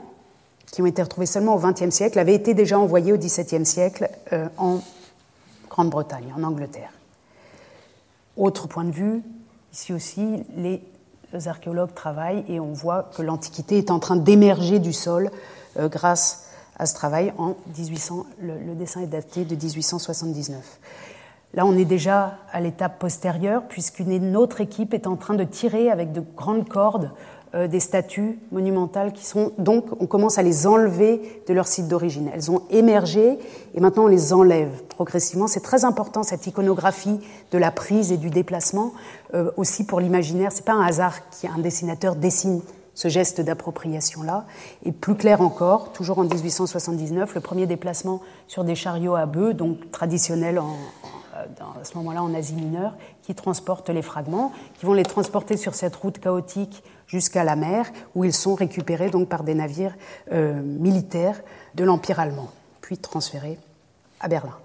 qui 0.70 0.82
ont 0.82 0.86
été 0.86 1.02
retrouvés 1.02 1.26
seulement 1.26 1.54
au 1.54 1.58
XXe 1.58 1.90
siècle, 1.90 2.18
avaient 2.18 2.34
été 2.34 2.54
déjà 2.54 2.78
envoyés 2.78 3.12
au 3.12 3.18
XVIIe 3.18 3.66
siècle 3.66 4.08
euh, 4.32 4.48
en 4.56 4.80
Grande-Bretagne, 5.68 6.32
en 6.36 6.42
Angleterre. 6.42 6.92
Autre 8.36 8.68
point 8.68 8.84
de 8.84 8.92
vue, 8.92 9.22
ici 9.72 9.92
aussi, 9.92 10.44
les 10.56 10.82
archéologues 11.46 11.94
travaillent 11.94 12.44
et 12.48 12.60
on 12.60 12.72
voit 12.72 13.10
que 13.16 13.22
l'Antiquité 13.22 13.78
est 13.78 13.90
en 13.90 13.98
train 13.98 14.16
d'émerger 14.16 14.78
du 14.78 14.92
sol 14.92 15.30
euh, 15.78 15.88
grâce 15.88 16.46
à 16.78 16.86
ce 16.86 16.94
travail 16.94 17.32
en 17.38 17.56
1800. 17.76 18.26
Le, 18.40 18.58
le, 18.58 18.74
dessin 18.74 19.00
est 19.02 19.06
daté 19.06 19.44
de 19.44 19.54
1879. 19.54 20.78
Là, 21.54 21.66
on 21.66 21.76
est 21.76 21.84
déjà 21.84 22.38
à 22.52 22.60
l'étape 22.60 23.00
postérieure, 23.00 23.64
puisqu'une 23.68 24.36
autre 24.36 24.60
équipe 24.60 24.94
est 24.94 25.08
en 25.08 25.16
train 25.16 25.34
de 25.34 25.42
tirer 25.44 25.90
avec 25.90 26.12
de 26.12 26.22
grandes 26.36 26.68
cordes 26.68 27.10
euh, 27.54 27.66
des 27.66 27.80
statues 27.80 28.38
monumentales 28.52 29.12
qui 29.12 29.26
sont 29.26 29.50
donc 29.58 29.86
on 29.98 30.06
commence 30.06 30.38
à 30.38 30.42
les 30.42 30.68
enlever 30.68 31.42
de 31.48 31.52
leur 31.52 31.66
site 31.66 31.88
d'origine. 31.88 32.30
Elles 32.32 32.48
ont 32.48 32.62
émergé 32.70 33.38
et 33.74 33.80
maintenant 33.80 34.04
on 34.04 34.06
les 34.06 34.32
enlève 34.32 34.70
progressivement. 34.88 35.48
C'est 35.48 35.60
très 35.60 35.84
important 35.84 36.22
cette 36.22 36.46
iconographie 36.46 37.18
de 37.50 37.58
la 37.58 37.72
prise 37.72 38.12
et 38.12 38.18
du 38.18 38.30
déplacement 38.30 38.92
euh, 39.34 39.50
aussi 39.56 39.84
pour 39.84 39.98
l'imaginaire. 39.98 40.52
C'est 40.52 40.64
pas 40.64 40.74
un 40.74 40.84
hasard 40.84 41.28
qu'un 41.30 41.58
dessinateur 41.58 42.14
dessine 42.14 42.62
ce 42.94 43.08
geste 43.08 43.40
d'appropriation 43.40 44.22
là. 44.22 44.44
Et 44.84 44.92
plus 44.92 45.16
clair 45.16 45.40
encore, 45.40 45.90
toujours 45.92 46.20
en 46.20 46.24
1879, 46.24 47.34
le 47.34 47.40
premier 47.40 47.66
déplacement 47.66 48.20
sur 48.46 48.62
des 48.62 48.76
chariots 48.76 49.16
à 49.16 49.26
bœufs, 49.26 49.54
donc 49.54 49.90
traditionnels 49.90 50.60
en, 50.60 50.76
à 51.80 51.84
ce 51.84 51.96
moment-là 51.98 52.22
en 52.22 52.34
Asie 52.34 52.54
mineure, 52.54 52.94
qui 53.22 53.34
transportent 53.34 53.90
les 53.90 54.02
fragments, 54.02 54.52
qui 54.78 54.86
vont 54.86 54.92
les 54.92 55.02
transporter 55.02 55.56
sur 55.56 55.74
cette 55.74 55.96
route 55.96 56.18
chaotique 56.18 56.82
jusqu'à 57.10 57.42
la 57.42 57.56
mer, 57.56 57.90
où 58.14 58.24
ils 58.24 58.32
sont 58.32 58.54
récupérés 58.54 59.10
donc 59.10 59.28
par 59.28 59.42
des 59.42 59.54
navires 59.54 59.94
euh, 60.32 60.62
militaires 60.62 61.42
de 61.74 61.84
l'Empire 61.84 62.20
allemand, 62.20 62.50
puis 62.80 62.98
transférés 62.98 63.58
à 64.20 64.28
Berlin. 64.28 64.56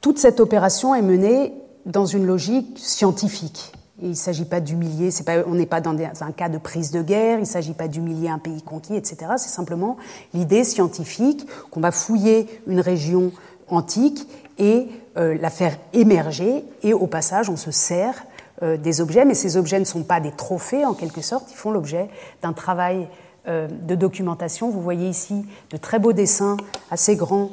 Toute 0.00 0.18
cette 0.18 0.40
opération 0.40 0.94
est 0.94 1.02
menée 1.02 1.52
dans 1.84 2.06
une 2.06 2.26
logique 2.26 2.78
scientifique. 2.78 3.72
il 4.02 4.10
ne 4.10 4.14
s'agit 4.14 4.44
pas 4.44 4.60
d'humilier, 4.60 5.10
on 5.46 5.54
n'est 5.54 5.66
pas 5.66 5.80
dans 5.80 5.96
un 5.96 6.32
cas 6.32 6.48
de 6.48 6.58
prise 6.58 6.90
de 6.90 7.00
guerre, 7.00 7.38
il 7.38 7.42
ne 7.42 7.46
s'agit 7.46 7.74
pas 7.74 7.86
d'humilier 7.86 8.28
un 8.28 8.38
pays 8.38 8.62
conquis, 8.62 8.96
etc. 8.96 9.32
C'est 9.36 9.48
simplement 9.48 9.96
l'idée 10.34 10.64
scientifique 10.64 11.46
qu'on 11.70 11.80
va 11.80 11.92
fouiller 11.92 12.48
une 12.66 12.80
région 12.80 13.30
antique 13.68 14.26
et 14.58 14.88
euh, 15.16 15.36
la 15.40 15.50
faire 15.50 15.76
émerger, 15.92 16.64
et 16.82 16.92
au 16.92 17.06
passage, 17.06 17.48
on 17.50 17.56
se 17.56 17.70
sert 17.70 18.24
des 18.62 19.00
objets, 19.00 19.24
mais 19.24 19.34
ces 19.34 19.56
objets 19.56 19.78
ne 19.78 19.84
sont 19.84 20.02
pas 20.02 20.20
des 20.20 20.32
trophées 20.32 20.84
en 20.84 20.94
quelque 20.94 21.20
sorte, 21.20 21.50
ils 21.50 21.56
font 21.56 21.70
l'objet 21.70 22.08
d'un 22.42 22.52
travail 22.52 23.08
euh, 23.48 23.68
de 23.68 23.94
documentation. 23.94 24.70
Vous 24.70 24.80
voyez 24.80 25.08
ici 25.08 25.44
de 25.70 25.76
très 25.76 25.98
beaux 25.98 26.12
dessins 26.12 26.56
assez 26.90 27.16
grands 27.16 27.50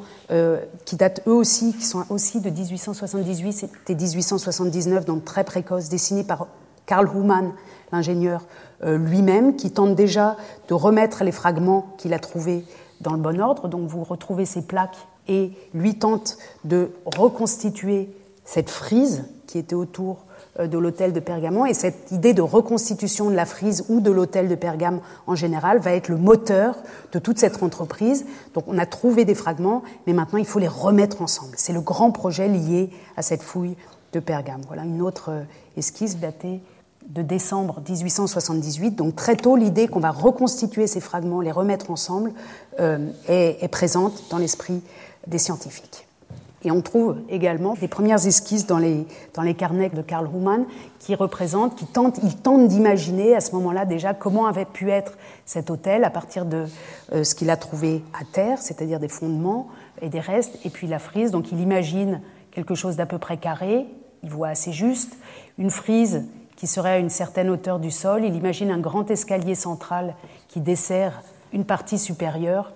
qui 0.85 0.95
datent 0.95 1.21
eux 1.27 1.33
aussi, 1.33 1.73
qui 1.73 1.85
sont 1.85 2.03
aussi 2.09 2.41
de 2.41 2.49
1878 2.49 3.69
et 3.89 3.93
1879, 3.95 5.05
donc 5.05 5.23
très 5.25 5.43
précoces, 5.43 5.89
dessinés 5.89 6.23
par 6.23 6.47
Karl 6.87 7.07
Humann, 7.15 7.51
l'ingénieur 7.91 8.41
lui-même, 8.83 9.55
qui 9.55 9.69
tente 9.69 9.93
déjà 9.93 10.35
de 10.69 10.73
remettre 10.73 11.23
les 11.23 11.31
fragments 11.31 11.93
qu'il 11.99 12.15
a 12.15 12.19
trouvés 12.19 12.65
dans 13.03 13.11
le 13.11 13.19
bon 13.19 13.39
ordre. 13.39 13.67
Donc 13.67 13.87
vous 13.87 14.03
retrouvez 14.03 14.45
ces 14.45 14.63
plaques 14.63 14.97
et 15.27 15.51
lui 15.73 15.95
tente 15.95 16.37
de 16.63 16.91
reconstituer 17.05 18.09
cette 18.45 18.69
frise 18.69 19.25
qui 19.47 19.57
était 19.57 19.75
autour 19.75 20.17
euh, 20.17 20.32
de 20.59 20.77
l'hôtel 20.77 21.13
de 21.13 21.19
Pergamon. 21.19 21.65
Et 21.65 21.73
cette 21.73 22.11
idée 22.11 22.33
de 22.33 22.41
reconstitution 22.41 23.29
de 23.29 23.35
la 23.35 23.45
frise 23.45 23.85
ou 23.89 24.01
de 24.01 24.11
l'hôtel 24.11 24.47
de 24.47 24.55
Pergame 24.55 24.99
en 25.27 25.35
général 25.35 25.79
va 25.79 25.93
être 25.93 26.09
le 26.09 26.17
moteur 26.17 26.75
de 27.11 27.19
toute 27.19 27.39
cette 27.39 27.63
entreprise. 27.63 28.25
Donc 28.53 28.65
on 28.67 28.77
a 28.77 28.85
trouvé 28.85 29.25
des 29.25 29.35
fragments, 29.35 29.83
mais 30.05 30.13
maintenant 30.13 30.39
il 30.39 30.45
faut 30.45 30.59
les 30.59 30.67
remettre 30.67 31.21
ensemble. 31.21 31.53
C'est 31.57 31.73
le 31.73 31.81
grand 31.81 32.11
projet 32.11 32.47
lié 32.47 32.89
à 33.17 33.21
cette 33.21 33.41
fouille 33.41 33.75
de 34.13 34.19
Pergame. 34.19 34.61
Voilà 34.67 34.83
une 34.83 35.01
autre 35.01 35.31
euh, 35.31 35.43
esquisse 35.75 36.17
datée 36.17 36.61
de 37.07 37.21
décembre 37.21 37.81
1878. 37.87 38.91
Donc 38.91 39.15
très 39.15 39.35
tôt, 39.35 39.55
l'idée 39.55 39.87
qu'on 39.87 39.99
va 39.99 40.11
reconstituer 40.11 40.87
ces 40.87 41.01
fragments, 41.01 41.41
les 41.41 41.51
remettre 41.51 41.91
ensemble, 41.91 42.31
euh, 42.79 43.09
est, 43.27 43.57
est, 43.61 43.67
présente 43.67 44.23
dans 44.29 44.37
l'esprit 44.37 44.81
des 45.27 45.37
scientifiques. 45.37 46.02
Et 46.65 46.71
on 46.71 46.81
trouve 46.81 47.17
également 47.29 47.73
des 47.73 47.87
premières 47.87 48.25
esquisses 48.25 48.65
dans 48.65 48.77
les, 48.77 49.05
dans 49.33 49.41
les 49.41 49.53
carnets 49.53 49.89
de 49.89 50.01
Karl 50.01 50.27
Humann 50.33 50.65
qui 50.99 51.15
représentent, 51.15 51.75
qui 51.75 51.85
tentent, 51.85 52.19
il 52.23 52.37
tente 52.37 52.67
d'imaginer 52.67 53.35
à 53.35 53.41
ce 53.41 53.51
moment-là 53.53 53.85
déjà 53.85 54.13
comment 54.13 54.45
avait 54.45 54.65
pu 54.65 54.89
être 54.89 55.17
cet 55.45 55.69
hôtel 55.69 56.03
à 56.05 56.09
partir 56.09 56.45
de 56.45 56.65
euh, 57.11 57.23
ce 57.23 57.35
qu'il 57.35 57.49
a 57.49 57.57
trouvé 57.57 58.01
à 58.13 58.23
terre, 58.23 58.59
c'est-à-dire 58.61 58.99
des 58.99 59.09
fondements 59.09 59.67
et 60.01 60.09
des 60.09 60.21
restes, 60.21 60.57
et 60.65 60.69
puis 60.69 60.87
la 60.87 60.99
frise. 60.99 61.31
Donc 61.31 61.51
il 61.51 61.59
imagine 61.59 62.21
quelque 62.51 62.75
chose 62.75 62.95
d'à 62.95 63.05
peu 63.05 63.17
près 63.17 63.37
carré, 63.37 63.85
il 64.23 64.29
voit 64.29 64.49
assez 64.49 64.71
juste, 64.71 65.17
une 65.57 65.69
frise 65.69 66.23
qui 66.55 66.67
serait 66.67 66.91
à 66.91 66.97
une 66.99 67.09
certaine 67.09 67.49
hauteur 67.49 67.79
du 67.79 67.91
sol. 67.91 68.23
Il 68.23 68.35
imagine 68.35 68.71
un 68.71 68.79
grand 68.79 69.11
escalier 69.11 69.55
central 69.55 70.15
qui 70.47 70.61
dessert 70.61 71.21
une 71.51 71.65
partie 71.65 71.99
supérieure 71.99 72.71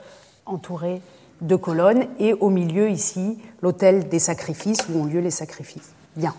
entourée 0.45 1.01
de 1.41 1.55
colonnes 1.55 2.07
et 2.19 2.33
au 2.33 2.49
milieu 2.49 2.89
ici 2.89 3.37
l'autel 3.61 4.09
des 4.09 4.19
sacrifices 4.19 4.87
où 4.89 4.99
ont 4.99 5.05
lieu 5.05 5.19
les 5.19 5.31
sacrifices. 5.31 5.93
Bien. 6.15 6.33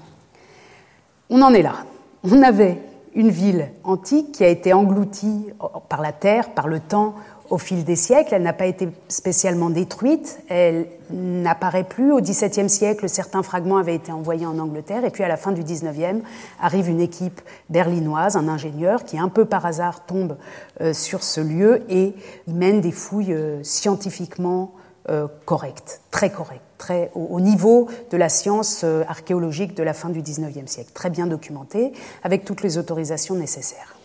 On 1.31 1.43
en 1.43 1.53
est 1.53 1.63
là. 1.63 1.85
On 2.25 2.43
avait 2.43 2.79
une 3.15 3.31
ville 3.31 3.71
antique 3.85 4.33
qui 4.33 4.45
a 4.45 4.49
été 4.49 4.73
engloutie 4.73 5.47
par 5.89 6.03
la 6.03 6.13
terre, 6.13 6.51
par 6.51 6.69
le 6.69 6.81
temps, 6.81 7.15
au 7.51 7.59
fil 7.59 7.85
des 7.85 7.97
siècles. 7.97 8.35
Elle 8.35 8.43
n'a 8.43 8.53
pas 8.53 8.67
été 8.67 8.89
spécialement 9.09 9.71
détruite. 9.71 10.39
Elle 10.49 10.87
n'apparaît 11.11 11.85
plus. 11.85 12.13
Au 12.13 12.21
XVIIe 12.21 12.69
siècle, 12.69 13.09
certains 13.09 13.43
fragments 13.43 13.79
avaient 13.79 13.95
été 13.95 14.13
envoyés 14.13 14.47
en 14.47 14.59
Angleterre. 14.59 15.05
Et 15.05 15.11
puis 15.11 15.25
à 15.25 15.29
la 15.29 15.37
fin 15.37 15.53
du 15.53 15.63
XIXe, 15.63 16.23
arrive 16.61 16.89
une 16.89 17.01
équipe 17.01 17.41
berlinoise, 17.71 18.37
un 18.37 18.49
ingénieur, 18.49 19.05
qui 19.05 19.19
un 19.19 19.29
peu 19.29 19.45
par 19.45 19.65
hasard 19.67 20.05
tombe 20.05 20.37
euh, 20.81 20.93
sur 20.93 21.23
ce 21.23 21.41
lieu 21.41 21.83
et 21.89 22.15
mène 22.47 22.81
des 22.81 22.93
fouilles 22.93 23.33
euh, 23.33 23.63
scientifiquement 23.63 24.73
euh, 25.09 25.27
correct, 25.45 26.01
très 26.11 26.31
correct, 26.31 26.61
très 26.77 27.11
au, 27.15 27.41
niveau 27.41 27.89
de 28.11 28.17
la 28.17 28.29
science 28.29 28.83
euh, 28.85 29.05
archéologique 29.09 29.75
de 29.75 29.83
la 29.83 29.95
fin 29.95 30.11
du 30.11 30.21
XIXe 30.23 30.71
siècle, 30.71 30.91
très 30.93 31.11
bien 31.11 31.27
documenté, 31.27 31.93
avec 32.23 32.45
toutes 32.45 32.63
les 32.63 32.79
autorisations 32.79 33.35
nécessaires. 33.35 33.97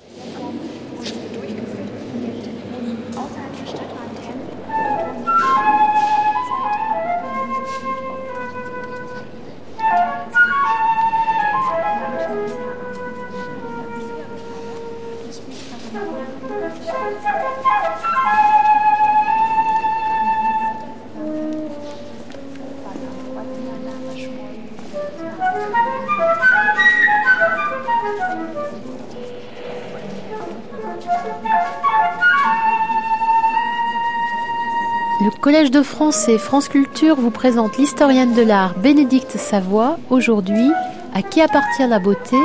Le 35.23 35.31
Collège 35.31 35.71
de 35.71 35.81
France 35.83 36.27
et 36.27 36.37
France 36.37 36.67
Culture 36.67 37.15
vous 37.15 37.31
présente 37.31 37.77
l'historienne 37.77 38.33
de 38.33 38.41
l'art 38.41 38.77
Bénédicte 38.79 39.37
Savoie, 39.37 39.97
aujourd'hui, 40.09 40.69
à 41.13 41.21
qui 41.21 41.39
appartient 41.39 41.87
la 41.87 41.99
beauté, 41.99 42.35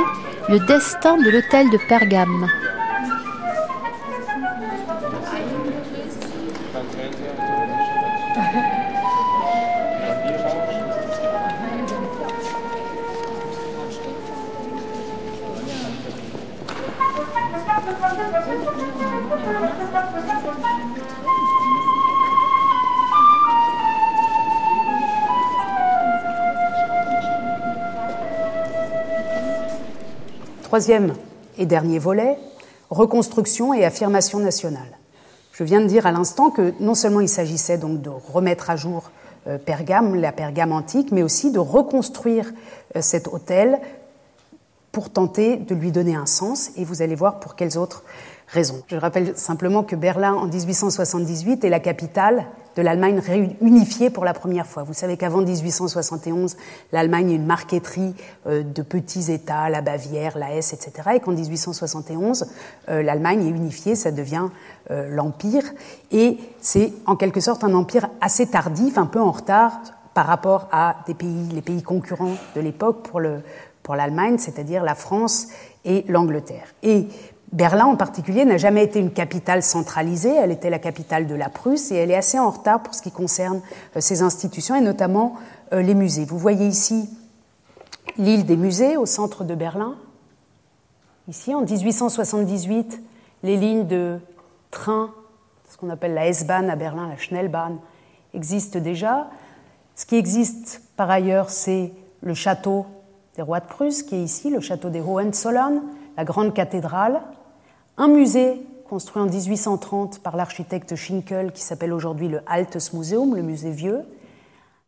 le 0.47 0.65
destin 0.65 1.17
de 1.17 1.29
l'hôtel 1.29 1.69
de 1.71 1.77
Pergame. 1.89 2.47
Troisième 30.69 31.15
et 31.57 31.65
dernier 31.65 31.97
volet, 31.97 32.37
reconstruction 32.91 33.73
et 33.73 33.85
affirmation 33.85 34.37
nationale. 34.37 34.99
Je 35.51 35.63
viens 35.63 35.81
de 35.81 35.87
dire 35.87 36.05
à 36.05 36.11
l'instant 36.11 36.51
que 36.51 36.75
non 36.79 36.93
seulement 36.93 37.21
il 37.21 37.27
s'agissait 37.27 37.79
donc 37.79 38.03
de 38.03 38.09
remettre 38.11 38.69
à 38.69 38.75
jour 38.75 39.09
euh, 39.47 39.57
Pergame, 39.57 40.13
la 40.13 40.31
Pergame 40.31 40.71
antique, 40.71 41.11
mais 41.11 41.23
aussi 41.23 41.51
de 41.51 41.57
reconstruire 41.57 42.51
euh, 42.95 43.01
cet 43.01 43.27
hôtel 43.29 43.79
pour 44.91 45.09
tenter 45.09 45.57
de 45.57 45.73
lui 45.73 45.91
donner 45.91 46.13
un 46.15 46.27
sens, 46.27 46.69
et 46.75 46.85
vous 46.85 47.01
allez 47.01 47.15
voir 47.15 47.39
pour 47.39 47.55
quelles 47.55 47.79
autres 47.79 48.03
raisons. 48.47 48.83
Je 48.89 48.95
rappelle 48.95 49.35
simplement 49.35 49.81
que 49.81 49.95
Berlin, 49.95 50.35
en 50.35 50.45
1878, 50.45 51.63
est 51.63 51.69
la 51.69 51.79
capitale 51.79 52.45
de 52.79 52.83
l'Allemagne 52.85 53.21
unifiée 53.59 54.09
pour 54.09 54.23
la 54.23 54.33
première 54.33 54.65
fois. 54.65 54.83
Vous 54.83 54.93
savez 54.93 55.17
qu'avant 55.17 55.41
1871, 55.41 56.55
l'Allemagne 56.93 57.31
est 57.31 57.35
une 57.35 57.45
marqueterie 57.45 58.15
euh, 58.47 58.63
de 58.63 58.81
petits 58.81 59.33
États, 59.33 59.69
la 59.69 59.81
Bavière, 59.81 60.37
la 60.37 60.55
Hesse, 60.55 60.71
etc. 60.71 61.09
Et 61.15 61.19
qu'en 61.19 61.33
1871, 61.33 62.47
euh, 62.87 63.03
l'Allemagne 63.03 63.45
est 63.45 63.49
unifiée, 63.49 63.95
ça 63.95 64.11
devient 64.11 64.47
euh, 64.91 65.09
l'Empire. 65.13 65.65
Et 66.11 66.37
c'est 66.61 66.93
en 67.05 67.17
quelque 67.17 67.41
sorte 67.41 67.65
un 67.65 67.73
empire 67.73 68.07
assez 68.21 68.47
tardif, 68.47 68.97
un 68.97 69.07
peu 69.07 69.19
en 69.19 69.31
retard 69.31 69.81
par 70.13 70.25
rapport 70.25 70.69
à 70.71 70.95
des 71.05 71.15
pays, 71.15 71.49
les 71.51 71.61
pays 71.61 71.83
concurrents 71.83 72.35
de 72.55 72.61
l'époque 72.61 73.03
pour 73.03 73.21
pour 73.83 73.95
l'Allemagne, 73.95 74.37
c'est-à-dire 74.37 74.83
la 74.83 74.93
France 74.93 75.47
et 75.83 76.05
l'Angleterre. 76.07 76.67
Et 76.83 77.07
Berlin 77.51 77.85
en 77.85 77.95
particulier 77.95 78.45
n'a 78.45 78.57
jamais 78.57 78.83
été 78.83 78.99
une 78.99 79.11
capitale 79.11 79.63
centralisée, 79.63 80.35
elle 80.35 80.51
était 80.51 80.69
la 80.69 80.77
capitale 80.77 81.25
de 81.25 81.33
la 81.33 81.49
Prusse 81.49 81.91
et 81.91 81.95
elle 81.95 82.11
est 82.11 82.15
assez 82.15 82.37
en 82.37 82.51
retard 82.51 82.83
pour 82.83 82.93
ce 82.93 83.01
qui 83.01 83.11
concerne 83.11 83.61
euh, 83.95 84.01
ses 84.01 84.21
institutions 84.21 84.75
et 84.75 84.81
notamment 84.81 85.35
euh, 85.73 85.81
les 85.81 85.95
musées. 85.95 86.25
Vous 86.25 86.37
voyez 86.37 86.67
ici 86.67 87.09
l'île 88.17 88.45
des 88.45 88.57
musées 88.57 88.97
au 88.97 89.05
centre 89.05 89.43
de 89.43 89.55
Berlin. 89.55 89.95
Ici, 91.27 91.53
en 91.55 91.61
1878, 91.61 93.01
les 93.43 93.57
lignes 93.57 93.87
de 93.87 94.19
train, 94.71 95.11
ce 95.69 95.77
qu'on 95.77 95.89
appelle 95.89 96.13
la 96.13 96.27
S-Bahn 96.27 96.69
à 96.69 96.75
Berlin, 96.75 97.07
la 97.07 97.17
Schnellbahn, 97.17 97.79
existent 98.33 98.79
déjà. 98.79 99.27
Ce 99.95 100.05
qui 100.05 100.15
existe 100.15 100.81
par 100.95 101.09
ailleurs, 101.09 101.49
c'est 101.49 101.93
le 102.21 102.33
château 102.33 102.85
des 103.35 103.41
rois 103.41 103.59
de 103.59 103.65
Prusse, 103.65 104.03
qui 104.03 104.15
est 104.15 104.23
ici, 104.23 104.49
le 104.49 104.59
château 104.59 104.89
des 104.89 105.01
Hohenzollern, 105.01 105.81
la 106.17 106.25
grande 106.25 106.53
cathédrale, 106.53 107.21
un 107.99 108.07
musée 108.07 108.65
construit 108.89 109.21
en 109.21 109.25
1830 109.25 110.19
par 110.19 110.37
l'architecte 110.37 110.95
Schinkel, 110.95 111.51
qui 111.51 111.61
s'appelle 111.61 111.91
aujourd'hui 111.91 112.29
le 112.29 112.39
Altes 112.47 112.93
Museum, 112.93 113.35
le 113.35 113.41
musée 113.41 113.71
vieux, 113.71 114.03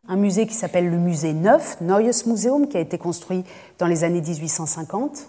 un 0.08 0.16
musée 0.16 0.48
qui 0.48 0.54
s'appelle 0.54 0.90
le 0.90 0.98
musée 0.98 1.34
neuf, 1.34 1.80
Neues 1.82 2.26
Museum, 2.26 2.68
qui 2.68 2.78
a 2.78 2.80
été 2.80 2.98
construit 2.98 3.44
dans 3.80 3.86
les 3.86 4.06
années 4.06 4.22
1850, 4.22 5.28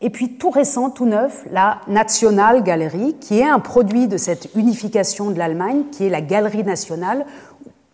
et 0.00 0.10
puis 0.10 0.34
tout 0.34 0.50
récent, 0.50 0.90
tout 0.90 1.06
neuf, 1.06 1.44
la 1.50 1.80
Nationalgalerie, 1.88 3.16
qui 3.20 3.40
est 3.40 3.48
un 3.48 3.58
produit 3.58 4.06
de 4.06 4.16
cette 4.16 4.50
unification 4.54 5.32
de 5.32 5.38
l'Allemagne, 5.38 5.84
qui 5.90 6.04
est 6.04 6.10
la 6.10 6.20
galerie 6.20 6.64
nationale, 6.64 7.26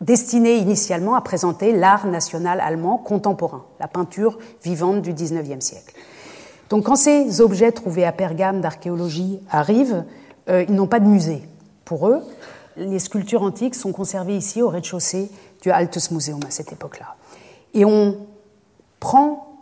destinée 0.02 0.56
initialement 0.56 1.14
à 1.14 1.22
présenter 1.22 1.72
l'art 1.72 2.06
national 2.06 2.60
allemand 2.60 2.98
contemporain, 2.98 3.64
la 3.80 3.88
peinture 3.88 4.38
vivante 4.62 5.00
du 5.00 5.14
XIXe 5.14 5.64
siècle. 5.64 5.94
Donc 6.72 6.84
quand 6.84 6.96
ces 6.96 7.42
objets 7.42 7.70
trouvés 7.70 8.06
à 8.06 8.12
Pergame 8.12 8.62
d'archéologie 8.62 9.40
arrivent, 9.50 10.04
euh, 10.48 10.64
ils 10.66 10.74
n'ont 10.74 10.86
pas 10.86 11.00
de 11.00 11.06
musée. 11.06 11.42
Pour 11.84 12.08
eux, 12.08 12.22
les 12.78 12.98
sculptures 12.98 13.42
antiques 13.42 13.74
sont 13.74 13.92
conservées 13.92 14.38
ici 14.38 14.62
au 14.62 14.70
rez-de-chaussée 14.70 15.30
du 15.60 15.70
Altes 15.70 16.10
Museum 16.10 16.40
à 16.48 16.50
cette 16.50 16.72
époque-là. 16.72 17.16
Et 17.74 17.84
on 17.84 18.16
prend 19.00 19.54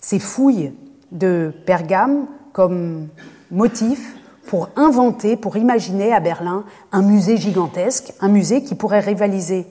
ces 0.00 0.20
fouilles 0.20 0.72
de 1.10 1.52
Pergame 1.66 2.28
comme 2.52 3.08
motif 3.50 4.14
pour 4.46 4.68
inventer, 4.76 5.36
pour 5.36 5.56
imaginer 5.56 6.12
à 6.12 6.20
Berlin 6.20 6.64
un 6.92 7.02
musée 7.02 7.38
gigantesque, 7.38 8.12
un 8.20 8.28
musée 8.28 8.62
qui 8.62 8.76
pourrait 8.76 9.00
rivaliser 9.00 9.66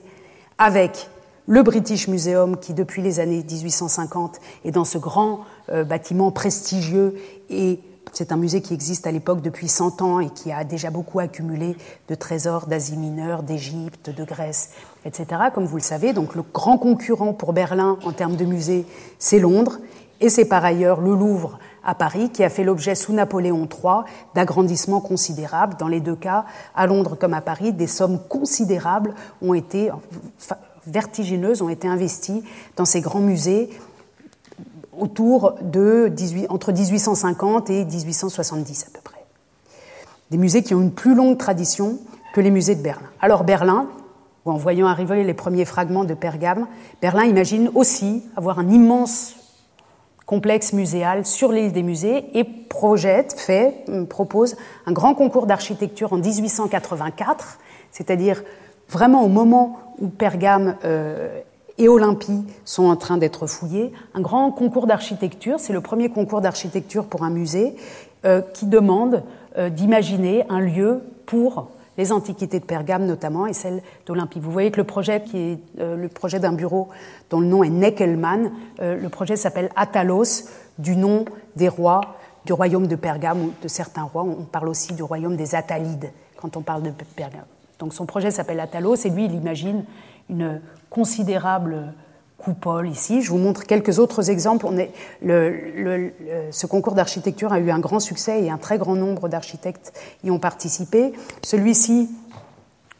avec 0.58 1.08
le 1.46 1.62
British 1.62 2.06
Museum 2.08 2.58
qui 2.58 2.74
depuis 2.74 3.00
les 3.00 3.18
années 3.18 3.42
1850 3.42 4.40
est 4.66 4.72
dans 4.72 4.84
ce 4.84 4.98
grand 4.98 5.40
bâtiment 5.68 6.30
prestigieux 6.30 7.14
et 7.50 7.80
c'est 8.12 8.30
un 8.30 8.36
musée 8.36 8.60
qui 8.60 8.74
existe 8.74 9.06
à 9.06 9.10
l'époque 9.10 9.40
depuis 9.40 9.68
100 9.68 10.02
ans 10.02 10.20
et 10.20 10.28
qui 10.28 10.52
a 10.52 10.64
déjà 10.64 10.90
beaucoup 10.90 11.18
accumulé 11.18 11.76
de 12.08 12.14
trésors 12.14 12.66
d'Asie 12.66 12.98
mineure, 12.98 13.42
d'Égypte, 13.42 14.10
de 14.10 14.24
Grèce, 14.24 14.70
etc. 15.06 15.26
Comme 15.54 15.64
vous 15.64 15.76
le 15.76 15.82
savez, 15.82 16.12
donc 16.12 16.34
le 16.34 16.42
grand 16.42 16.76
concurrent 16.76 17.32
pour 17.32 17.54
Berlin 17.54 17.96
en 18.04 18.12
termes 18.12 18.36
de 18.36 18.44
musée, 18.44 18.84
c'est 19.18 19.38
Londres. 19.38 19.78
Et 20.20 20.28
c'est 20.28 20.44
par 20.44 20.64
ailleurs 20.64 21.00
le 21.00 21.14
Louvre 21.14 21.58
à 21.82 21.94
Paris 21.94 22.30
qui 22.30 22.44
a 22.44 22.50
fait 22.50 22.64
l'objet 22.64 22.94
sous 22.94 23.12
Napoléon 23.12 23.66
III 23.66 24.04
d'agrandissements 24.34 25.00
considérables. 25.00 25.76
Dans 25.78 25.88
les 25.88 26.00
deux 26.00 26.14
cas, 26.14 26.44
à 26.76 26.86
Londres 26.86 27.16
comme 27.18 27.34
à 27.34 27.40
Paris, 27.40 27.72
des 27.72 27.86
sommes 27.86 28.20
considérables 28.28 29.14
ont 29.40 29.54
été, 29.54 29.90
vertigineuses, 30.86 31.62
ont 31.62 31.70
été 31.70 31.88
investies 31.88 32.44
dans 32.76 32.84
ces 32.84 33.00
grands 33.00 33.20
musées 33.20 33.70
autour 34.96 35.54
de 35.62 36.08
18, 36.08 36.46
entre 36.50 36.72
1850 36.72 37.70
et 37.70 37.84
1870 37.84 38.86
à 38.88 38.90
peu 38.92 39.00
près. 39.02 39.24
Des 40.30 40.38
musées 40.38 40.62
qui 40.62 40.74
ont 40.74 40.80
une 40.80 40.92
plus 40.92 41.14
longue 41.14 41.38
tradition 41.38 41.98
que 42.34 42.40
les 42.40 42.50
musées 42.50 42.74
de 42.74 42.82
Berlin. 42.82 43.08
Alors 43.20 43.44
Berlin, 43.44 43.88
en 44.44 44.56
voyant 44.56 44.86
arriver 44.86 45.24
les 45.24 45.34
premiers 45.34 45.64
fragments 45.64 46.04
de 46.04 46.14
Pergame, 46.14 46.66
Berlin 47.00 47.24
imagine 47.24 47.70
aussi 47.74 48.24
avoir 48.36 48.58
un 48.58 48.68
immense 48.70 49.36
complexe 50.26 50.72
muséal 50.72 51.26
sur 51.26 51.52
l'île 51.52 51.72
des 51.72 51.82
musées 51.82 52.24
et 52.38 52.44
projette, 52.44 53.34
fait, 53.38 53.84
euh, 53.88 54.04
propose 54.04 54.56
un 54.86 54.92
grand 54.92 55.14
concours 55.14 55.46
d'architecture 55.46 56.12
en 56.12 56.16
1884, 56.16 57.58
c'est-à-dire 57.90 58.42
vraiment 58.88 59.24
au 59.24 59.28
moment 59.28 59.78
où 59.98 60.08
Pergame 60.08 60.76
euh, 60.84 61.40
et 61.82 61.88
Olympie 61.88 62.44
sont 62.64 62.84
en 62.84 62.96
train 62.96 63.18
d'être 63.18 63.46
fouillés, 63.46 63.92
un 64.14 64.20
grand 64.20 64.50
concours 64.50 64.86
d'architecture, 64.86 65.58
c'est 65.58 65.72
le 65.72 65.80
premier 65.80 66.08
concours 66.08 66.40
d'architecture 66.40 67.06
pour 67.06 67.22
un 67.24 67.30
musée, 67.30 67.76
euh, 68.24 68.40
qui 68.40 68.66
demande 68.66 69.22
d'imaginer 69.70 70.46
un 70.48 70.60
lieu 70.60 71.02
pour 71.26 71.68
les 71.98 72.12
antiquités 72.12 72.60
de 72.60 72.64
Pergame 72.64 73.06
notamment 73.06 73.46
et 73.46 73.52
celles 73.52 73.82
d'Olympie. 74.06 74.40
Vous 74.40 74.50
voyez 74.50 74.70
que 74.70 74.78
le 74.78 74.84
projet, 74.84 75.22
qui 75.22 75.38
est 75.38 75.58
euh, 75.78 75.96
le 75.96 76.08
projet 76.08 76.38
d'un 76.40 76.52
bureau 76.52 76.88
dont 77.30 77.40
le 77.40 77.46
nom 77.46 77.62
est 77.62 77.70
Neckelmann, 77.70 78.52
euh, 78.80 78.96
le 78.96 79.08
projet 79.08 79.36
s'appelle 79.36 79.70
Atalos, 79.76 80.48
du 80.78 80.96
nom 80.96 81.24
des 81.56 81.68
rois 81.68 82.00
du 82.44 82.52
royaume 82.52 82.88
de 82.88 82.96
Pergame 82.96 83.40
ou 83.40 83.52
de 83.62 83.68
certains 83.68 84.02
rois. 84.02 84.24
On 84.24 84.44
parle 84.44 84.68
aussi 84.68 84.94
du 84.94 85.02
royaume 85.02 85.36
des 85.36 85.54
Atalides 85.54 86.10
quand 86.36 86.56
on 86.56 86.62
parle 86.62 86.82
de 86.82 86.90
Pergame. 87.14 87.44
Donc 87.78 87.94
son 87.94 88.06
projet 88.06 88.30
s'appelle 88.30 88.58
Atalos 88.58 88.96
et 89.04 89.10
lui, 89.10 89.26
il 89.26 89.34
imagine 89.34 89.84
une 90.28 90.60
considérable 90.90 91.94
coupole 92.38 92.88
ici. 92.88 93.22
Je 93.22 93.30
vous 93.30 93.38
montre 93.38 93.64
quelques 93.64 93.98
autres 93.98 94.30
exemples. 94.30 94.66
On 94.66 94.76
est, 94.76 94.92
ce 95.22 96.66
concours 96.66 96.94
d'architecture 96.94 97.52
a 97.52 97.60
eu 97.60 97.70
un 97.70 97.78
grand 97.78 98.00
succès 98.00 98.42
et 98.42 98.50
un 98.50 98.58
très 98.58 98.78
grand 98.78 98.96
nombre 98.96 99.28
d'architectes 99.28 99.92
y 100.24 100.30
ont 100.30 100.38
participé. 100.38 101.12
Celui-ci 101.42 102.10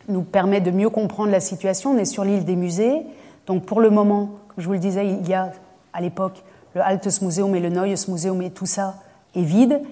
nous 0.08 0.22
permet 0.22 0.60
de 0.60 0.70
mieux 0.70 0.90
comprendre 0.90 1.30
la 1.30 1.40
situation. 1.40 1.90
On 1.92 1.98
est 1.98 2.04
sur 2.04 2.24
l'île 2.24 2.44
des 2.44 2.56
musées. 2.56 3.02
Donc 3.46 3.64
pour 3.66 3.80
le 3.80 3.90
moment, 3.90 4.30
comme 4.48 4.62
je 4.62 4.66
vous 4.66 4.74
le 4.74 4.78
disais, 4.78 5.06
il 5.06 5.28
y 5.28 5.34
a 5.34 5.52
à 5.92 6.00
l'époque 6.00 6.42
le 6.74 6.80
Altes 6.80 7.20
Museum 7.22 7.54
et 7.54 7.60
le 7.60 7.68
Neues 7.68 8.08
Museum 8.08 8.40
et 8.42 8.50
tout 8.50 8.66
ça 8.66 8.96
est 9.34 9.42
vide, 9.42 9.82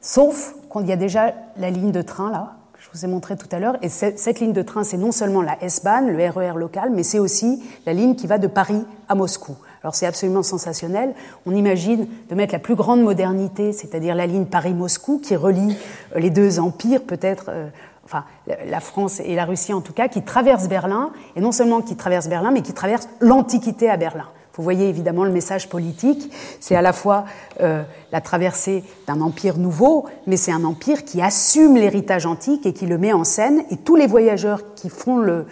sauf 0.00 0.54
qu'il 0.72 0.86
y 0.86 0.92
a 0.92 0.96
déjà 0.96 1.34
la 1.56 1.70
ligne 1.70 1.92
de 1.92 2.02
train 2.02 2.30
là, 2.30 2.56
vous 2.92 3.04
ai 3.04 3.08
montré 3.08 3.36
tout 3.36 3.48
à 3.52 3.58
l'heure. 3.58 3.76
Et 3.82 3.88
cette, 3.88 4.40
ligne 4.40 4.52
de 4.52 4.62
train, 4.62 4.84
c'est 4.84 4.96
non 4.96 5.12
seulement 5.12 5.42
la 5.42 5.62
S-Bahn, 5.62 6.08
le 6.08 6.28
RER 6.28 6.56
e 6.56 6.58
local, 6.58 6.90
mais 6.90 7.02
c'est 7.02 7.18
aussi 7.18 7.62
la 7.86 7.92
ligne 7.92 8.14
qui 8.14 8.26
va 8.26 8.38
de 8.38 8.46
Paris 8.46 8.84
à 9.08 9.14
Moscou. 9.14 9.56
Alors 9.82 9.94
c'est 9.94 10.06
absolument 10.06 10.42
sensationnel. 10.42 11.14
On 11.46 11.54
imagine 11.54 12.06
de 12.28 12.34
mettre 12.34 12.52
la 12.52 12.58
plus 12.58 12.74
grande 12.74 13.02
modernité, 13.02 13.72
c'est-à-dire 13.72 14.14
la 14.14 14.26
ligne 14.26 14.44
Paris-Moscou, 14.44 15.20
qui 15.22 15.36
relie 15.36 15.76
euh, 16.14 16.18
les 16.18 16.30
deux 16.30 16.58
empires, 16.58 17.02
peut-être, 17.02 17.46
euh, 17.48 17.68
enfin 18.04 18.24
la 18.66 18.80
France 18.80 19.20
et 19.20 19.34
la 19.34 19.44
Russie 19.44 19.72
en 19.72 19.80
tout 19.80 19.92
cas, 19.92 20.08
qui 20.08 20.22
traverse 20.22 20.68
Berlin, 20.68 21.10
et 21.36 21.40
non 21.40 21.52
seulement 21.52 21.80
qui 21.80 21.96
traverse 21.96 22.28
Berlin, 22.28 22.50
mais 22.50 22.62
qui 22.62 22.72
traverse 22.72 23.08
l'Antiquité 23.20 23.88
à 23.88 23.96
Berlin. 23.96 24.26
Vous 24.56 24.62
voyez 24.62 24.88
évidemment 24.88 25.24
le 25.24 25.30
message 25.30 25.68
politique, 25.68 26.32
c'est 26.58 26.74
à 26.74 26.82
la 26.82 26.92
fois 26.92 27.24
euh, 27.60 27.82
la 28.10 28.20
traversée 28.20 28.84
d'un 29.06 29.20
empire 29.20 29.58
nouveau, 29.58 30.06
mais 30.26 30.36
c'est 30.36 30.52
un 30.52 30.64
empire 30.64 31.04
qui 31.04 31.22
assume 31.22 31.76
l'héritage 31.76 32.26
antique 32.26 32.66
et 32.66 32.72
qui 32.72 32.86
le 32.86 32.98
met 32.98 33.12
en 33.12 33.24
scène, 33.24 33.62
et 33.70 33.76
tous 33.76 33.96
les 33.96 34.06
voyageurs 34.06 34.74
qui 34.74 34.88
font 34.88 35.18
le, 35.18 35.46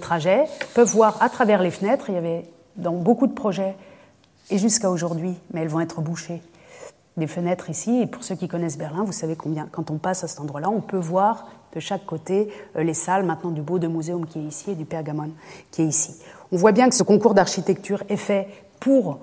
trajet 0.00 0.44
peuvent 0.74 0.88
voir 0.88 1.20
à 1.20 1.28
travers 1.28 1.62
les 1.62 1.70
fenêtres, 1.70 2.10
il 2.10 2.14
y 2.14 2.18
avait 2.18 2.44
dans 2.76 2.92
beaucoup 2.92 3.26
de 3.26 3.32
projets, 3.32 3.74
et 4.50 4.58
jusqu'à 4.58 4.90
aujourd'hui, 4.90 5.34
mais 5.52 5.62
elles 5.62 5.68
vont 5.68 5.80
être 5.80 6.00
bouchées, 6.00 6.42
des 7.16 7.26
fenêtres 7.26 7.70
ici, 7.70 8.00
et 8.00 8.06
pour 8.06 8.24
ceux 8.24 8.36
qui 8.36 8.46
connaissent 8.46 8.78
Berlin, 8.78 9.02
vous 9.04 9.12
savez 9.12 9.36
combien, 9.36 9.68
quand 9.70 9.90
on 9.90 9.98
passe 9.98 10.22
à 10.24 10.28
cet 10.28 10.40
endroit-là, 10.40 10.70
on 10.70 10.80
peut 10.80 10.96
voir 10.96 11.46
de 11.74 11.80
chaque 11.80 12.04
côté 12.06 12.48
euh, 12.76 12.82
les 12.82 12.94
salles 12.94 13.24
maintenant 13.24 13.50
du 13.50 13.62
Beau 13.62 13.78
de 13.78 13.86
Museum 13.86 14.26
qui 14.26 14.38
est 14.38 14.42
ici 14.42 14.72
et 14.72 14.74
du 14.74 14.84
Pergamon 14.84 15.30
qui 15.70 15.82
est 15.82 15.86
ici. 15.86 16.14
On 16.52 16.56
voit 16.56 16.72
bien 16.72 16.88
que 16.88 16.94
ce 16.94 17.02
concours 17.02 17.34
d'architecture 17.34 18.02
est 18.08 18.16
fait 18.16 18.48
pour 18.80 19.20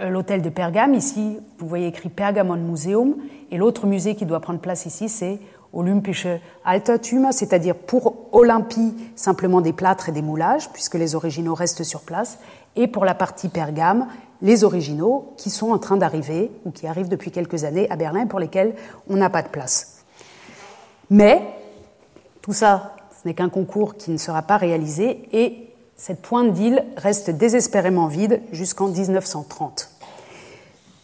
euh, 0.00 0.10
l'hôtel 0.10 0.42
de 0.42 0.50
Pergame. 0.50 0.94
Ici, 0.94 1.38
vous 1.58 1.66
voyez 1.66 1.86
écrit 1.86 2.10
Pergamon 2.10 2.56
Museum. 2.56 3.16
Et 3.50 3.56
l'autre 3.56 3.86
musée 3.86 4.14
qui 4.14 4.26
doit 4.26 4.40
prendre 4.40 4.60
place 4.60 4.84
ici, 4.84 5.08
c'est 5.08 5.38
Olympische 5.72 6.26
Altertum, 6.64 7.32
c'est-à-dire 7.32 7.74
pour 7.74 8.16
Olympie, 8.32 8.94
simplement 9.16 9.60
des 9.60 9.72
plâtres 9.72 10.10
et 10.10 10.12
des 10.12 10.22
moulages, 10.22 10.70
puisque 10.70 10.96
les 10.96 11.14
originaux 11.14 11.54
restent 11.54 11.84
sur 11.84 12.02
place. 12.02 12.38
Et 12.76 12.86
pour 12.86 13.04
la 13.04 13.14
partie 13.14 13.48
Pergame, 13.48 14.06
les 14.42 14.62
originaux 14.62 15.32
qui 15.36 15.48
sont 15.48 15.70
en 15.70 15.78
train 15.78 15.96
d'arriver, 15.96 16.50
ou 16.64 16.70
qui 16.70 16.86
arrivent 16.86 17.08
depuis 17.08 17.30
quelques 17.30 17.64
années 17.64 17.90
à 17.90 17.96
Berlin, 17.96 18.26
pour 18.26 18.40
lesquels 18.40 18.74
on 19.08 19.16
n'a 19.16 19.30
pas 19.30 19.42
de 19.42 19.48
place. 19.48 20.04
Mais 21.08 21.42
tout 22.42 22.52
ça, 22.52 22.94
ce 23.10 23.26
n'est 23.26 23.34
qu'un 23.34 23.48
concours 23.48 23.96
qui 23.96 24.10
ne 24.10 24.18
sera 24.18 24.42
pas 24.42 24.56
réalisé, 24.56 25.28
cette 26.00 26.22
pointe 26.22 26.54
d'île 26.54 26.82
reste 26.96 27.28
désespérément 27.28 28.06
vide 28.06 28.40
jusqu'en 28.52 28.88
1930, 28.88 29.90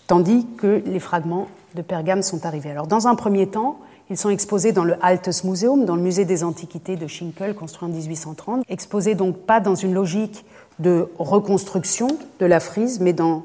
tandis 0.06 0.46
que 0.56 0.82
les 0.86 1.00
fragments 1.00 1.48
de 1.74 1.82
Pergame 1.82 2.22
sont 2.22 2.46
arrivés. 2.46 2.70
Alors, 2.70 2.86
dans 2.86 3.06
un 3.06 3.14
premier 3.14 3.46
temps, 3.46 3.78
ils 4.08 4.16
sont 4.16 4.30
exposés 4.30 4.72
dans 4.72 4.84
le 4.84 4.96
Altes 5.02 5.44
Museum, 5.44 5.84
dans 5.84 5.96
le 5.96 6.02
musée 6.02 6.24
des 6.24 6.42
antiquités 6.42 6.96
de 6.96 7.06
Schinkel, 7.06 7.54
construit 7.54 7.90
en 7.90 7.92
1830, 7.92 8.64
exposés 8.70 9.14
donc 9.14 9.36
pas 9.36 9.60
dans 9.60 9.74
une 9.74 9.92
logique 9.92 10.46
de 10.78 11.10
reconstruction 11.18 12.08
de 12.40 12.46
la 12.46 12.58
frise, 12.58 12.98
mais 12.98 13.12
dans, 13.12 13.44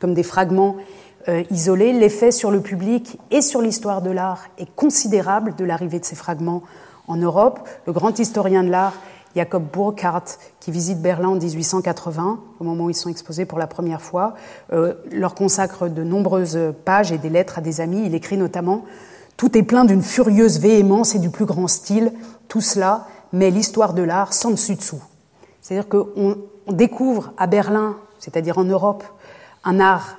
comme 0.00 0.12
des 0.12 0.24
fragments 0.24 0.74
euh, 1.28 1.44
isolés. 1.52 1.92
L'effet 1.92 2.32
sur 2.32 2.50
le 2.50 2.60
public 2.60 3.20
et 3.30 3.42
sur 3.42 3.62
l'histoire 3.62 4.02
de 4.02 4.10
l'art 4.10 4.48
est 4.58 4.74
considérable 4.74 5.54
de 5.54 5.64
l'arrivée 5.64 6.00
de 6.00 6.04
ces 6.04 6.16
fragments 6.16 6.64
en 7.06 7.16
Europe. 7.16 7.60
Le 7.86 7.92
grand 7.92 8.18
historien 8.18 8.64
de 8.64 8.70
l'art 8.70 8.94
Jacob 9.34 9.64
Burckhardt, 9.72 10.38
qui 10.60 10.70
visite 10.70 11.00
Berlin 11.00 11.30
en 11.30 11.36
1880, 11.36 12.38
au 12.60 12.64
moment 12.64 12.84
où 12.84 12.90
ils 12.90 12.94
sont 12.94 13.10
exposés 13.10 13.44
pour 13.44 13.58
la 13.58 13.66
première 13.66 14.00
fois, 14.00 14.34
euh, 14.72 14.94
leur 15.10 15.34
consacre 15.34 15.88
de 15.88 16.02
nombreuses 16.02 16.58
pages 16.84 17.12
et 17.12 17.18
des 17.18 17.30
lettres 17.30 17.58
à 17.58 17.60
des 17.60 17.80
amis. 17.80 18.02
Il 18.06 18.14
écrit 18.14 18.36
notamment 18.36 18.84
Tout 19.36 19.56
est 19.58 19.62
plein 19.62 19.84
d'une 19.84 20.02
furieuse 20.02 20.60
véhémence 20.60 21.14
et 21.14 21.18
du 21.18 21.30
plus 21.30 21.46
grand 21.46 21.68
style. 21.68 22.12
Tout 22.48 22.60
cela 22.60 23.06
met 23.32 23.50
l'histoire 23.50 23.94
de 23.94 24.02
l'art 24.02 24.32
sans 24.32 24.50
dessus 24.50 24.76
dessous. 24.76 25.02
C'est-à-dire 25.60 25.88
qu'on 25.88 26.36
découvre 26.68 27.32
à 27.36 27.46
Berlin 27.46 27.96
c'est-à-dire 28.24 28.56
en 28.56 28.64
Europe, 28.64 29.04
un 29.64 29.80
art 29.80 30.16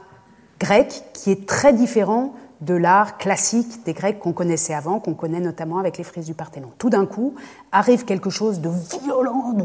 grec 0.60 1.04
qui 1.14 1.32
est 1.32 1.48
très 1.48 1.74
différent 1.74 2.36
de 2.62 2.74
l'art 2.74 3.18
classique 3.18 3.84
des 3.86 3.94
Grecs 3.94 4.20
qu'on 4.20 4.34
connaissait 4.34 4.74
avant, 4.74 5.00
qu'on 5.00 5.14
connaît 5.14 5.40
notamment 5.40 5.78
avec 5.78 5.98
les 5.98 6.04
frises 6.04 6.26
du 6.26 6.34
Parthénon. 6.34 6.72
Tout 6.78 6.90
d'un 6.90 7.06
coup, 7.06 7.36
arrive 7.72 8.06
quelque 8.06 8.30
chose 8.30 8.62
de 8.62 8.70
violent, 9.04 9.56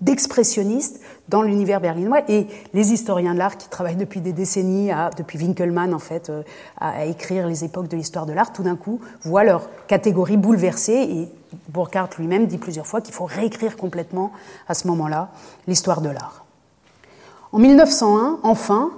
d'expressionniste 0.00 1.00
dans 1.28 1.42
l'univers 1.42 1.80
berlinois. 1.80 2.20
Et 2.28 2.46
les 2.72 2.92
historiens 2.92 3.34
de 3.34 3.38
l'art 3.38 3.56
qui 3.56 3.68
travaillent 3.68 3.96
depuis 3.96 4.20
des 4.20 4.32
décennies, 4.32 4.90
depuis 5.16 5.38
Winkelmann 5.38 5.94
en 5.94 5.98
fait, 5.98 6.30
euh, 6.30 6.42
à, 6.80 7.04
écrire 7.06 7.46
les 7.46 7.64
époques 7.64 7.88
de 7.88 7.96
l'histoire 7.96 8.26
de 8.26 8.32
l'art, 8.32 8.52
tout 8.52 8.62
d'un 8.62 8.76
coup 8.76 9.00
voient 9.22 9.44
leur 9.44 9.68
catégorie 9.86 10.36
bouleversée. 10.36 10.92
Et 10.92 11.28
Burkhardt 11.68 12.10
lui-même 12.18 12.46
dit 12.46 12.58
plusieurs 12.58 12.86
fois 12.86 13.00
qu'il 13.00 13.14
faut 13.14 13.26
réécrire 13.26 13.76
complètement 13.76 14.32
à 14.68 14.74
ce 14.74 14.86
moment-là 14.88 15.30
l'histoire 15.66 16.00
de 16.00 16.10
l'art. 16.10 16.44
En 17.52 17.58
1901, 17.58 18.40
enfin, 18.42 18.90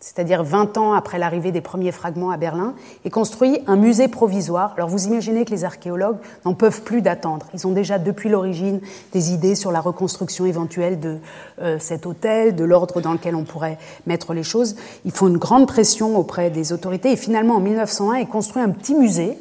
c'est-à-dire 0.00 0.42
20 0.42 0.78
ans 0.78 0.94
après 0.94 1.18
l'arrivée 1.18 1.52
des 1.52 1.60
premiers 1.60 1.92
fragments 1.92 2.30
à 2.30 2.38
Berlin, 2.38 2.74
est 3.04 3.10
construit 3.10 3.60
un 3.66 3.76
musée 3.76 4.08
provisoire. 4.08 4.72
Alors 4.76 4.88
vous 4.88 5.06
imaginez 5.06 5.44
que 5.44 5.50
les 5.50 5.64
archéologues 5.64 6.16
n'en 6.46 6.54
peuvent 6.54 6.82
plus 6.82 7.02
d'attendre. 7.02 7.46
Ils 7.52 7.66
ont 7.66 7.72
déjà 7.72 7.98
depuis 7.98 8.30
l'origine 8.30 8.80
des 9.12 9.32
idées 9.32 9.54
sur 9.54 9.70
la 9.70 9.80
reconstruction 9.80 10.46
éventuelle 10.46 11.00
de 11.00 11.18
euh, 11.60 11.78
cet 11.78 12.06
hôtel, 12.06 12.56
de 12.56 12.64
l'ordre 12.64 13.02
dans 13.02 13.12
lequel 13.12 13.34
on 13.34 13.44
pourrait 13.44 13.78
mettre 14.06 14.32
les 14.32 14.42
choses. 14.42 14.74
Ils 15.04 15.12
font 15.12 15.28
une 15.28 15.36
grande 15.36 15.68
pression 15.68 16.16
auprès 16.16 16.48
des 16.48 16.72
autorités 16.72 17.12
et 17.12 17.16
finalement 17.16 17.56
en 17.56 17.60
1901 17.60 18.14
est 18.14 18.26
construit 18.26 18.62
un 18.62 18.70
petit 18.70 18.94
musée 18.94 19.36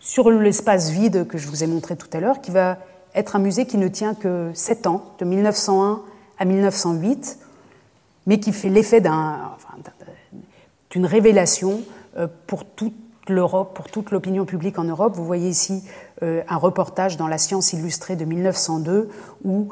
sur 0.00 0.30
l'espace 0.30 0.90
vide 0.90 1.26
que 1.26 1.38
je 1.38 1.48
vous 1.48 1.64
ai 1.64 1.66
montré 1.66 1.96
tout 1.96 2.08
à 2.12 2.20
l'heure, 2.20 2.42
qui 2.42 2.50
va 2.50 2.76
être 3.14 3.36
un 3.36 3.38
musée 3.38 3.66
qui 3.66 3.78
ne 3.78 3.88
tient 3.88 4.14
que 4.14 4.50
7 4.52 4.86
ans, 4.86 5.04
de 5.18 5.24
1901 5.24 6.02
à 6.38 6.44
1908 6.44 7.38
mais 8.30 8.38
qui 8.38 8.52
fait 8.52 8.68
l'effet 8.68 9.02
d'une 10.90 11.04
révélation 11.04 11.80
euh, 12.16 12.28
pour 12.46 12.64
toute 12.64 12.94
l'Europe, 13.26 13.74
pour 13.74 13.88
toute 13.88 14.12
l'opinion 14.12 14.44
publique 14.44 14.78
en 14.78 14.84
Europe. 14.84 15.16
Vous 15.16 15.24
voyez 15.24 15.48
ici 15.48 15.82
euh, 16.22 16.40
un 16.48 16.56
reportage 16.56 17.16
dans 17.16 17.26
La 17.26 17.38
Science 17.38 17.72
illustrée 17.72 18.14
de 18.14 18.24
1902 18.24 19.10
où 19.44 19.70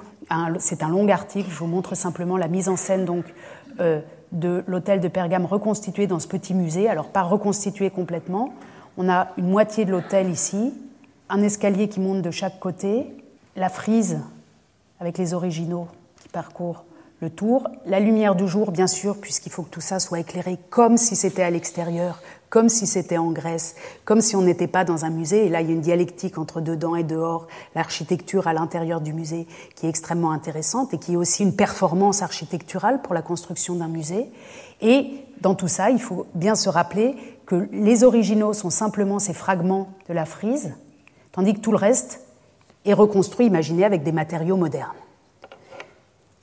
c'est 0.59 0.83
un 0.83 0.89
long 0.89 1.09
article. 1.09 1.49
Je 1.49 1.57
vous 1.57 1.69
montre 1.69 1.95
simplement 1.95 2.37
la 2.37 2.49
mise 2.49 2.69
en 2.69 2.75
scène 2.75 3.05
donc 3.05 3.27
euh, 3.79 4.01
de 4.33 4.65
l'hôtel 4.67 5.01
de 5.01 5.07
Pergame 5.07 5.47
reconstitué 5.47 6.09
dans 6.09 6.19
ce 6.19 6.27
petit 6.27 6.53
musée. 6.53 6.89
Alors 6.89 7.11
pas 7.11 7.23
reconstitué 7.23 7.91
complètement. 7.91 8.53
On 8.97 9.09
a 9.09 9.29
une 9.37 9.49
moitié 9.49 9.85
de 9.85 9.93
l'hôtel 9.93 10.29
ici, 10.29 10.75
un 11.29 11.43
escalier 11.43 11.89
qui 11.89 12.01
monte 12.01 12.23
de 12.23 12.33
chaque 12.33 12.59
côté, 12.59 13.07
la 13.55 13.69
frise 13.69 14.19
avec 14.99 15.17
les 15.17 15.33
originaux 15.33 15.87
qui 16.21 16.29
parcourent 16.29 16.83
le 17.21 17.31
tour, 17.31 17.69
la 17.85 17.99
lumière 17.99 18.37
du 18.37 18.47
jour, 18.47 18.71
bien 18.71 18.87
sûr, 18.87 19.17
puisqu'il 19.17 19.51
faut 19.51 19.63
que 19.63 19.71
tout 19.71 19.81
ça 19.81 19.99
soit 19.99 20.21
éclairé 20.21 20.57
comme 20.71 20.97
si 20.97 21.17
c'était 21.17 21.43
à 21.43 21.51
l'extérieur, 21.51 22.23
comme 22.49 22.69
si 22.69 22.87
c'était 22.87 23.19
en 23.19 23.33
Grèce, 23.33 23.75
comme 24.05 24.21
si 24.21 24.37
on 24.37 24.43
n'était 24.43 24.69
pas 24.69 24.85
dans 24.85 25.05
un 25.05 25.11
musée. 25.11 25.47
Et 25.47 25.49
là, 25.49 25.61
il 25.61 25.69
y 25.69 25.71
a 25.71 25.75
une 25.75 25.81
dialectique 25.81 26.39
entre 26.39 26.61
dedans 26.61 26.95
et 26.95 27.03
dehors, 27.03 27.49
l'architecture 27.75 28.47
à 28.47 28.53
l'intérieur 28.53 29.01
du 29.01 29.13
musée 29.13 29.49
qui 29.75 29.87
est 29.87 29.89
extrêmement 29.89 30.31
intéressante 30.31 30.95
et 30.95 30.99
qui 30.99 31.15
est 31.15 31.17
aussi 31.17 31.43
une 31.43 31.57
performance 31.57 32.23
architecturale 32.23 33.03
pour 33.03 33.15
la 33.15 33.23
construction 33.23 33.75
d'un 33.75 33.89
musée. 33.89 34.31
Et 34.81 35.25
dans 35.41 35.57
tout 35.57 35.69
ça, 35.69 35.91
il 35.91 36.01
faut 36.01 36.27
bien 36.35 36.55
se 36.55 36.69
rappeler 36.69 37.17
que 37.47 37.69
les 37.73 38.05
originaux 38.05 38.53
sont 38.53 38.71
simplement 38.71 39.19
ces 39.19 39.35
fragments 39.35 39.89
de 40.09 40.15
la 40.15 40.25
frise, 40.25 40.75
tandis 41.33 41.55
que 41.55 41.61
tout 41.61 41.73
le 41.73 41.79
reste 41.79 42.21
est 42.85 42.93
reconstruit, 42.93 43.47
imaginé 43.47 43.85
avec 43.85 44.05
des 44.05 44.13
matériaux 44.13 44.57
modernes. 44.57 44.95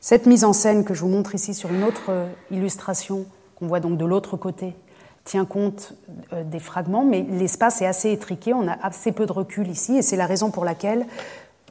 Cette 0.06 0.28
mise 0.28 0.43
en 0.43 0.53
scène 0.53 0.84
que 0.84 0.93
je 0.93 1.01
vous 1.01 1.08
montre 1.08 1.34
ici 1.34 1.56
sur 1.56 1.74
une 1.74 1.84
autre 1.84 2.10
euh, 2.10 2.28
illustration, 2.51 3.26
qu'on 3.56 3.66
voit 3.66 3.80
donc 3.80 3.97
de 3.97 4.06
l'autre 4.06 4.38
côté, 4.38 4.76
tient 5.24 5.45
compte 5.45 5.93
euh, 6.32 6.43
des 6.43 6.60
fragments, 6.60 7.03
mais 7.03 7.26
l'espace 7.28 7.82
est 7.82 7.88
assez 7.88 8.12
étriqué, 8.12 8.53
on 8.53 8.68
a 8.68 8.74
assez 8.84 9.12
peu 9.12 9.26
de 9.26 9.32
recul 9.32 9.68
ici, 9.68 9.97
et 9.97 10.03
c'est 10.03 10.16
la 10.16 10.28
raison 10.28 10.51
pour 10.51 10.64
laquelle 10.64 11.08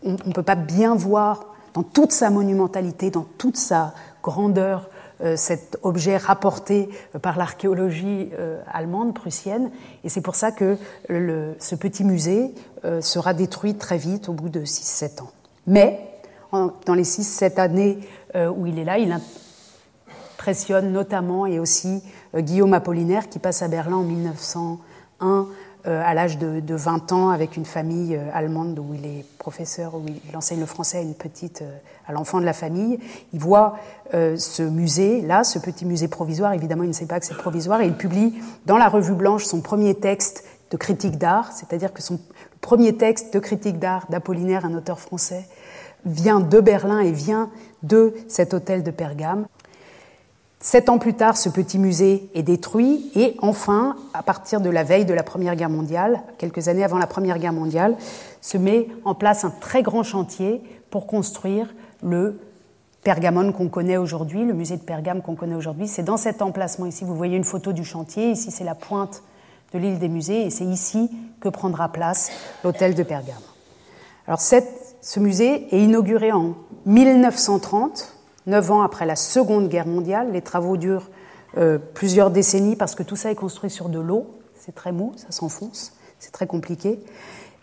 on 0.04 0.16
ne 0.26 0.32
peut 0.32 0.42
pas 0.42 0.56
bien 0.56 0.96
voir 0.96 1.46
dans 1.74 1.84
toute 1.84 2.10
sa 2.10 2.28
monumentalité, 2.30 3.12
dans 3.12 3.24
toute 3.38 3.56
sa 3.56 3.94
grandeur, 4.20 4.90
euh, 5.20 5.36
cet 5.36 5.78
objet 5.84 6.16
rapporté 6.16 6.88
par 7.22 7.38
l'archéologie 7.38 8.30
allemande, 8.66 9.14
prussienne. 9.14 9.70
Et 10.02 10.08
c'est 10.08 10.22
pour 10.22 10.34
ça 10.34 10.50
que 10.50 10.76
ce 11.08 11.74
petit 11.76 12.02
musée 12.02 12.52
sera 13.00 13.32
détruit 13.32 13.76
très 13.76 13.96
vite, 13.96 14.28
au 14.28 14.32
bout 14.32 14.48
de 14.48 14.64
6-7 14.64 15.22
ans. 15.22 15.30
Mais 15.68 16.13
dans 16.86 16.94
les 16.94 17.04
6-7 17.04 17.58
années 17.58 17.98
euh, 18.34 18.48
où 18.48 18.66
il 18.66 18.78
est 18.78 18.84
là. 18.84 18.98
Il 18.98 19.16
impressionne 20.38 20.92
notamment 20.92 21.46
et 21.46 21.58
aussi 21.58 22.02
euh, 22.34 22.40
Guillaume 22.40 22.74
Apollinaire 22.74 23.28
qui 23.28 23.38
passe 23.38 23.62
à 23.62 23.68
Berlin 23.68 23.96
en 23.96 24.02
1901 24.02 25.46
euh, 25.86 26.02
à 26.04 26.14
l'âge 26.14 26.38
de, 26.38 26.74
20 26.74 27.12
ans 27.12 27.28
avec 27.28 27.56
une 27.56 27.64
famille 27.66 28.18
allemande 28.32 28.78
où 28.78 28.94
il 28.94 29.04
est 29.04 29.24
professeur, 29.38 29.94
où 29.94 30.02
il 30.06 30.36
enseigne 30.36 30.60
le 30.60 30.66
français 30.66 30.98
à 30.98 31.02
une 31.02 31.14
petite, 31.14 31.62
à 32.06 32.12
l'enfant 32.12 32.40
de 32.40 32.46
la 32.46 32.54
famille. 32.54 32.98
Il 33.34 33.40
voit 33.40 33.76
ce 34.12 34.62
musée 34.62 35.20
là, 35.20 35.44
ce 35.44 35.58
petit 35.58 35.84
musée 35.84 36.08
provisoire. 36.08 36.54
Évidemment, 36.54 36.84
il 36.84 36.88
ne 36.88 36.94
sait 36.94 37.04
pas 37.04 37.20
que 37.20 37.26
c'est 37.26 37.36
provisoire 37.36 37.82
et 37.82 37.86
il 37.86 37.96
publie 37.96 38.34
dans 38.64 38.78
la 38.78 38.88
Revue 38.88 39.14
Blanche 39.14 39.44
son 39.44 39.60
premier 39.60 39.94
texte 39.94 40.44
de 40.70 40.78
critique 40.78 41.18
d'art, 41.18 41.52
c'est-à-dire 41.52 41.92
que 41.92 42.02
son 42.02 42.18
premier 42.60 42.96
texte 42.96 43.34
de 43.34 43.38
critique 43.38 43.78
d'art 43.78 44.06
d'Apollinaire, 44.08 44.64
un 44.64 44.74
auteur 44.74 44.98
français, 44.98 45.46
vient 46.04 46.40
de 46.40 46.60
Berlin 46.60 47.00
et 47.00 47.12
vient 47.12 47.50
de 47.82 48.14
cet 48.28 48.54
hôtel 48.54 48.82
de 48.82 48.90
Pergame. 48.90 49.46
Sept 50.60 50.88
ans 50.88 50.98
plus 50.98 51.12
tard, 51.12 51.36
ce 51.36 51.50
petit 51.50 51.78
musée 51.78 52.30
est 52.34 52.42
détruit 52.42 53.10
et 53.14 53.36
enfin, 53.42 53.96
à 54.14 54.22
partir 54.22 54.62
de 54.62 54.70
la 54.70 54.82
veille 54.82 55.04
de 55.04 55.12
la 55.12 55.22
Première 55.22 55.56
Guerre 55.56 55.68
mondiale, 55.68 56.22
quelques 56.38 56.68
années 56.68 56.84
avant 56.84 56.96
la 56.96 57.06
Première 57.06 57.38
Guerre 57.38 57.52
mondiale, 57.52 57.96
se 58.40 58.56
met 58.56 58.88
en 59.04 59.14
place 59.14 59.44
un 59.44 59.50
très 59.50 59.82
grand 59.82 60.02
chantier 60.02 60.62
pour 60.88 61.06
construire 61.06 61.74
le 62.02 62.40
Pergamon 63.02 63.52
qu'on 63.52 63.68
connaît 63.68 63.98
aujourd'hui, 63.98 64.46
le 64.46 64.54
musée 64.54 64.78
de 64.78 64.82
Pergame 64.82 65.20
qu'on 65.20 65.34
connaît 65.34 65.54
aujourd'hui. 65.54 65.86
C'est 65.86 66.02
dans 66.02 66.16
cet 66.16 66.40
emplacement 66.40 66.86
ici, 66.86 67.04
vous 67.04 67.14
voyez 67.14 67.36
une 67.36 67.44
photo 67.44 67.74
du 67.74 67.84
chantier, 67.84 68.30
ici 68.30 68.50
c'est 68.50 68.64
la 68.64 68.74
pointe 68.74 69.22
de 69.74 69.78
l'île 69.78 69.98
des 69.98 70.08
musées 70.08 70.46
et 70.46 70.50
c'est 70.50 70.64
ici 70.64 71.10
que 71.40 71.50
prendra 71.50 71.90
place 71.90 72.30
l'hôtel 72.64 72.94
de 72.94 73.02
Pergame. 73.02 73.36
Alors 74.26 74.40
cette, 74.40 74.83
ce 75.04 75.20
musée 75.20 75.66
est 75.70 75.82
inauguré 75.82 76.32
en 76.32 76.54
1930, 76.86 78.14
neuf 78.46 78.70
ans 78.70 78.80
après 78.80 79.04
la 79.04 79.16
Seconde 79.16 79.68
Guerre 79.68 79.86
mondiale. 79.86 80.32
Les 80.32 80.40
travaux 80.40 80.78
durent 80.78 81.10
euh, 81.58 81.78
plusieurs 81.78 82.30
décennies 82.30 82.74
parce 82.74 82.94
que 82.94 83.02
tout 83.02 83.14
ça 83.14 83.30
est 83.30 83.34
construit 83.34 83.68
sur 83.68 83.90
de 83.90 84.00
l'eau. 84.00 84.26
C'est 84.54 84.74
très 84.74 84.92
mou, 84.92 85.12
ça 85.16 85.30
s'enfonce, 85.30 85.92
c'est 86.18 86.32
très 86.32 86.46
compliqué. 86.46 87.00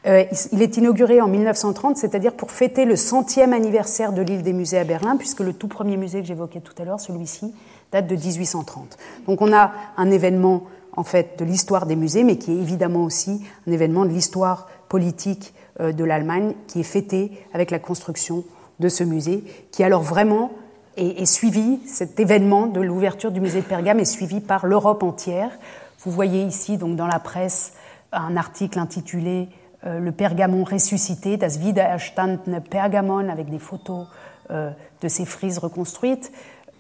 Euh, 0.06 0.24
il 0.52 0.62
est 0.62 0.78
inauguré 0.78 1.20
en 1.20 1.28
1930, 1.28 1.98
c'est-à-dire 1.98 2.34
pour 2.34 2.52
fêter 2.52 2.86
le 2.86 2.96
centième 2.96 3.54
anniversaire 3.54 4.14
de 4.14 4.22
l'île 4.22 4.44
des 4.44 4.54
musées 4.54 4.78
à 4.78 4.84
Berlin, 4.84 5.18
puisque 5.18 5.40
le 5.40 5.54
tout 5.54 5.68
premier 5.68 5.98
musée 5.98 6.22
que 6.22 6.28
j'évoquais 6.28 6.62
tout 6.62 6.80
à 6.80 6.86
l'heure, 6.86 7.00
celui-ci, 7.00 7.56
date 7.92 8.06
de 8.06 8.16
1830. 8.16 9.00
Donc 9.26 9.42
on 9.42 9.52
a 9.52 9.72
un 9.98 10.12
événement 10.12 10.66
en 10.96 11.04
fait 11.04 11.40
de 11.40 11.46
l'histoire 11.46 11.88
des 11.88 11.96
musées, 11.96 12.24
mais 12.24 12.38
qui 12.38 12.52
est 12.52 12.62
évidemment 12.62 13.04
aussi 13.04 13.42
un 13.68 13.72
événement 13.72 14.06
de 14.06 14.12
l'histoire 14.12 14.68
politique 14.90 15.56
de 15.82 16.04
l'Allemagne 16.04 16.54
qui 16.68 16.82
est 16.82 16.84
fêté 16.84 17.32
avec 17.54 17.72
la 17.72 17.80
construction 17.80 18.44
de 18.80 18.90
ce 18.90 19.04
musée, 19.04 19.44
qui 19.72 19.84
alors 19.84 20.02
vraiment 20.02 20.52
est, 20.98 21.26
suivi, 21.26 21.80
cet 21.88 22.20
événement 22.20 22.68
de 22.68 22.82
l'ouverture 22.82 23.32
du 23.32 23.40
musée 23.40 23.62
de 23.62 23.66
Pergame 23.66 24.00
est 24.00 24.06
suivi 24.06 24.42
par 24.42 24.66
l'Europe 24.66 25.04
entière. 25.04 25.52
Vous 26.04 26.12
voyez 26.12 26.44
ici 26.44 26.78
donc 26.78 26.96
dans 26.96 27.08
la 27.08 27.20
presse 27.20 27.74
un 28.12 28.36
article 28.36 28.78
intitulé 28.80 29.48
euh, 29.86 30.00
Le 30.00 30.12
Pergamon 30.12 30.64
ressuscité, 30.64 31.38
Das 31.38 31.58
wiedererstandene 31.58 32.62
Pergamon, 32.62 33.30
avec 33.30 33.50
des 33.50 33.60
photos 33.60 34.08
euh, 34.50 34.72
de 35.02 35.08
ces 35.08 35.26
frises 35.26 35.60
reconstruites. 35.60 36.32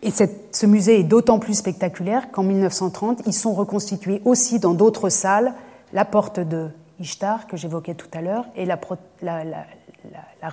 Et 0.03 0.09
ce 0.09 0.65
musée 0.65 0.99
est 0.99 1.03
d'autant 1.03 1.37
plus 1.37 1.53
spectaculaire 1.53 2.31
qu'en 2.31 2.43
1930, 2.43 3.21
ils 3.27 3.33
sont 3.33 3.53
reconstitués 3.53 4.21
aussi 4.25 4.59
dans 4.59 4.73
d'autres 4.73 5.09
salles, 5.09 5.53
la 5.93 6.05
porte 6.05 6.39
de 6.39 6.69
Ishtar, 7.01 7.47
que 7.47 7.57
j'évoquais 7.57 7.95
tout 7.95 8.07
à 8.13 8.21
l'heure, 8.21 8.45
et 8.55 8.65
la, 8.65 8.79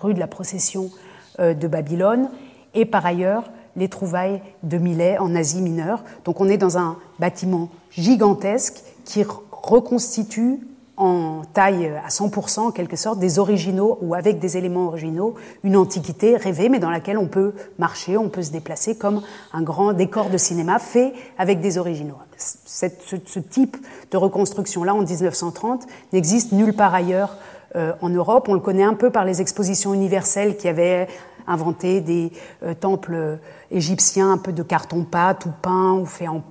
rue 0.01 0.15
de 0.15 0.19
la 0.19 0.27
procession 0.27 0.91
euh, 1.39 1.55
de 1.55 1.69
Babylone, 1.69 2.31
et 2.75 2.85
par 2.85 3.07
ailleurs 3.07 3.45
les 3.77 3.89
trouvailles 3.89 4.43
de 4.65 4.79
Milet 4.79 5.19
en 5.19 5.35
Asie 5.35 5.63
mineure. 5.63 6.03
Donc 6.25 6.41
on 6.41 6.49
est 6.49 6.59
dans 6.59 6.79
un 6.79 6.97
bâtiment 7.19 7.69
gigantesque 7.91 8.83
qui 9.05 9.25
reconstitue 9.53 10.61
en 10.97 11.43
taille 11.53 11.93
à 12.05 12.09
100% 12.09 12.59
en 12.59 12.71
quelque 12.73 12.97
sorte 12.97 13.21
des 13.21 13.39
originaux 13.39 13.99
ou 14.03 14.15
avec 14.15 14.41
des 14.41 14.57
éléments 14.57 14.87
originaux, 14.87 15.37
une 15.63 15.77
antiquité 15.77 16.37
rêvée 16.37 16.69
mais 16.69 16.81
dans 16.81 16.91
laquelle 16.91 17.19
on 17.19 17.29
peut 17.29 17.55
marcher, 17.79 18.17
on 18.17 18.29
peut 18.29 18.43
se 18.43 18.51
déplacer 18.51 18.97
comme 18.99 19.23
un 19.53 19.63
grand 19.63 19.93
décor 19.93 20.29
de 20.29 20.39
cinéma 20.39 20.81
fait 20.81 21.13
avec 21.39 21.61
des 21.61 21.79
originaux. 21.79 22.17
Ce, 22.39 23.39
type 23.39 23.77
de 24.11 24.17
reconstruction-là 24.17 24.95
en 24.95 25.03
1930 25.03 25.87
n'existe 26.13 26.53
nulle 26.53 26.75
part 26.75 26.95
ailleurs 26.95 27.37
euh, 27.77 27.93
en 28.01 28.09
Europe. 28.09 28.49
On 28.49 28.55
le 28.55 28.61
connaît 28.61 28.85
un 28.85 28.95
peu 28.95 29.11
par 29.11 29.25
les 29.25 29.41
expositions 29.41 29.93
universelles 29.93 30.57
qui 30.57 30.69
avaient 30.69 31.09
inventé 31.47 32.01
des 32.01 32.31
temples 32.79 33.39
égyptiens 33.71 34.33
un 34.33 34.39
peu 34.39 34.53
de 34.53 34.63
carton-pâte 34.63 35.47
ou 35.47 35.51
peint 35.63 35.95
ou 35.95 36.05
fait 36.05 36.29
en, 36.29 36.43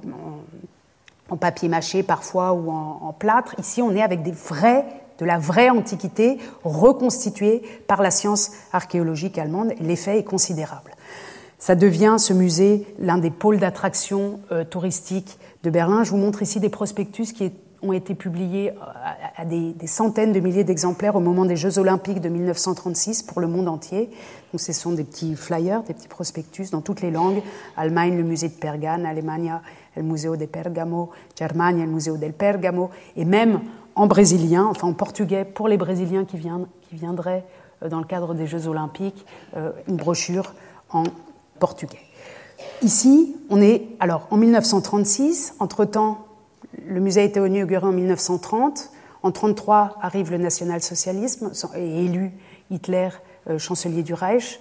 papier 1.39 1.69
mâché 1.69 2.01
parfois 2.01 2.53
ou 2.53 2.71
en, 2.71 3.13
plâtre. 3.13 3.53
Ici, 3.59 3.81
on 3.83 3.91
est 3.95 4.01
avec 4.01 4.23
de 4.23 5.25
la 5.25 5.37
vraie 5.37 5.69
Antiquité 5.69 6.37
reconstituée 6.63 7.61
par 7.87 8.01
la 8.01 8.11
science 8.11 8.51
archéologique 8.71 9.37
allemande. 9.37 9.73
L'effet 9.79 10.19
est 10.19 10.23
considérable. 10.23 10.91
Ça 11.59 11.73
devient, 11.73 12.17
ce 12.19 12.33
musée, 12.33 12.85
l'un 12.99 13.17
des 13.17 13.31
pôles 13.31 13.57
d'attraction 13.57 14.39
euh, 14.51 14.63
touristique 14.63 15.39
Berlin. 15.69 16.03
Je 16.03 16.11
vous 16.11 16.17
montre 16.17 16.41
ici 16.41 16.59
des 16.59 16.69
prospectus 16.69 17.33
qui 17.33 17.51
ont 17.81 17.93
été 17.93 18.15
publiés 18.15 18.71
à, 19.35 19.45
des, 19.45 19.75
centaines 19.85 20.31
de 20.31 20.39
milliers 20.39 20.63
d'exemplaires 20.63 21.15
au 21.15 21.19
moment 21.19 21.45
des 21.45 21.55
Jeux 21.55 21.77
Olympiques 21.77 22.21
de 22.21 22.29
1936 22.29 23.23
pour 23.23 23.39
le 23.39 23.47
monde 23.47 23.67
entier. 23.67 24.09
Ce 24.55 24.73
sont 24.73 24.93
des 24.93 25.03
petits 25.03 25.35
flyers, 25.35 25.83
des 25.83 25.93
petits 25.93 26.07
prospectus 26.07 26.71
dans 26.71 26.81
toutes 26.81 27.01
les 27.01 27.11
langues. 27.11 27.41
Allemagne, 27.75 28.17
le 28.17 28.23
musée 28.23 28.49
de 28.49 28.55
Pergane, 28.55 29.05
Allemagne, 29.05 29.53
le 29.95 30.03
Museo 30.03 30.35
de 30.35 30.45
Pergamo, 30.45 31.11
Germania, 31.37 31.85
le 31.85 31.91
Museo 31.91 32.17
del 32.17 32.33
Pergamo, 32.33 32.89
et 33.15 33.25
même 33.25 33.61
en 33.95 34.07
brésilien, 34.07 34.65
enfin 34.65 34.87
en 34.87 34.93
portugais 34.93 35.45
pour 35.45 35.67
les 35.67 35.77
Brésiliens 35.77 36.25
qui, 36.25 36.37
qui 36.37 36.95
viendraient 36.95 37.45
euh, 37.83 37.89
dans 37.89 37.99
le 37.99 38.05
cadre 38.05 38.33
des 38.33 38.47
Jeux 38.47 38.67
Olympiques, 38.67 39.25
euh, 39.55 39.71
une 39.87 39.97
brochure 39.97 40.53
en 40.91 41.03
portugais. 41.59 42.06
Ici, 42.81 43.35
on 43.49 43.61
est 43.61 43.87
alors 43.99 44.27
en 44.31 44.37
1936. 44.37 45.55
Entre-temps, 45.59 46.25
le 46.87 46.99
musée 46.99 47.21
a 47.21 47.23
été 47.23 47.39
inauguré 47.39 47.85
en 47.85 47.91
1930. 47.91 48.91
En 49.23 49.29
1933 49.29 49.97
arrive 50.01 50.31
le 50.31 50.37
national-socialisme 50.37 51.51
et 51.75 52.05
élu 52.05 52.31
Hitler 52.69 53.09
euh, 53.49 53.57
chancelier 53.57 54.03
du 54.03 54.13
Reich. 54.13 54.59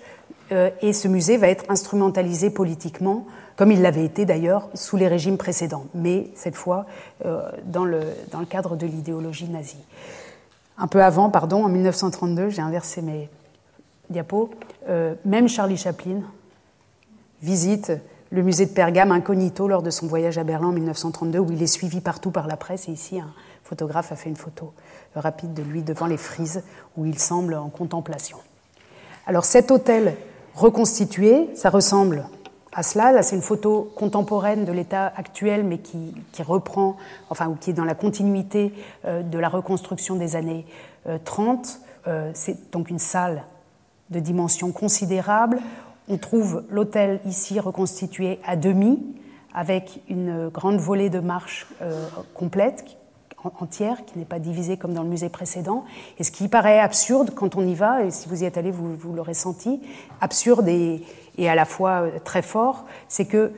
Euh, 0.53 0.70
et 0.80 0.92
ce 0.92 1.09
musée 1.09 1.36
va 1.36 1.49
être 1.49 1.64
instrumentalisé 1.68 2.51
politiquement, 2.51 3.26
comme 3.57 3.72
il 3.72 3.82
l'avait 3.82 4.05
été 4.05 4.24
d'ailleurs 4.24 4.68
sous 4.74 4.97
les 4.97 5.09
régimes 5.09 5.38
précédents, 5.38 5.86
mais 5.94 6.30
cette 6.34 6.55
fois 6.55 6.86
euh, 7.24 7.51
dans, 7.64 7.84
le, 7.84 8.01
dans 8.30 8.38
le 8.38 8.47
cadre 8.47 8.76
de 8.76 8.86
l'idéologie 8.86 9.49
nazie. 9.49 9.84
Un 10.78 10.86
peu 10.86 11.03
avant, 11.03 11.30
pardon, 11.30 11.64
en 11.64 11.68
1932, 11.68 12.51
j'ai 12.51 12.62
inversé 12.62 13.03
mes 13.03 13.28
diapos, 14.11 14.51
même 15.24 15.49
Charlie 15.49 15.78
Chaplin 15.78 16.20
visite 17.47 17.92
le 18.30 18.42
musée 18.42 18.66
de 18.66 18.72
Pergame 18.72 19.12
incognito 19.12 19.68
lors 19.68 19.82
de 19.82 19.90
son 19.90 20.09
voyage 20.09 20.36
à 20.36 20.42
Berlin 20.42 20.68
en 20.68 20.72
1932, 20.72 21.38
où 21.38 21.53
il 21.53 21.62
est 21.62 21.68
suivi 21.68 22.01
partout 22.01 22.32
par 22.32 22.49
la 22.49 22.57
presse. 22.57 22.88
Et 22.88 22.92
ici, 22.92 23.20
un 23.20 23.32
photographe 23.62 24.11
a 24.11 24.16
fait 24.16 24.28
une 24.28 24.36
photo 24.36 24.72
rapide 25.14 25.55
de 25.55 25.62
lui 25.62 25.82
devant 25.82 26.07
les 26.07 26.16
frises, 26.16 26.64
où 26.97 27.07
il 27.07 27.20
semble 27.20 27.55
en 27.55 27.68
contemplation. 27.68 28.38
Alors 29.28 29.44
cet 29.44 29.70
hôtel 29.70 30.16
reconstitué, 30.55 31.49
ça 31.55 31.70
ressemble 31.70 32.26
à 32.72 32.82
cela. 32.82 33.12
Là, 33.12 33.22
c'est 33.22 33.36
une 33.36 33.42
photo 33.42 33.92
contemporaine 33.94 34.64
de 34.64 34.72
l'état 34.72 35.12
actuel, 35.16 35.62
mais 35.62 35.78
qui, 35.78 36.14
reprend, 36.42 36.97
enfin, 37.30 37.47
ou 37.47 37.55
qui 37.55 37.70
est 37.70 37.74
dans 37.74 37.84
la 37.84 37.94
continuité 37.94 38.74
euh, 39.05 39.22
de 39.22 39.38
la 39.38 39.49
reconstruction 39.49 40.16
des 40.16 40.34
années 40.34 40.66
30. 41.24 41.80
Euh, 42.07 42.11
euh, 42.11 42.30
c'est 42.34 42.72
donc 42.72 42.90
une 42.90 42.99
salle 42.99 43.44
de 44.11 44.20
dimension 44.20 44.72
considérable. 44.72 45.61
On 46.09 46.18
trouve 46.18 46.64
l'hôtel 46.70 47.20
ici 47.26 47.59
reconstitué 47.59 48.38
à 48.46 48.57
demi, 48.57 49.02
avec 49.54 50.02
une 50.09 50.48
grande 50.48 50.78
volée 50.78 51.11
de 51.11 51.18
marches 51.18 51.66
euh, 51.82 52.07
complète, 52.34 52.84
entière, 53.61 54.04
qui 54.04 54.18
n'est 54.18 54.24
pas 54.24 54.38
divisée 54.38 54.76
comme 54.76 54.92
dans 54.92 55.02
le 55.02 55.09
musée 55.09 55.28
précédent. 55.28 55.84
Et 56.18 56.24
ce 56.24 56.30
qui 56.30 56.48
paraît 56.48 56.80
absurde 56.80 57.30
quand 57.34 57.57
on 57.57 57.66
y 57.66 57.74
va, 57.74 58.04
et 58.04 58.11
si 58.11 58.28
vous 58.28 58.42
y 58.42 58.46
êtes 58.46 58.59
allé, 58.59 58.70
vous, 58.70 59.12
l'aurez 59.12 59.34
senti, 59.34 59.80
absurde 60.20 60.68
et, 60.68 61.02
et, 61.38 61.48
à 61.48 61.54
la 61.54 61.64
fois 61.64 62.02
euh, 62.02 62.18
très 62.24 62.42
fort, 62.42 62.84
c'est 63.09 63.26
que 63.26 63.52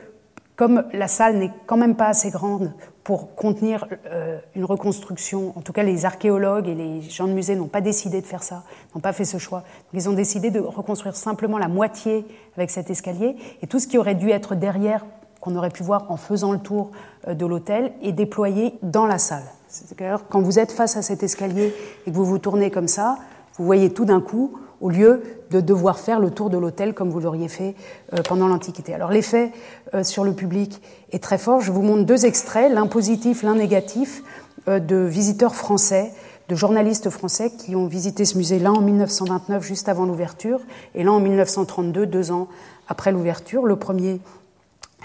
comme 0.55 0.85
la 0.91 1.07
salle 1.07 1.37
n'est 1.37 1.51
quand 1.67 1.77
même 1.77 1.95
pas 1.95 2.07
assez 2.07 2.31
grande 2.31 2.73
pour 3.09 3.33
contenir 3.33 3.87
euh, 4.05 4.37
une 4.53 4.65
reconstruction, 4.65 5.51
en 5.57 5.61
tout 5.61 5.73
cas 5.73 5.81
les 5.81 6.05
archéologues 6.05 6.67
et 6.67 6.75
les 6.75 7.01
gens 7.01 7.27
de 7.27 7.33
musée 7.33 7.55
n'ont 7.55 7.65
pas 7.65 7.81
décidé 7.81 8.21
de 8.21 8.25
faire 8.27 8.43
ça, 8.43 8.61
n'ont 8.93 9.01
pas 9.01 9.13
fait 9.13 9.25
ce 9.25 9.39
choix. 9.39 9.63
Ils 9.93 10.07
ont 10.07 10.13
décidé 10.13 10.51
de 10.51 10.59
reconstruire 10.59 11.15
simplement 11.15 11.57
la 11.57 11.67
moitié 11.67 12.23
avec 12.55 12.69
cet 12.69 12.91
escalier 12.91 13.35
et 13.63 13.65
tout 13.65 13.79
ce 13.79 13.87
qui 13.87 13.97
aurait 13.97 14.13
dû 14.13 14.29
être 14.29 14.53
derrière, 14.53 15.07
qu'on 15.41 15.55
aurait 15.55 15.71
pu 15.71 15.81
voir 15.81 16.05
en 16.11 16.17
faisant 16.17 16.51
le 16.51 16.59
tour 16.59 16.91
euh, 17.27 17.33
de 17.33 17.47
l'hôtel, 17.47 17.93
est 18.03 18.11
déployé 18.11 18.75
dans 18.83 19.07
la 19.07 19.17
salle. 19.17 19.45
C'est-à-dire 19.69 20.25
quand 20.29 20.41
vous 20.41 20.59
êtes 20.59 20.71
face 20.71 20.95
à 20.95 21.01
cet 21.01 21.23
escalier 21.23 21.73
et 22.05 22.11
que 22.11 22.15
vous 22.15 22.25
vous 22.25 22.37
tournez 22.37 22.69
comme 22.69 22.87
ça, 22.87 23.17
vous 23.57 23.65
voyez 23.65 23.91
tout 23.91 24.05
d'un 24.05 24.21
coup 24.21 24.59
au 24.81 24.89
lieu 24.89 25.23
de 25.51 25.61
devoir 25.61 25.99
faire 25.99 26.19
le 26.19 26.31
tour 26.31 26.49
de 26.49 26.57
l'hôtel 26.57 26.93
comme 26.93 27.09
vous 27.09 27.19
l'auriez 27.19 27.47
fait 27.47 27.75
euh, 28.13 28.21
pendant 28.27 28.47
l'Antiquité. 28.47 28.93
Alors 28.93 29.11
l'effet 29.11 29.51
euh, 29.93 30.03
sur 30.03 30.23
le 30.23 30.33
public 30.33 30.81
est 31.11 31.23
très 31.23 31.37
fort. 31.37 31.61
Je 31.61 31.71
vous 31.71 31.81
montre 31.81 32.05
deux 32.05 32.25
extraits, 32.25 32.71
l'un 32.71 32.87
positif, 32.87 33.43
l'un 33.43 33.55
négatif, 33.55 34.23
euh, 34.67 34.79
de 34.79 34.97
visiteurs 34.97 35.55
français, 35.55 36.11
de 36.47 36.55
journalistes 36.55 37.09
français 37.09 37.51
qui 37.51 37.75
ont 37.75 37.87
visité 37.87 38.25
ce 38.25 38.37
musée, 38.37 38.59
l'un 38.59 38.73
en 38.73 38.81
1929, 38.81 39.63
juste 39.63 39.89
avant 39.89 40.05
l'ouverture, 40.05 40.61
et 40.95 41.03
l'un 41.03 41.11
en 41.11 41.19
1932, 41.19 42.05
deux 42.05 42.31
ans 42.31 42.47
après 42.87 43.11
l'ouverture. 43.11 43.65
Le 43.65 43.75
premier 43.75 44.19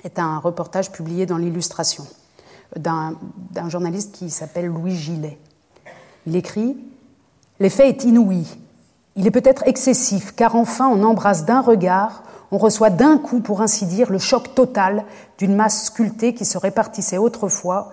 est 0.05 0.19
un 0.19 0.39
reportage 0.39 0.91
publié 0.91 1.27
dans 1.27 1.37
l'illustration 1.37 2.07
d'un 2.77 3.15
journaliste 3.69 4.13
qui 4.13 4.31
s'appelle 4.31 4.67
Louis 4.67 4.97
Gillet. 4.97 5.39
Il 6.27 6.35
écrit 6.35 6.77
L'effet 7.61 7.89
est 7.89 8.05
inouï. 8.05 8.47
Il 9.17 9.27
est 9.27 9.31
peut-être 9.31 9.67
excessif, 9.67 10.35
car 10.35 10.57
enfin 10.57 10.89
on 10.89 11.03
embrasse 11.03 11.45
d'un 11.45 11.61
regard, 11.61 12.25
on 12.51 12.59
reçoit 12.59 12.91
d'un 12.91 13.19
coup, 13.19 13.41
pour 13.41 13.63
ainsi 13.63 13.87
dire, 13.87 14.11
le 14.11 14.19
choc 14.19 14.55
total 14.55 15.05
d'une 15.39 15.55
masse 15.55 15.87
sculptée 15.87 16.35
qui 16.35 16.45
se 16.45 16.59
répartissait 16.59 17.19
autrefois 17.19 17.93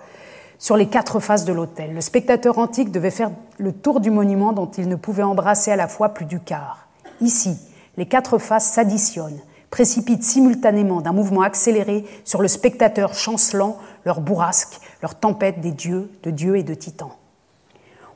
sur 0.58 0.76
les 0.76 0.86
quatre 0.86 1.18
faces 1.20 1.44
de 1.44 1.52
l'autel. 1.52 1.94
Le 1.94 2.00
spectateur 2.00 2.58
antique 2.58 2.92
devait 2.92 3.10
faire 3.10 3.30
le 3.58 3.72
tour 3.72 4.00
du 4.00 4.10
monument 4.10 4.52
dont 4.52 4.70
il 4.70 4.88
ne 4.88 4.96
pouvait 4.96 5.22
embrasser 5.22 5.70
à 5.72 5.76
la 5.76 5.88
fois 5.88 6.10
plus 6.10 6.24
du 6.24 6.38
quart. 6.38 6.86
Ici, 7.20 7.56
les 7.96 8.06
quatre 8.06 8.38
faces 8.38 8.70
s'additionnent, 8.70 9.40
précipitent 9.70 10.22
simultanément 10.22 11.00
d'un 11.00 11.12
mouvement 11.12 11.42
accéléré 11.42 12.04
sur 12.24 12.42
le 12.42 12.48
spectateur 12.48 13.14
chancelant 13.14 13.78
leur 14.04 14.20
bourrasque, 14.20 14.80
leur 15.02 15.14
tempête 15.16 15.60
des 15.60 15.72
dieux, 15.72 16.10
de 16.22 16.30
dieux 16.30 16.56
et 16.56 16.62
de 16.62 16.74
titans. 16.74 17.12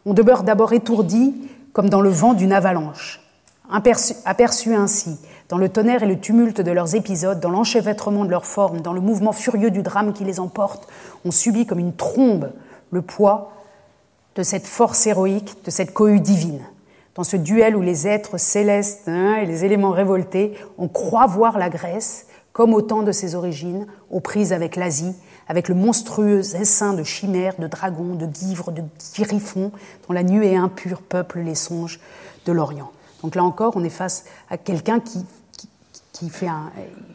On 0.05 0.15
demeure 0.15 0.45
d'abord 0.45 0.73
étourdi, 0.73 1.35
comme 1.77 1.91
dans 1.91 2.01
le 2.01 2.09
vent 2.09 2.33
d'une 2.33 2.55
avalanche. 2.55 3.21
Aperçus 3.71 4.75
ainsi, 4.75 5.19
dans 5.51 5.59
le 5.59 5.69
tonnerre 5.69 6.05
et 6.05 6.07
le 6.07 6.19
tumulte 6.19 6.63
de 6.63 6.71
leurs 6.71 6.95
épisodes, 6.95 7.39
dans 7.39 7.51
l'enchevêtrement 7.51 8.25
de 8.25 8.31
leurs 8.31 8.47
formes, 8.47 8.81
dans 8.81 8.95
le 8.95 9.03
mouvement 9.03 9.33
furieux 9.33 9.71
du 9.71 9.83
drame 9.83 10.15
qui 10.15 10.25
les 10.25 10.41
emporte, 10.41 10.89
on 11.27 11.31
subit 11.31 11.67
comme 11.67 11.79
une 11.79 11.95
trombe 11.95 12.51
le 12.91 13.03
poids 13.03 13.53
de 14.37 14.43
cette 14.43 14.67
force 14.67 15.07
héroïque, 15.07 15.55
de 15.67 15.71
cette 15.71 15.93
cohue 15.93 16.21
divine. 16.21 16.63
Dans 17.15 17.25
ce 17.25 17.37
duel 17.37 17.77
où 17.77 17.83
les 17.83 18.09
êtres 18.09 18.39
célestes 18.39 19.07
hein, 19.07 19.35
et 19.35 19.45
les 19.45 19.67
éléments 19.67 19.91
révoltés, 19.91 20.55
on 20.79 20.89
croit 20.89 21.27
voir 21.27 21.59
la 21.59 21.69
Grèce, 21.69 22.27
comme 22.55 22.73
au 22.73 22.81
temps 22.81 23.03
de 23.03 23.13
ses 23.13 23.35
origines, 23.35 23.87
aux 24.11 24.21
prises 24.21 24.55
avec 24.55 24.77
l'Asie, 24.77 25.15
avec 25.49 25.69
le 25.69 25.75
monstrueux 25.75 26.41
essaim 26.57 26.95
de 26.95 27.03
chimères, 27.03 27.55
de 27.59 27.67
dragons, 27.67 28.15
de 28.15 28.27
guivres, 28.27 28.73
de 28.73 28.83
griffons, 29.17 29.73
dont 30.07 30.15
la 30.15 30.23
nuée 30.23 30.57
impure 30.57 31.03
peuple 31.03 31.41
les 31.41 31.55
songes 31.55 32.01
de 32.47 32.53
l'Orient. 32.53 32.91
Donc 33.23 33.35
là 33.35 33.45
encore, 33.45 33.73
on 33.77 33.85
est 33.85 33.91
face 33.91 34.25
à 34.51 34.59
quelqu'un 34.59 35.01
qui, 35.01 35.25
qui, 36.13 36.31
fait 36.31 36.49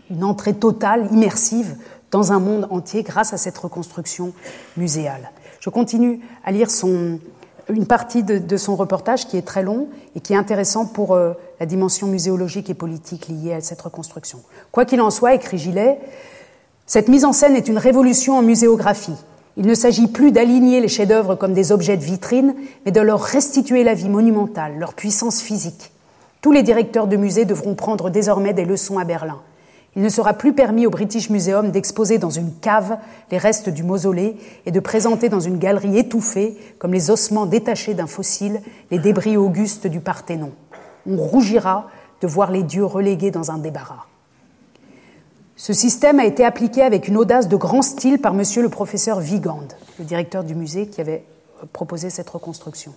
une 0.10 0.24
entrée 0.24 0.54
totale, 0.54 1.08
immersive, 1.12 1.76
dans 2.12 2.32
un 2.32 2.40
monde 2.40 2.68
entier 2.70 3.04
grâce 3.04 3.34
à 3.34 3.38
cette 3.38 3.58
reconstruction 3.58 4.34
muséale. 4.78 5.32
Je 5.60 5.70
continue 5.70 6.20
à 6.44 6.52
lire 6.52 6.70
son, 6.70 7.20
une 7.70 7.86
partie 7.86 8.24
de, 8.24 8.58
son 8.58 8.76
reportage 8.76 9.28
qui 9.28 9.38
est 9.38 9.42
très 9.42 9.64
long 9.64 9.88
et 10.16 10.20
qui 10.20 10.34
est 10.34 10.38
intéressant 10.38 10.86
pour 10.86 11.14
euh, 11.14 11.34
la 11.60 11.66
dimension 11.66 12.08
muséologique 12.08 12.70
et 12.70 12.74
politique 12.74 13.28
liée 13.28 13.54
à 13.54 13.62
cette 13.62 13.82
reconstruction. 13.82 14.42
Quoi 14.72 14.86
qu'il 14.86 15.02
en 15.02 15.10
soit, 15.10 15.34
écrit 15.34 15.58
Gillet, 15.58 16.00
cette 16.94 17.08
mise 17.08 17.24
en 17.24 17.32
scène 17.32 17.56
est 17.56 17.70
une 17.70 17.78
révolution 17.78 18.38
en 18.38 18.42
muséographie. 18.42 19.16
Il 19.56 19.66
ne 19.66 19.76
s'agit 19.76 20.08
plus 20.08 20.34
d'aligner 20.34 20.82
les 20.82 20.90
chefs-d'œuvre 20.90 21.36
comme 21.36 21.54
des 21.54 21.72
objets 21.72 21.96
de 21.96 22.04
vitrine, 22.04 22.54
mais 22.86 22.92
de 22.92 23.00
leur 23.00 23.22
restituer 23.22 23.86
la 23.86 23.94
vie 23.94 24.10
monumentale, 24.10 24.78
leur 24.78 24.94
puissance 24.94 25.42
physique. 25.42 25.94
Tous 26.42 26.52
les 26.52 26.64
directeurs 26.64 27.08
de 27.08 27.16
musées 27.16 27.46
devront 27.46 27.76
prendre 27.76 28.10
désormais 28.10 28.54
des 28.54 28.66
leçons 28.66 28.98
à 28.98 29.06
Berlin. 29.06 29.40
Il 29.96 30.02
ne 30.02 30.10
sera 30.10 30.34
plus 30.34 30.52
permis 30.52 30.86
au 30.86 30.90
British 30.90 31.30
Museum 31.30 31.72
d'exposer 31.72 32.18
dans 32.18 32.30
une 32.30 32.52
cave 32.60 32.98
les 33.32 33.38
restes 33.38 33.70
du 33.70 33.84
mausolée 33.84 34.36
et 34.66 34.72
de 34.72 34.80
présenter 34.82 35.30
dans 35.30 35.40
une 35.40 35.60
galerie 35.60 35.98
étouffée, 35.98 36.58
comme 36.78 36.92
les 36.92 37.10
ossements 37.10 37.46
détachés 37.46 37.94
d'un 37.94 38.06
fossile, 38.06 38.60
les 38.92 39.00
débris 39.00 39.38
augustes 39.38 39.88
du 39.88 40.02
Parthénon. 40.02 40.52
On 41.10 41.16
rougira 41.16 41.88
de 42.20 42.28
voir 42.28 42.52
les 42.52 42.64
dieux 42.64 42.84
relégués 42.84 43.32
dans 43.32 43.50
un 43.50 43.60
débarras. 43.60 44.11
Ce 45.62 45.74
système 45.74 46.20
a 46.20 46.26
été 46.26 46.44
appliqué 46.44 46.82
avec 46.82 47.08
une 47.08 47.18
audace 47.18 47.48
de 47.48 47.56
grand 47.56 47.84
style 47.84 48.18
par 48.18 48.34
monsieur 48.34 48.64
le 48.64 48.70
professeur 48.70 49.20
Vigand, 49.20 49.68
le 50.00 50.06
directeur 50.06 50.44
du 50.44 50.56
musée 50.56 50.88
qui 50.88 51.02
avait 51.02 51.24
proposé 51.72 52.10
cette 52.10 52.32
reconstruction. 52.32 52.96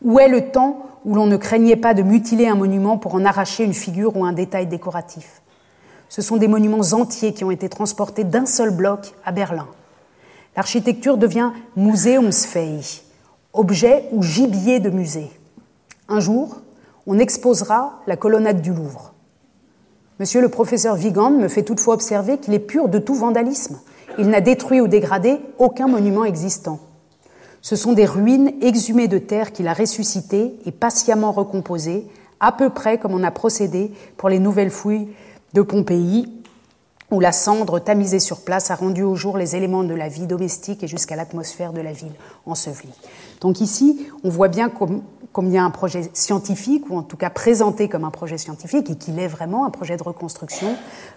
Où 0.00 0.18
est 0.18 0.30
le 0.30 0.52
temps 0.52 0.86
où 1.04 1.14
l'on 1.14 1.26
ne 1.26 1.36
craignait 1.36 1.76
pas 1.76 1.92
de 1.92 2.00
mutiler 2.02 2.48
un 2.48 2.54
monument 2.54 2.96
pour 2.96 3.14
en 3.14 3.26
arracher 3.26 3.64
une 3.64 3.74
figure 3.74 4.16
ou 4.16 4.24
un 4.24 4.32
détail 4.32 4.68
décoratif? 4.68 5.42
Ce 6.08 6.22
sont 6.22 6.38
des 6.38 6.48
monuments 6.48 6.94
entiers 6.94 7.34
qui 7.34 7.44
ont 7.44 7.50
été 7.50 7.68
transportés 7.68 8.24
d'un 8.24 8.46
seul 8.46 8.70
bloc 8.70 9.12
à 9.26 9.30
Berlin. 9.30 9.68
L'architecture 10.56 11.18
devient 11.18 11.50
Museumsfähig, 11.76 13.02
objet 13.52 14.06
ou 14.12 14.22
gibier 14.22 14.80
de 14.80 14.88
musée. 14.88 15.30
Un 16.08 16.20
jour, 16.20 16.56
on 17.06 17.18
exposera 17.18 18.00
la 18.06 18.16
colonnade 18.16 18.62
du 18.62 18.72
Louvre. 18.72 19.09
Monsieur 20.20 20.42
le 20.42 20.50
professeur 20.50 20.96
Vigand 20.96 21.30
me 21.30 21.48
fait 21.48 21.62
toutefois 21.62 21.94
observer 21.94 22.36
qu'il 22.36 22.52
est 22.52 22.58
pur 22.58 22.90
de 22.90 22.98
tout 22.98 23.14
vandalisme. 23.14 23.80
Il 24.18 24.28
n'a 24.28 24.42
détruit 24.42 24.82
ou 24.82 24.86
dégradé 24.86 25.38
aucun 25.56 25.88
monument 25.88 26.26
existant. 26.26 26.78
Ce 27.62 27.74
sont 27.74 27.94
des 27.94 28.04
ruines 28.04 28.52
exhumées 28.60 29.08
de 29.08 29.16
terre 29.16 29.50
qu'il 29.50 29.66
a 29.66 29.72
ressuscitées 29.72 30.56
et 30.66 30.72
patiemment 30.72 31.32
recomposées, 31.32 32.06
à 32.38 32.52
peu 32.52 32.68
près 32.68 32.98
comme 32.98 33.14
on 33.14 33.22
a 33.22 33.30
procédé 33.30 33.92
pour 34.18 34.28
les 34.28 34.40
nouvelles 34.40 34.68
fouilles 34.68 35.08
de 35.54 35.62
Pompéi, 35.62 36.30
où 37.10 37.18
la 37.18 37.32
cendre 37.32 37.78
tamisée 37.78 38.20
sur 38.20 38.42
place 38.42 38.70
a 38.70 38.74
rendu 38.74 39.02
au 39.02 39.14
jour 39.14 39.38
les 39.38 39.56
éléments 39.56 39.84
de 39.84 39.94
la 39.94 40.08
vie 40.08 40.26
domestique 40.26 40.84
et 40.84 40.86
jusqu'à 40.86 41.16
l'atmosphère 41.16 41.72
de 41.72 41.80
la 41.80 41.92
ville 41.92 42.12
ensevelie. 42.44 42.92
Donc 43.40 43.62
ici, 43.62 44.06
on 44.22 44.28
voit 44.28 44.48
bien 44.48 44.68
comme, 44.68 45.00
il 45.38 45.52
y 45.52 45.58
a 45.58 45.64
un 45.64 45.70
projet 45.70 46.10
scientifique, 46.12 46.84
ou 46.90 46.96
en 46.96 47.02
tout 47.02 47.16
cas 47.16 47.30
présenté 47.30 47.88
comme 47.88 48.04
un 48.04 48.10
projet 48.10 48.38
scientifique, 48.38 48.90
et 48.90 48.96
qu'il 48.96 49.18
est 49.18 49.28
vraiment 49.28 49.64
un 49.64 49.70
projet 49.70 49.96
de 49.96 50.02
reconstruction, 50.02 50.76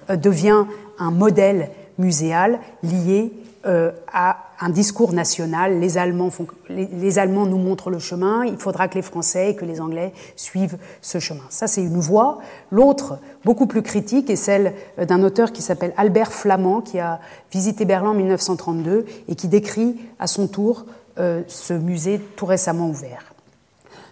euh, 0.09 0.15
devient 0.15 0.65
un 0.99 1.11
modèle 1.11 1.69
muséal 1.97 2.59
lié 2.81 3.31
euh, 3.65 3.91
à 4.11 4.37
un 4.59 4.69
discours 4.69 5.13
national. 5.13 5.79
Les 5.79 5.97
Allemands, 5.97 6.29
font, 6.29 6.47
les, 6.67 7.17
Allemands 7.17 7.45
nous 7.45 7.57
montrent 7.57 7.89
le 7.89 7.99
chemin, 7.99 8.43
il 8.43 8.57
faudra 8.57 8.89
que 8.89 8.95
les 8.95 9.01
Français 9.01 9.51
et 9.51 9.55
que 9.55 9.63
les 9.63 9.79
Anglais 9.79 10.11
suivent 10.35 10.77
ce 11.01 11.19
chemin. 11.19 11.43
Ça, 11.49 11.67
c'est 11.67 11.81
une 11.81 11.99
voie. 11.99 12.39
L'autre, 12.71 13.19
beaucoup 13.45 13.65
plus 13.65 13.81
critique, 13.81 14.29
est 14.29 14.35
celle 14.35 14.73
euh, 14.99 15.05
d'un 15.05 15.23
auteur 15.23 15.53
qui 15.53 15.61
s'appelle 15.61 15.93
Albert 15.95 16.33
Flamand, 16.33 16.81
qui 16.81 16.99
a 16.99 17.21
visité 17.53 17.85
Berlin 17.85 18.09
en 18.09 18.15
1932 18.15 19.05
et 19.29 19.35
qui 19.35 19.47
décrit 19.47 19.97
à 20.19 20.27
son 20.27 20.47
tour 20.47 20.85
euh, 21.17 21.43
ce 21.47 21.73
musée 21.73 22.19
tout 22.35 22.45
récemment 22.45 22.89
ouvert. 22.89 23.32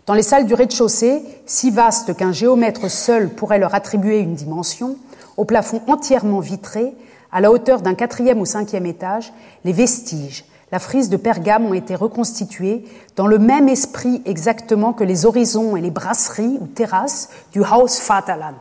Dans 0.08 0.14
les 0.16 0.24
salles 0.24 0.48
du 0.48 0.56
rez-de-chaussée, 0.56 1.24
si 1.46 1.70
vastes 1.70 2.16
qu'un 2.16 2.32
géomètre 2.32 2.90
seul 2.90 3.30
pourrait 3.30 3.60
leur 3.60 3.76
attribuer 3.76 4.20
une 4.20 4.34
dimension, 4.34 4.98
au 5.38 5.46
plafond 5.46 5.82
entièrement 5.88 6.40
vitré, 6.40 6.94
à 7.32 7.40
la 7.40 7.52
hauteur 7.52 7.82
d'un 7.82 7.94
quatrième 7.94 8.42
ou 8.42 8.46
cinquième 8.46 8.86
étage, 8.86 9.32
les 9.64 9.74
vestiges, 9.74 10.46
la 10.72 10.80
frise 10.80 11.10
de 11.10 11.18
Pergame 11.18 11.66
ont 11.66 11.74
été 11.74 11.96
reconstitués 11.96 12.86
dans 13.16 13.28
le 13.28 13.38
même 13.38 13.70
esprit 13.70 14.22
exactement 14.26 14.94
que 14.94 15.04
les 15.04 15.26
horizons 15.26 15.76
et 15.76 15.82
les 15.82 15.92
brasseries 15.92 16.58
ou 16.60 16.68
terrasses 16.68 17.30
du 17.52 17.62
Haus 17.62 18.02
Vaterland. 18.08 18.56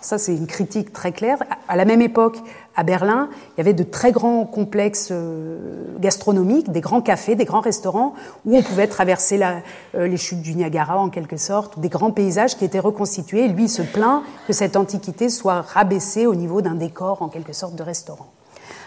Ça, 0.00 0.16
c'est 0.16 0.34
une 0.34 0.46
critique 0.46 0.92
très 0.92 1.10
claire. 1.10 1.38
À 1.66 1.74
la 1.74 1.84
même 1.84 2.00
époque, 2.00 2.38
à 2.76 2.84
Berlin, 2.84 3.28
il 3.32 3.58
y 3.58 3.60
avait 3.60 3.72
de 3.74 3.82
très 3.82 4.12
grands 4.12 4.44
complexes 4.44 5.08
euh, 5.10 5.96
gastronomiques, 5.98 6.70
des 6.70 6.80
grands 6.80 7.00
cafés, 7.00 7.34
des 7.34 7.44
grands 7.44 7.60
restaurants 7.60 8.14
où 8.46 8.56
on 8.56 8.62
pouvait 8.62 8.86
traverser 8.86 9.40
euh, 9.42 10.06
les 10.06 10.16
chutes 10.16 10.40
du 10.40 10.54
Niagara 10.54 11.00
en 11.00 11.08
quelque 11.08 11.36
sorte, 11.36 11.80
des 11.80 11.88
grands 11.88 12.12
paysages 12.12 12.56
qui 12.56 12.64
étaient 12.64 12.78
reconstitués. 12.78 13.48
lui, 13.48 13.64
il 13.64 13.68
se 13.68 13.82
plaint 13.82 14.22
que 14.46 14.52
cette 14.52 14.76
antiquité 14.76 15.28
soit 15.28 15.62
rabaissée 15.62 16.26
au 16.26 16.36
niveau 16.36 16.62
d'un 16.62 16.76
décor 16.76 17.22
en 17.22 17.28
quelque 17.28 17.52
sorte 17.52 17.74
de 17.74 17.82
restaurant. 17.82 18.28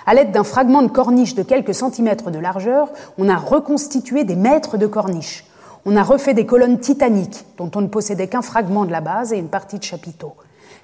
À 0.05 0.13
l'aide 0.13 0.31
d'un 0.31 0.45
fragment 0.45 0.81
de 0.81 0.87
corniche 0.87 1.35
de 1.35 1.43
quelques 1.43 1.75
centimètres 1.75 2.31
de 2.31 2.39
largeur, 2.39 2.89
on 3.17 3.27
a 3.27 3.35
reconstitué 3.35 4.23
des 4.23 4.37
mètres 4.37 4.77
de 4.77 4.87
corniche. 4.87 5.45
On 5.85 5.97
a 5.97 6.03
refait 6.03 6.33
des 6.33 6.45
colonnes 6.45 6.79
titaniques 6.79 7.45
dont 7.57 7.69
on 7.75 7.81
ne 7.81 7.87
possédait 7.87 8.27
qu'un 8.27 8.41
fragment 8.41 8.85
de 8.85 8.91
la 8.91 9.01
base 9.01 9.33
et 9.33 9.37
une 9.37 9.49
partie 9.49 9.77
de 9.77 9.83
chapiteau. 9.83 10.35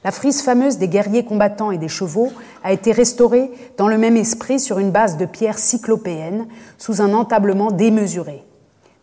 La 0.08 0.14
frise 0.14 0.42
fameuse 0.42 0.78
des 0.78 0.88
guerriers 0.88 1.26
combattants 1.26 1.70
et 1.70 1.78
des 1.78 1.90
chevaux 1.90 2.32
a 2.64 2.72
été 2.72 2.94
restaurée 2.94 3.52
dans 3.76 3.90
le 3.90 3.98
même 3.98 4.16
esprit 4.16 4.58
sur 4.58 4.80
une 4.80 4.92
base 4.92 5.18
de 5.18 5.26
pierre 5.26 5.60
cyclopéenne, 5.60 6.48
sous 6.78 7.02
un 7.02 7.14
entablement 7.14 7.72
démesuré. 7.72 8.42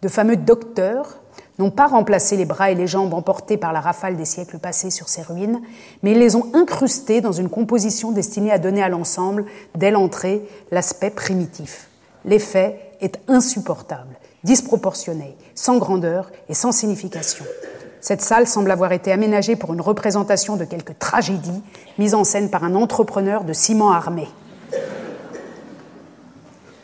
De 0.01 0.09
fameux 0.09 0.37
docteurs 0.39 1.19
n'ont 1.59 1.71
pas 1.71 1.89
remplacé 1.89 2.39
les 2.39 2.47
bras 2.47 2.71
et 2.71 2.75
les 2.75 2.87
jambes 2.87 3.13
emportés 3.13 3.59
par 3.59 3.75
la 3.75 3.83
rafale 3.83 4.17
des 4.17 4.25
siècles 4.25 4.59
passés 4.59 4.89
sur 4.89 5.11
ces 5.11 5.21
ruines, 5.21 5.61
mais 6.03 6.13
ils 6.13 6.19
les 6.19 6.37
ont 6.37 6.47
incrustés 6.55 7.21
dans 7.21 7.33
une 7.33 7.51
composition 7.51 8.11
destinée 8.11 8.51
à 8.51 8.57
donner 8.57 8.83
à 8.83 8.89
l'ensemble, 8.89 9.45
dès 9.75 9.91
l'entrée, 9.91 10.41
l'aspect 10.71 11.11
primitif. 11.11 11.91
L'effet 12.25 12.81
est 13.03 13.21
insupportable, 13.29 14.17
disproportionné, 14.43 15.37
sans 15.55 15.77
grandeur 15.77 16.33
et 16.49 16.55
sans 16.55 16.73
signification. 16.73 17.45
Cette 18.05 18.21
salle 18.21 18.47
semble 18.47 18.71
avoir 18.71 18.93
été 18.93 19.13
aménagée 19.13 19.57
pour 19.57 19.73
une 19.73 19.81
représentation 19.81 20.57
de 20.57 20.67
quelque 20.67 20.93
tragédie 20.93 21.63
mise 21.97 22.15
en 22.15 22.23
scène 22.23 22.51
par 22.51 22.63
un 22.63 22.75
entrepreneur 22.75 23.45
de 23.45 23.55
ciment 23.55 23.93
armé. 23.93 24.29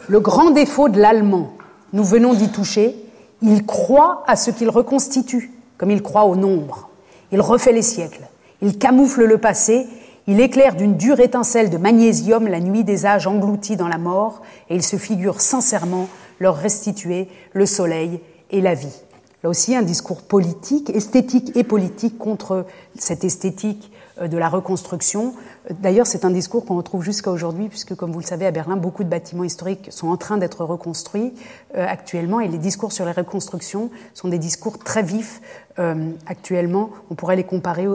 Le 0.09 0.19
grand 0.19 0.51
défaut 0.51 0.89
de 0.89 0.99
l'allemand, 0.99 1.53
nous 1.93 2.05
venons 2.05 2.33
d'y 2.33 2.49
toucher, 2.49 2.97
il 3.43 3.67
croit 3.67 4.25
à 4.27 4.35
ce 4.35 4.51
qu'il 4.51 4.71
reconstitue, 4.71 5.53
comme 5.77 5.91
il 5.91 6.01
croit 6.01 6.25
au 6.25 6.37
nombre. 6.37 6.89
Il 7.33 7.43
refait 7.43 7.73
les 7.73 7.83
siècles, 7.83 8.27
il 8.63 8.79
camoufle 8.79 9.27
le 9.27 9.37
passé, 9.37 9.89
il 10.27 10.41
éclaire 10.41 10.75
d'une 10.75 10.97
dure 10.97 11.21
étincelle 11.21 11.69
de 11.69 11.77
magnésium 11.77 12.49
la 12.49 12.61
nuit 12.61 12.83
des 12.83 13.05
âges 13.05 13.27
engloutis 13.27 13.77
dans 13.77 13.89
la 13.89 13.99
mort, 13.99 14.41
et 14.71 14.75
il 14.75 14.83
se 14.83 14.97
figure 14.97 15.43
sincèrement 15.43 16.09
leur 16.39 16.57
restituer 16.57 17.29
le 17.53 17.67
soleil 17.67 18.23
et 18.51 18.63
la 18.63 18.73
vie 18.73 19.03
là 19.43 19.49
aussi 19.49 19.75
un 19.75 19.83
discours 19.83 20.23
politique, 20.23 20.91
esthétique 20.91 21.57
et 21.57 21.65
politique 21.65 22.19
contre 22.19 22.67
cette 22.97 23.25
esthétique 23.25 23.91
euh, 24.21 24.29
de 24.29 24.37
la 24.37 24.49
reconstruction. 24.49 25.35
D'ailleurs, 25.71 26.07
c'est 26.07 26.25
un 26.25 26.31
discours 26.31 26.65
qu'on 26.65 26.77
retrouve 26.77 27.03
jusqu'à 27.03 27.31
aujourd'hui, 27.31 27.69
puisque, 27.69 27.95
comme 27.95 28.13
vous 28.13 28.21
le 28.21 28.25
savez, 28.25 28.47
à 28.47 28.51
Berlin, 28.51 28.77
beaucoup 28.77 29.05
de 29.05 29.09
bâtiments 29.09 29.45
historiques 29.45 29.89
sont 29.91 30.09
en 30.09 30.17
train 30.17 30.37
d'être 30.37 30.65
reconstruits 30.65 31.33
euh, 31.77 31.87
actuellement, 31.87 32.41
et 32.41 32.49
les 32.49 32.59
discours 32.59 32.93
sur 32.93 33.05
les 33.05 33.13
reconstructions 33.13 33.91
sont 34.15 34.29
des 34.29 34.39
discours 34.39 34.79
très 34.79 35.03
vifs 35.03 35.41
euh, 35.79 36.11
actuellement. 36.27 36.91
On 37.11 37.15
pourrait 37.15 37.37
les 37.37 37.45
comparer 37.45 37.87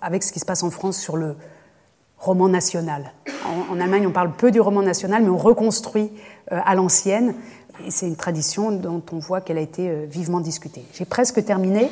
avec 0.00 0.22
ce 0.22 0.32
qui 0.32 0.40
se 0.40 0.44
passe 0.44 0.62
en 0.62 0.70
France 0.70 0.98
sur 0.98 1.16
le 1.16 1.36
roman 2.18 2.48
national. 2.48 3.12
En, 3.70 3.80
Allemagne, 3.80 4.06
on 4.06 4.12
parle 4.12 4.32
peu 4.32 4.52
du 4.52 4.60
roman 4.60 4.82
national, 4.82 5.24
mais 5.24 5.30
on 5.30 5.36
reconstruit 5.36 6.12
à 6.48 6.74
l'ancienne. 6.76 7.34
Et 7.86 7.90
c'est 7.90 8.06
une 8.06 8.16
tradition 8.16 8.70
dont 8.70 9.02
on 9.12 9.18
voit 9.18 9.40
qu'elle 9.40 9.58
a 9.58 9.62
été 9.62 9.88
euh, 9.88 10.06
vivement 10.08 10.40
discutée. 10.40 10.84
J'ai 10.92 11.04
presque 11.04 11.44
terminé. 11.44 11.90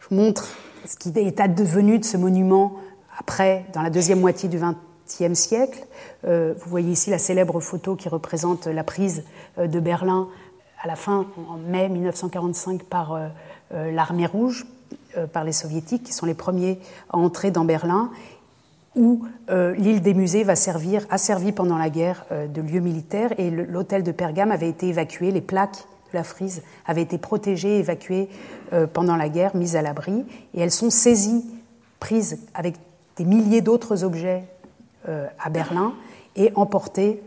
Je 0.00 0.08
vous 0.08 0.16
montre 0.16 0.48
ce 0.86 0.96
qui 0.96 1.12
est 1.16 1.40
advenu 1.40 1.98
de 1.98 2.04
ce 2.04 2.16
monument 2.16 2.76
après, 3.18 3.66
dans 3.74 3.82
la 3.82 3.90
deuxième 3.90 4.20
moitié 4.20 4.48
du 4.48 4.58
XXe 4.58 5.38
siècle. 5.38 5.86
Euh, 6.26 6.54
vous 6.58 6.70
voyez 6.70 6.92
ici 6.92 7.10
la 7.10 7.18
célèbre 7.18 7.60
photo 7.60 7.96
qui 7.96 8.08
représente 8.08 8.66
la 8.66 8.84
prise 8.84 9.24
euh, 9.58 9.66
de 9.66 9.80
Berlin 9.80 10.28
à 10.82 10.86
la 10.86 10.96
fin, 10.96 11.26
en 11.48 11.56
mai 11.56 11.88
1945, 11.88 12.84
par 12.84 13.18
l'armée 13.72 14.26
rouge, 14.26 14.64
par 15.32 15.42
les 15.42 15.50
soviétiques, 15.50 16.04
qui 16.04 16.12
sont 16.12 16.24
les 16.24 16.34
premiers 16.34 16.78
à 17.10 17.16
entrer 17.16 17.50
dans 17.50 17.64
Berlin 17.64 18.12
où 18.96 19.24
euh, 19.50 19.74
l'île 19.74 20.00
des 20.00 20.14
musées 20.14 20.44
va 20.44 20.56
servir, 20.56 21.06
a 21.10 21.18
servi 21.18 21.52
pendant 21.52 21.78
la 21.78 21.90
guerre 21.90 22.24
euh, 22.32 22.46
de 22.46 22.60
lieu 22.60 22.80
militaire 22.80 23.32
et 23.38 23.50
l'hôtel 23.50 24.02
de 24.02 24.12
Pergame 24.12 24.50
avait 24.50 24.68
été 24.68 24.88
évacué, 24.88 25.30
les 25.30 25.40
plaques 25.40 25.84
de 26.12 26.16
la 26.16 26.24
frise 26.24 26.62
avaient 26.86 27.02
été 27.02 27.18
protégées, 27.18 27.78
évacuées 27.78 28.28
euh, 28.72 28.86
pendant 28.86 29.16
la 29.16 29.28
guerre, 29.28 29.54
mises 29.54 29.76
à 29.76 29.82
l'abri, 29.82 30.24
et 30.54 30.60
elles 30.60 30.70
sont 30.70 30.90
saisies, 30.90 31.44
prises 32.00 32.38
avec 32.54 32.76
des 33.16 33.24
milliers 33.24 33.60
d'autres 33.60 34.04
objets 34.04 34.44
à 35.38 35.48
Berlin 35.48 35.94
et 36.36 36.52
emportées 36.54 37.22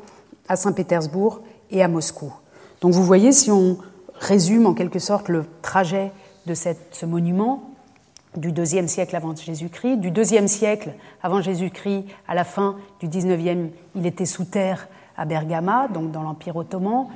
à 0.48 0.56
Saint-Pétersbourg 0.56 1.42
et 1.72 1.82
à 1.82 1.88
Moscou. 1.88 2.32
Donc 2.80 2.94
vous 2.94 3.04
voyez, 3.04 3.32
si 3.32 3.50
on 3.50 3.78
résume 4.20 4.68
en 4.68 4.74
quelque 4.74 5.00
sorte 5.00 5.30
le 5.30 5.46
trajet 5.62 6.12
de 6.46 6.54
ce 6.54 7.06
monument, 7.06 7.71
du 8.38 8.52
deuxième 8.52 8.88
siècle 8.88 9.16
avant 9.16 9.36
Jésus-Christ. 9.36 9.98
Du 9.98 10.12
deuxième 10.12 10.48
siècle 10.48 10.94
avant 11.22 11.42
Jésus-Christ, 11.42 12.06
à 12.28 12.36
la 12.36 12.44
fin 12.44 12.78
du 13.00 13.08
XIXe, 13.08 13.72
il 13.96 14.06
était 14.06 14.26
sous 14.26 14.46
terre 14.46 14.88
à 15.18 15.26
Bergama, 15.26 15.88
donc 15.88 16.12
dans 16.12 16.24
l'Empire 16.24 16.56
ottoman. 16.56 17.08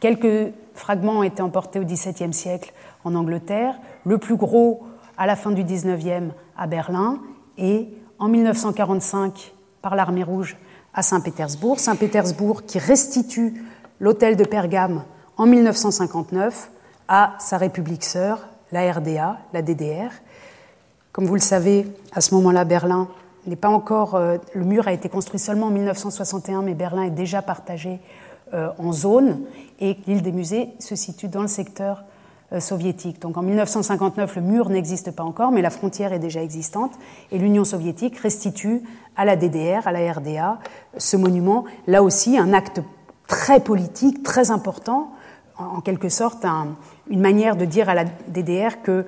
Quelques 0.00 0.52
fragments 0.74 1.18
ont 1.18 1.22
été 1.22 1.42
emportés 1.42 1.78
au 1.78 1.84
XVIIe 1.84 2.32
siècle 2.32 2.72
en 3.04 3.14
Angleterre, 3.14 3.74
le 4.04 4.18
plus 4.18 4.36
gros 4.36 4.84
à 5.16 5.26
la 5.26 5.36
fin 5.36 5.50
du 5.50 5.64
XIXe 5.64 6.32
à 6.56 6.66
Berlin 6.66 7.20
et 7.58 7.88
en 8.18 8.28
1945 8.28 9.54
par 9.82 9.96
l'armée 9.96 10.22
rouge 10.22 10.56
à 10.94 11.02
Saint-Pétersbourg. 11.02 11.80
Saint-Pétersbourg 11.80 12.64
qui 12.64 12.78
restitue 12.78 13.64
l'hôtel 14.00 14.36
de 14.36 14.44
Pergame 14.44 15.04
en 15.36 15.46
1959 15.46 16.70
à 17.08 17.34
sa 17.38 17.58
république 17.58 18.04
sœur, 18.04 18.48
la 18.70 18.90
RDA, 18.92 19.38
la 19.52 19.62
DDR, 19.62 20.10
comme 21.12 21.26
vous 21.26 21.34
le 21.34 21.40
savez, 21.40 21.86
à 22.12 22.20
ce 22.20 22.34
moment-là, 22.34 22.64
Berlin 22.64 23.08
n'est 23.46 23.56
pas 23.56 23.68
encore. 23.68 24.14
Euh, 24.14 24.38
le 24.54 24.64
mur 24.64 24.88
a 24.88 24.92
été 24.92 25.08
construit 25.08 25.38
seulement 25.38 25.66
en 25.66 25.70
1961, 25.70 26.62
mais 26.62 26.74
Berlin 26.74 27.02
est 27.02 27.10
déjà 27.10 27.42
partagé 27.42 28.00
euh, 28.54 28.70
en 28.78 28.92
zones. 28.92 29.40
Et 29.80 29.96
l'île 30.06 30.22
des 30.22 30.32
musées 30.32 30.68
se 30.78 30.96
situe 30.96 31.28
dans 31.28 31.42
le 31.42 31.48
secteur 31.48 32.04
soviétique. 32.58 33.18
Donc 33.22 33.38
en 33.38 33.42
1959, 33.42 34.36
le 34.36 34.42
mur 34.42 34.68
n'existe 34.68 35.10
pas 35.10 35.22
encore, 35.22 35.52
mais 35.52 35.62
la 35.62 35.70
frontière 35.70 36.12
est 36.12 36.18
déjà 36.18 36.42
existante, 36.42 36.92
et 37.30 37.38
l'Union 37.38 37.64
soviétique 37.64 38.18
restitue 38.18 38.82
à 39.16 39.24
la 39.24 39.36
DDR, 39.36 39.86
à 39.86 39.92
la 39.92 40.12
RDA, 40.12 40.58
ce 40.98 41.16
monument, 41.16 41.64
là 41.86 42.02
aussi 42.02 42.36
un 42.36 42.52
acte 42.52 42.82
très 43.26 43.60
politique, 43.60 44.22
très 44.22 44.50
important, 44.50 45.12
en 45.58 45.80
quelque 45.80 46.08
sorte 46.10 46.44
une 47.08 47.20
manière 47.20 47.56
de 47.56 47.64
dire 47.64 47.88
à 47.88 47.94
la 47.94 48.04
DDR 48.28 48.82
que, 48.82 49.06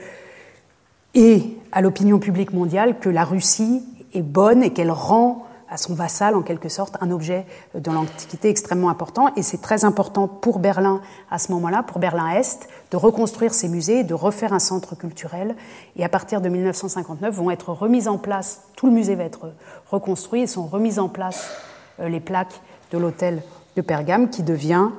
et 1.14 1.58
à 1.72 1.80
l'opinion 1.80 2.18
publique 2.18 2.52
mondiale 2.52 2.98
que 2.98 3.08
la 3.08 3.24
Russie 3.24 3.82
est 4.12 4.22
bonne 4.22 4.62
et 4.62 4.72
qu'elle 4.72 4.90
rend 4.90 5.46
à 5.68 5.76
son 5.76 5.94
vassal, 5.94 6.36
en 6.36 6.42
quelque 6.42 6.68
sorte, 6.68 6.96
un 7.00 7.10
objet 7.10 7.46
de 7.74 7.90
l'Antiquité 7.90 8.48
extrêmement 8.48 8.90
important. 8.90 9.34
Et 9.34 9.42
c'est 9.42 9.60
très 9.60 9.84
important 9.84 10.28
pour 10.28 10.60
Berlin, 10.60 11.00
à 11.30 11.38
ce 11.38 11.50
moment-là, 11.52 11.82
pour 11.82 11.98
Berlin-Est, 11.98 12.68
de 12.92 12.96
reconstruire 12.96 13.52
ses 13.52 13.68
musées, 13.68 14.04
de 14.04 14.14
refaire 14.14 14.52
un 14.52 14.60
centre 14.60 14.94
culturel. 14.94 15.56
Et 15.96 16.04
à 16.04 16.08
partir 16.08 16.40
de 16.40 16.48
1959, 16.48 17.34
vont 17.34 17.50
être 17.50 17.72
remises 17.72 18.06
en 18.06 18.18
place, 18.18 18.62
tout 18.76 18.86
le 18.86 18.92
musée 18.92 19.16
va 19.16 19.24
être 19.24 19.52
reconstruit, 19.90 20.42
et 20.42 20.46
sont 20.46 20.66
remises 20.66 20.98
en 20.98 21.08
place 21.08 21.50
euh, 21.98 22.08
les 22.08 22.20
plaques 22.20 22.60
de 22.92 22.98
l'hôtel 22.98 23.42
de 23.76 23.82
Pergame, 23.82 24.30
qui 24.30 24.44
devient 24.44 24.90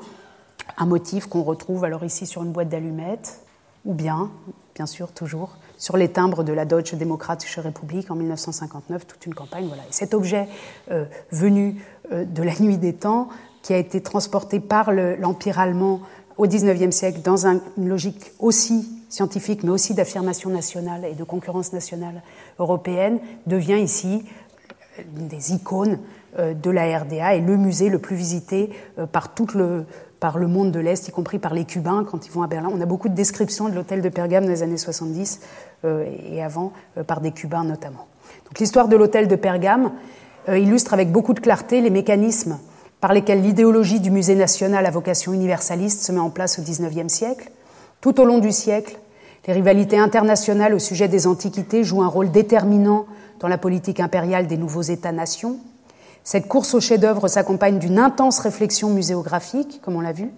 un 0.78 0.86
motif 0.86 1.28
qu'on 1.28 1.44
retrouve 1.44 1.86
alors 1.86 2.04
ici 2.04 2.26
sur 2.26 2.44
une 2.44 2.52
boîte 2.52 2.70
d'allumettes, 2.70 3.40
ou 3.86 3.94
bien, 3.94 4.32
bien 4.74 4.88
sûr, 4.88 5.14
toujours 5.14 5.56
sur 5.78 5.98
les 5.98 6.10
timbres 6.10 6.44
de 6.44 6.54
la 6.54 6.66
Deutsche 6.66 6.96
Demokratische 6.96 7.60
Republik 7.60 8.12
en 8.12 8.16
1959, 8.16 9.08
toute 9.08 9.26
une 9.26 9.34
campagne. 9.34 9.68
Voilà. 9.68 9.84
Et 9.84 9.94
cet 9.94 10.14
objet 10.14 10.48
euh, 10.92 11.06
venu 11.32 11.82
euh, 12.12 12.26
de 12.26 12.44
la 12.44 12.54
nuit 12.60 12.78
des 12.78 12.94
temps, 12.94 13.30
qui 13.62 13.74
a 13.74 13.78
été 13.78 14.02
transporté 14.02 14.60
par 14.60 14.92
l'Empire 14.92 15.60
allemand 15.60 16.02
au 16.38 16.46
XIXe 16.46 16.96
siècle 16.96 17.22
dans 17.24 17.48
une 17.48 17.62
logique 17.78 18.32
aussi 18.38 18.88
scientifique, 19.10 19.64
mais 19.64 19.72
aussi 19.72 19.96
d'affirmation 19.96 20.52
nationale 20.52 21.04
et 21.06 21.16
de 21.16 21.24
concurrence 21.24 21.74
nationale 21.74 22.22
européenne, 22.60 23.20
devient 23.48 23.80
ici 23.80 24.24
une 25.18 25.28
des 25.28 25.54
icônes 25.54 25.98
euh, 26.38 26.54
de 26.54 26.70
la 26.70 27.00
RDA 27.00 27.34
et 27.36 27.42
le 27.42 27.58
musée 27.58 27.90
le 27.90 27.98
plus 27.98 28.16
visité 28.16 28.70
par 29.12 29.34
tout 29.34 29.48
le, 29.56 29.86
par 30.26 30.40
le 30.40 30.48
monde 30.48 30.72
de 30.72 30.80
l'Est, 30.80 31.08
y 31.08 31.12
compris 31.12 31.38
par 31.38 31.54
les 31.54 31.66
Cubains 31.66 32.04
quand 32.04 32.26
ils 32.26 32.32
vont 32.32 32.42
à 32.42 32.48
Berlin. 32.48 32.72
On 32.74 32.82
a 32.82 32.88
beaucoup 32.88 33.10
de 33.10 33.14
descriptions 33.14 33.70
de 33.70 33.76
l'hôtel 33.76 34.02
de 34.02 34.10
Pergame 34.10 34.46
dans 34.46 34.50
les 34.50 34.64
années 34.64 34.76
70 34.76 35.40
euh, 35.86 36.04
et 36.32 36.42
avant, 36.42 36.74
euh, 36.98 37.04
par 37.04 37.22
des 37.22 37.30
Cubains 37.30 37.64
notamment. 37.64 38.08
Donc 38.46 38.58
l'histoire 38.58 38.88
de 38.88 38.96
l'hôtel 38.96 39.28
de 39.28 39.36
Pergame 39.36 39.92
euh, 40.50 40.58
illustre 40.58 40.96
avec 40.96 41.12
beaucoup 41.12 41.36
de 41.36 41.40
clarté 41.40 41.80
les 41.80 41.92
mécanismes 41.92 42.58
par 43.02 43.14
lesquels 43.14 43.44
l'idéologie 43.44 44.00
du 44.00 44.10
musée 44.10 44.34
national 44.34 44.88
à 44.88 44.90
vocation 44.90 45.32
universaliste 45.32 46.02
se 46.02 46.12
met 46.12 46.20
en 46.20 46.32
place 46.32 46.58
au 46.58 46.64
XIXe 46.64 47.14
siècle. 47.14 47.52
Tout 48.02 48.20
au 48.20 48.26
long 48.26 48.40
du 48.40 48.52
siècle, 48.52 48.98
les 49.46 49.54
rivalités 49.54 50.00
internationales 50.00 50.74
au 50.74 50.80
sujet 50.80 51.08
des 51.08 51.28
antiquités 51.28 51.84
jouent 51.84 52.02
un 52.02 52.08
rôle 52.08 52.32
déterminant 52.32 53.06
dans 53.40 53.48
la 53.48 53.60
politique 53.60 54.00
impériale 54.00 54.48
des 54.48 54.58
nouveaux 54.58 54.82
États-nations. 54.82 55.60
Cette 56.26 56.48
course 56.48 56.74
au 56.74 56.80
chef-d'œuvre 56.80 57.28
s'accompagne 57.28 57.78
d'une 57.78 58.00
intense 58.00 58.40
réflexion 58.40 58.90
muséographique, 58.90 59.80
comme 59.84 59.96
on 59.96 60.02
l'a 60.02 60.12
vu, 60.12 60.32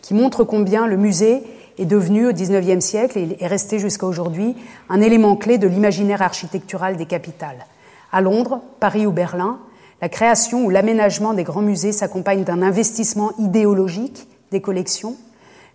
qui 0.00 0.14
montre 0.14 0.42
combien 0.42 0.86
le 0.86 0.96
musée 0.96 1.42
est 1.76 1.84
devenu 1.84 2.26
au 2.26 2.32
XIXe 2.32 2.82
siècle 2.82 3.18
et 3.18 3.36
est 3.38 3.46
resté 3.46 3.78
jusqu'à 3.78 4.06
aujourd'hui 4.06 4.56
un 4.88 5.02
élément 5.02 5.36
clé 5.36 5.58
de 5.58 5.68
l'imaginaire 5.68 6.22
architectural 6.22 6.96
des 6.96 7.04
capitales. 7.04 7.66
À 8.10 8.22
Londres, 8.22 8.62
Paris 8.80 9.06
ou 9.06 9.12
Berlin, 9.12 9.58
la 10.00 10.08
création 10.08 10.64
ou 10.64 10.70
l'aménagement 10.70 11.34
des 11.34 11.44
grands 11.44 11.60
musées 11.60 11.92
s'accompagne 11.92 12.44
d'un 12.44 12.62
investissement 12.62 13.32
idéologique 13.38 14.26
des 14.50 14.62
collections. 14.62 15.14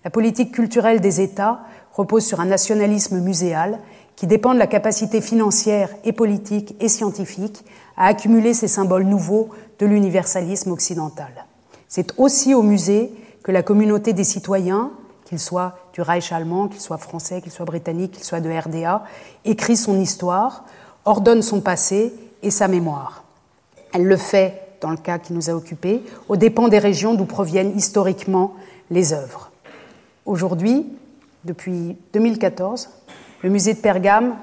La 0.04 0.10
politique 0.10 0.52
culturelle 0.52 1.00
des 1.00 1.22
États 1.22 1.60
repose 1.94 2.26
sur 2.26 2.40
un 2.40 2.46
nationalisme 2.46 3.20
muséal 3.20 3.78
qui 4.16 4.26
dépend 4.26 4.56
de 4.56 4.60
la 4.60 4.68
capacité 4.68 5.22
financière 5.22 5.90
et 6.06 6.12
politique 6.12 6.76
et 6.80 6.90
scientifique 6.90 7.64
à 8.00 8.08
accumuler 8.08 8.56
ces 8.56 8.68
symboles 8.68 9.04
nouveaux 9.04 9.50
de 9.78 9.86
l'universalisme 9.86 10.72
occidental. 10.72 11.46
C'est 11.88 12.14
aussi 12.18 12.56
au 12.56 12.64
musée 12.64 13.12
que 13.44 13.52
la 13.52 13.62
communauté 13.62 14.14
des 14.14 14.24
citoyens, 14.24 14.92
qu'ils 15.26 15.40
soient 15.40 15.78
du 15.94 16.02
Reich 16.02 16.32
allemand, 16.32 16.70
qu'ils 16.70 16.82
soient 16.82 16.98
français, 16.98 17.42
qu'ils 17.42 17.52
soient 17.52 17.66
britanniques, 17.66 18.14
qu'ils 18.14 18.24
soient 18.24 18.40
de 18.40 18.50
RDA, 18.50 19.04
écrit 19.46 19.76
son 19.76 20.00
histoire, 20.00 20.66
ordonne 21.06 21.42
son 21.42 21.62
passé 21.62 22.14
et 22.42 22.52
sa 22.52 22.68
mémoire. 22.68 23.24
Elle 23.94 24.06
le 24.06 24.18
fait, 24.18 24.78
dans 24.82 24.92
le 24.92 24.98
cas 24.98 25.20
qui 25.20 25.34
nous 25.34 25.50
a 25.50 25.54
occupés, 25.54 26.02
aux 26.30 26.38
dépens 26.38 26.70
des 26.70 26.80
régions 26.80 27.16
d'où 27.16 27.26
proviennent 27.26 27.76
historiquement 27.76 28.54
les 28.90 29.14
œuvres. 29.14 29.52
Aujourd'hui, 30.26 30.88
depuis 31.44 31.98
2014, 32.14 32.90
le 33.42 33.50
musée 33.50 33.74
de 33.74 33.80
Pergame 33.80 34.36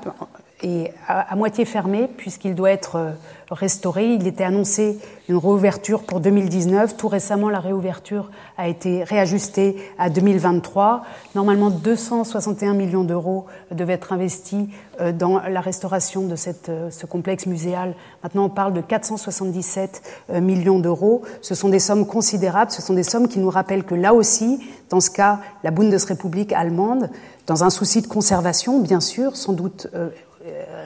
est 0.63 0.95
à, 1.07 1.37
moitié 1.37 1.65
fermé 1.65 2.09
puisqu'il 2.17 2.55
doit 2.55 2.71
être 2.71 2.97
euh, 2.97 3.11
restauré. 3.51 4.15
Il 4.15 4.27
était 4.27 4.45
annoncé 4.45 4.99
une 5.29 5.37
réouverture 5.37 6.03
pour 6.05 6.21
2019. 6.21 6.97
Tout 6.97 7.09
récemment, 7.09 7.51
la 7.51 7.61
réouverture 7.61 8.31
a 8.57 8.69
été 8.69 9.05
réajustée 9.05 9.77
à 9.99 10.09
2023. 10.09 11.03
Normalement, 11.35 11.69
261 11.71 12.73
millions 12.73 13.05
d'euros 13.05 13.47
devaient 13.71 13.95
être 13.95 14.15
investis 14.15 14.67
euh, 15.01 15.13
dans 15.13 15.41
la 15.41 15.61
restauration 15.61 16.27
de 16.27 16.37
cette, 16.37 16.71
euh, 16.71 16.91
ce 16.91 17.05
complexe 17.05 17.47
muséal. 17.47 17.95
Maintenant, 18.23 18.47
on 18.47 18.51
parle 18.51 18.73
de 18.73 18.81
477 18.81 20.03
millions 20.41 20.79
d'euros. 20.79 21.23
Ce 21.43 21.55
sont 21.55 21.69
des 21.69 21.79
sommes 21.79 22.07
considérables. 22.07 22.71
Ce 22.71 22.81
sont 22.81 22.95
des 22.95 23.03
sommes 23.03 23.29
qui 23.29 23.39
nous 23.39 23.51
rappellent 23.51 23.85
que 23.85 23.95
là 23.95 24.15
aussi, 24.15 24.59
dans 24.89 25.01
ce 25.01 25.11
cas, 25.11 25.41
la 25.63 25.71
Bundesrepublik 25.71 26.53
allemande, 26.53 27.11
dans 27.47 27.63
un 27.63 27.71
souci 27.71 28.03
de 28.03 28.09
conservation, 28.09 28.81
bien 28.81 29.01
sûr, 29.01 29.37
sans 29.37 29.53
doute 29.53 29.87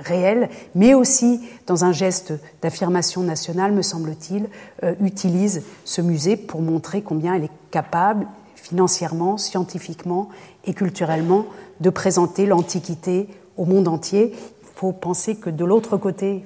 réel, 0.04 0.48
mais 0.74 0.94
aussi 0.94 1.40
dans 1.66 1.84
un 1.84 1.92
geste 1.92 2.32
d'affirmation 2.62 3.22
nationale, 3.22 3.72
me 3.72 3.82
semble-t-il, 3.82 4.48
euh, 4.82 4.94
utilise 5.00 5.62
ce 5.84 6.00
musée 6.00 6.36
pour 6.36 6.62
montrer 6.62 7.02
combien 7.02 7.34
elle 7.34 7.44
est 7.44 7.50
capable, 7.70 8.26
financièrement, 8.54 9.36
scientifiquement 9.36 10.28
et 10.64 10.74
culturellement, 10.74 11.46
de 11.80 11.90
présenter 11.90 12.46
l'Antiquité 12.46 13.28
au 13.56 13.64
monde 13.64 13.88
entier. 13.88 14.32
Il 14.34 14.68
faut 14.76 14.92
penser 14.92 15.36
que 15.36 15.50
de 15.50 15.64
l'autre 15.64 15.96
côté, 15.96 16.44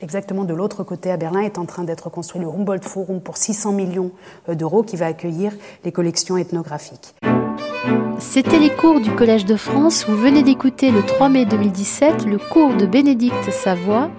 exactement 0.00 0.44
de 0.44 0.54
l'autre 0.54 0.84
côté 0.84 1.10
à 1.10 1.16
Berlin, 1.16 1.40
est 1.40 1.58
en 1.58 1.66
train 1.66 1.84
d'être 1.84 2.10
construit 2.10 2.40
le 2.40 2.48
Humboldt 2.48 2.86
Forum 2.86 3.20
pour 3.20 3.36
600 3.36 3.72
millions 3.72 4.10
euh, 4.48 4.54
d'euros 4.54 4.82
qui 4.82 4.96
va 4.96 5.06
accueillir 5.06 5.52
les 5.84 5.92
collections 5.92 6.36
ethnographiques. 6.36 7.14
C'était 8.18 8.58
les 8.58 8.70
cours 8.70 9.00
du 9.00 9.10
Collège 9.10 9.44
de 9.44 9.56
France. 9.56 10.04
Vous 10.06 10.16
venez 10.16 10.42
d'écouter 10.42 10.90
le 10.90 11.02
3 11.02 11.28
mai 11.28 11.46
2017 11.46 12.26
le 12.26 12.38
cours 12.38 12.74
de 12.74 12.86
Bénédicte 12.86 13.50
Savoie, 13.50 14.10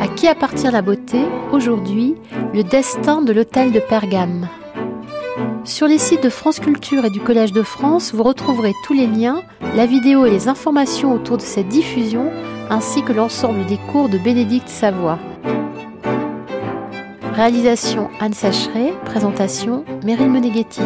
À 0.00 0.08
qui 0.08 0.26
appartient 0.26 0.70
la 0.70 0.82
beauté 0.82 1.18
Aujourd'hui, 1.52 2.16
le 2.54 2.62
destin 2.62 3.20
de 3.22 3.32
l'hôtel 3.32 3.72
de 3.72 3.80
Pergame. 3.80 4.48
Sur 5.64 5.86
les 5.86 5.98
sites 5.98 6.22
de 6.22 6.30
France 6.30 6.58
Culture 6.58 7.04
et 7.04 7.10
du 7.10 7.20
Collège 7.20 7.52
de 7.52 7.62
France, 7.62 8.14
vous 8.14 8.22
retrouverez 8.22 8.72
tous 8.84 8.94
les 8.94 9.06
liens, 9.06 9.42
la 9.76 9.84
vidéo 9.84 10.24
et 10.24 10.30
les 10.30 10.48
informations 10.48 11.12
autour 11.12 11.36
de 11.36 11.42
cette 11.42 11.68
diffusion, 11.68 12.30
ainsi 12.70 13.02
que 13.02 13.12
l'ensemble 13.12 13.66
des 13.66 13.78
cours 13.92 14.08
de 14.08 14.16
Bénédicte 14.18 14.68
Savoie. 14.68 15.18
Réalisation 17.34 18.08
Anne 18.20 18.32
Sacheret, 18.32 18.94
présentation 19.04 19.84
Meryl 20.04 20.30
Meneghetti. 20.30 20.82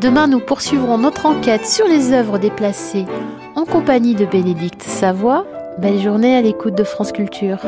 Demain, 0.00 0.28
nous 0.28 0.40
poursuivrons 0.40 0.96
notre 0.96 1.26
enquête 1.26 1.66
sur 1.66 1.86
les 1.86 2.14
œuvres 2.14 2.38
déplacées 2.38 3.04
en 3.54 3.66
compagnie 3.66 4.14
de 4.14 4.24
Bénédicte 4.24 4.82
Savoie. 4.82 5.44
Belle 5.76 6.00
journée 6.00 6.34
à 6.34 6.40
l'écoute 6.40 6.74
de 6.74 6.84
France 6.84 7.12
Culture. 7.12 7.58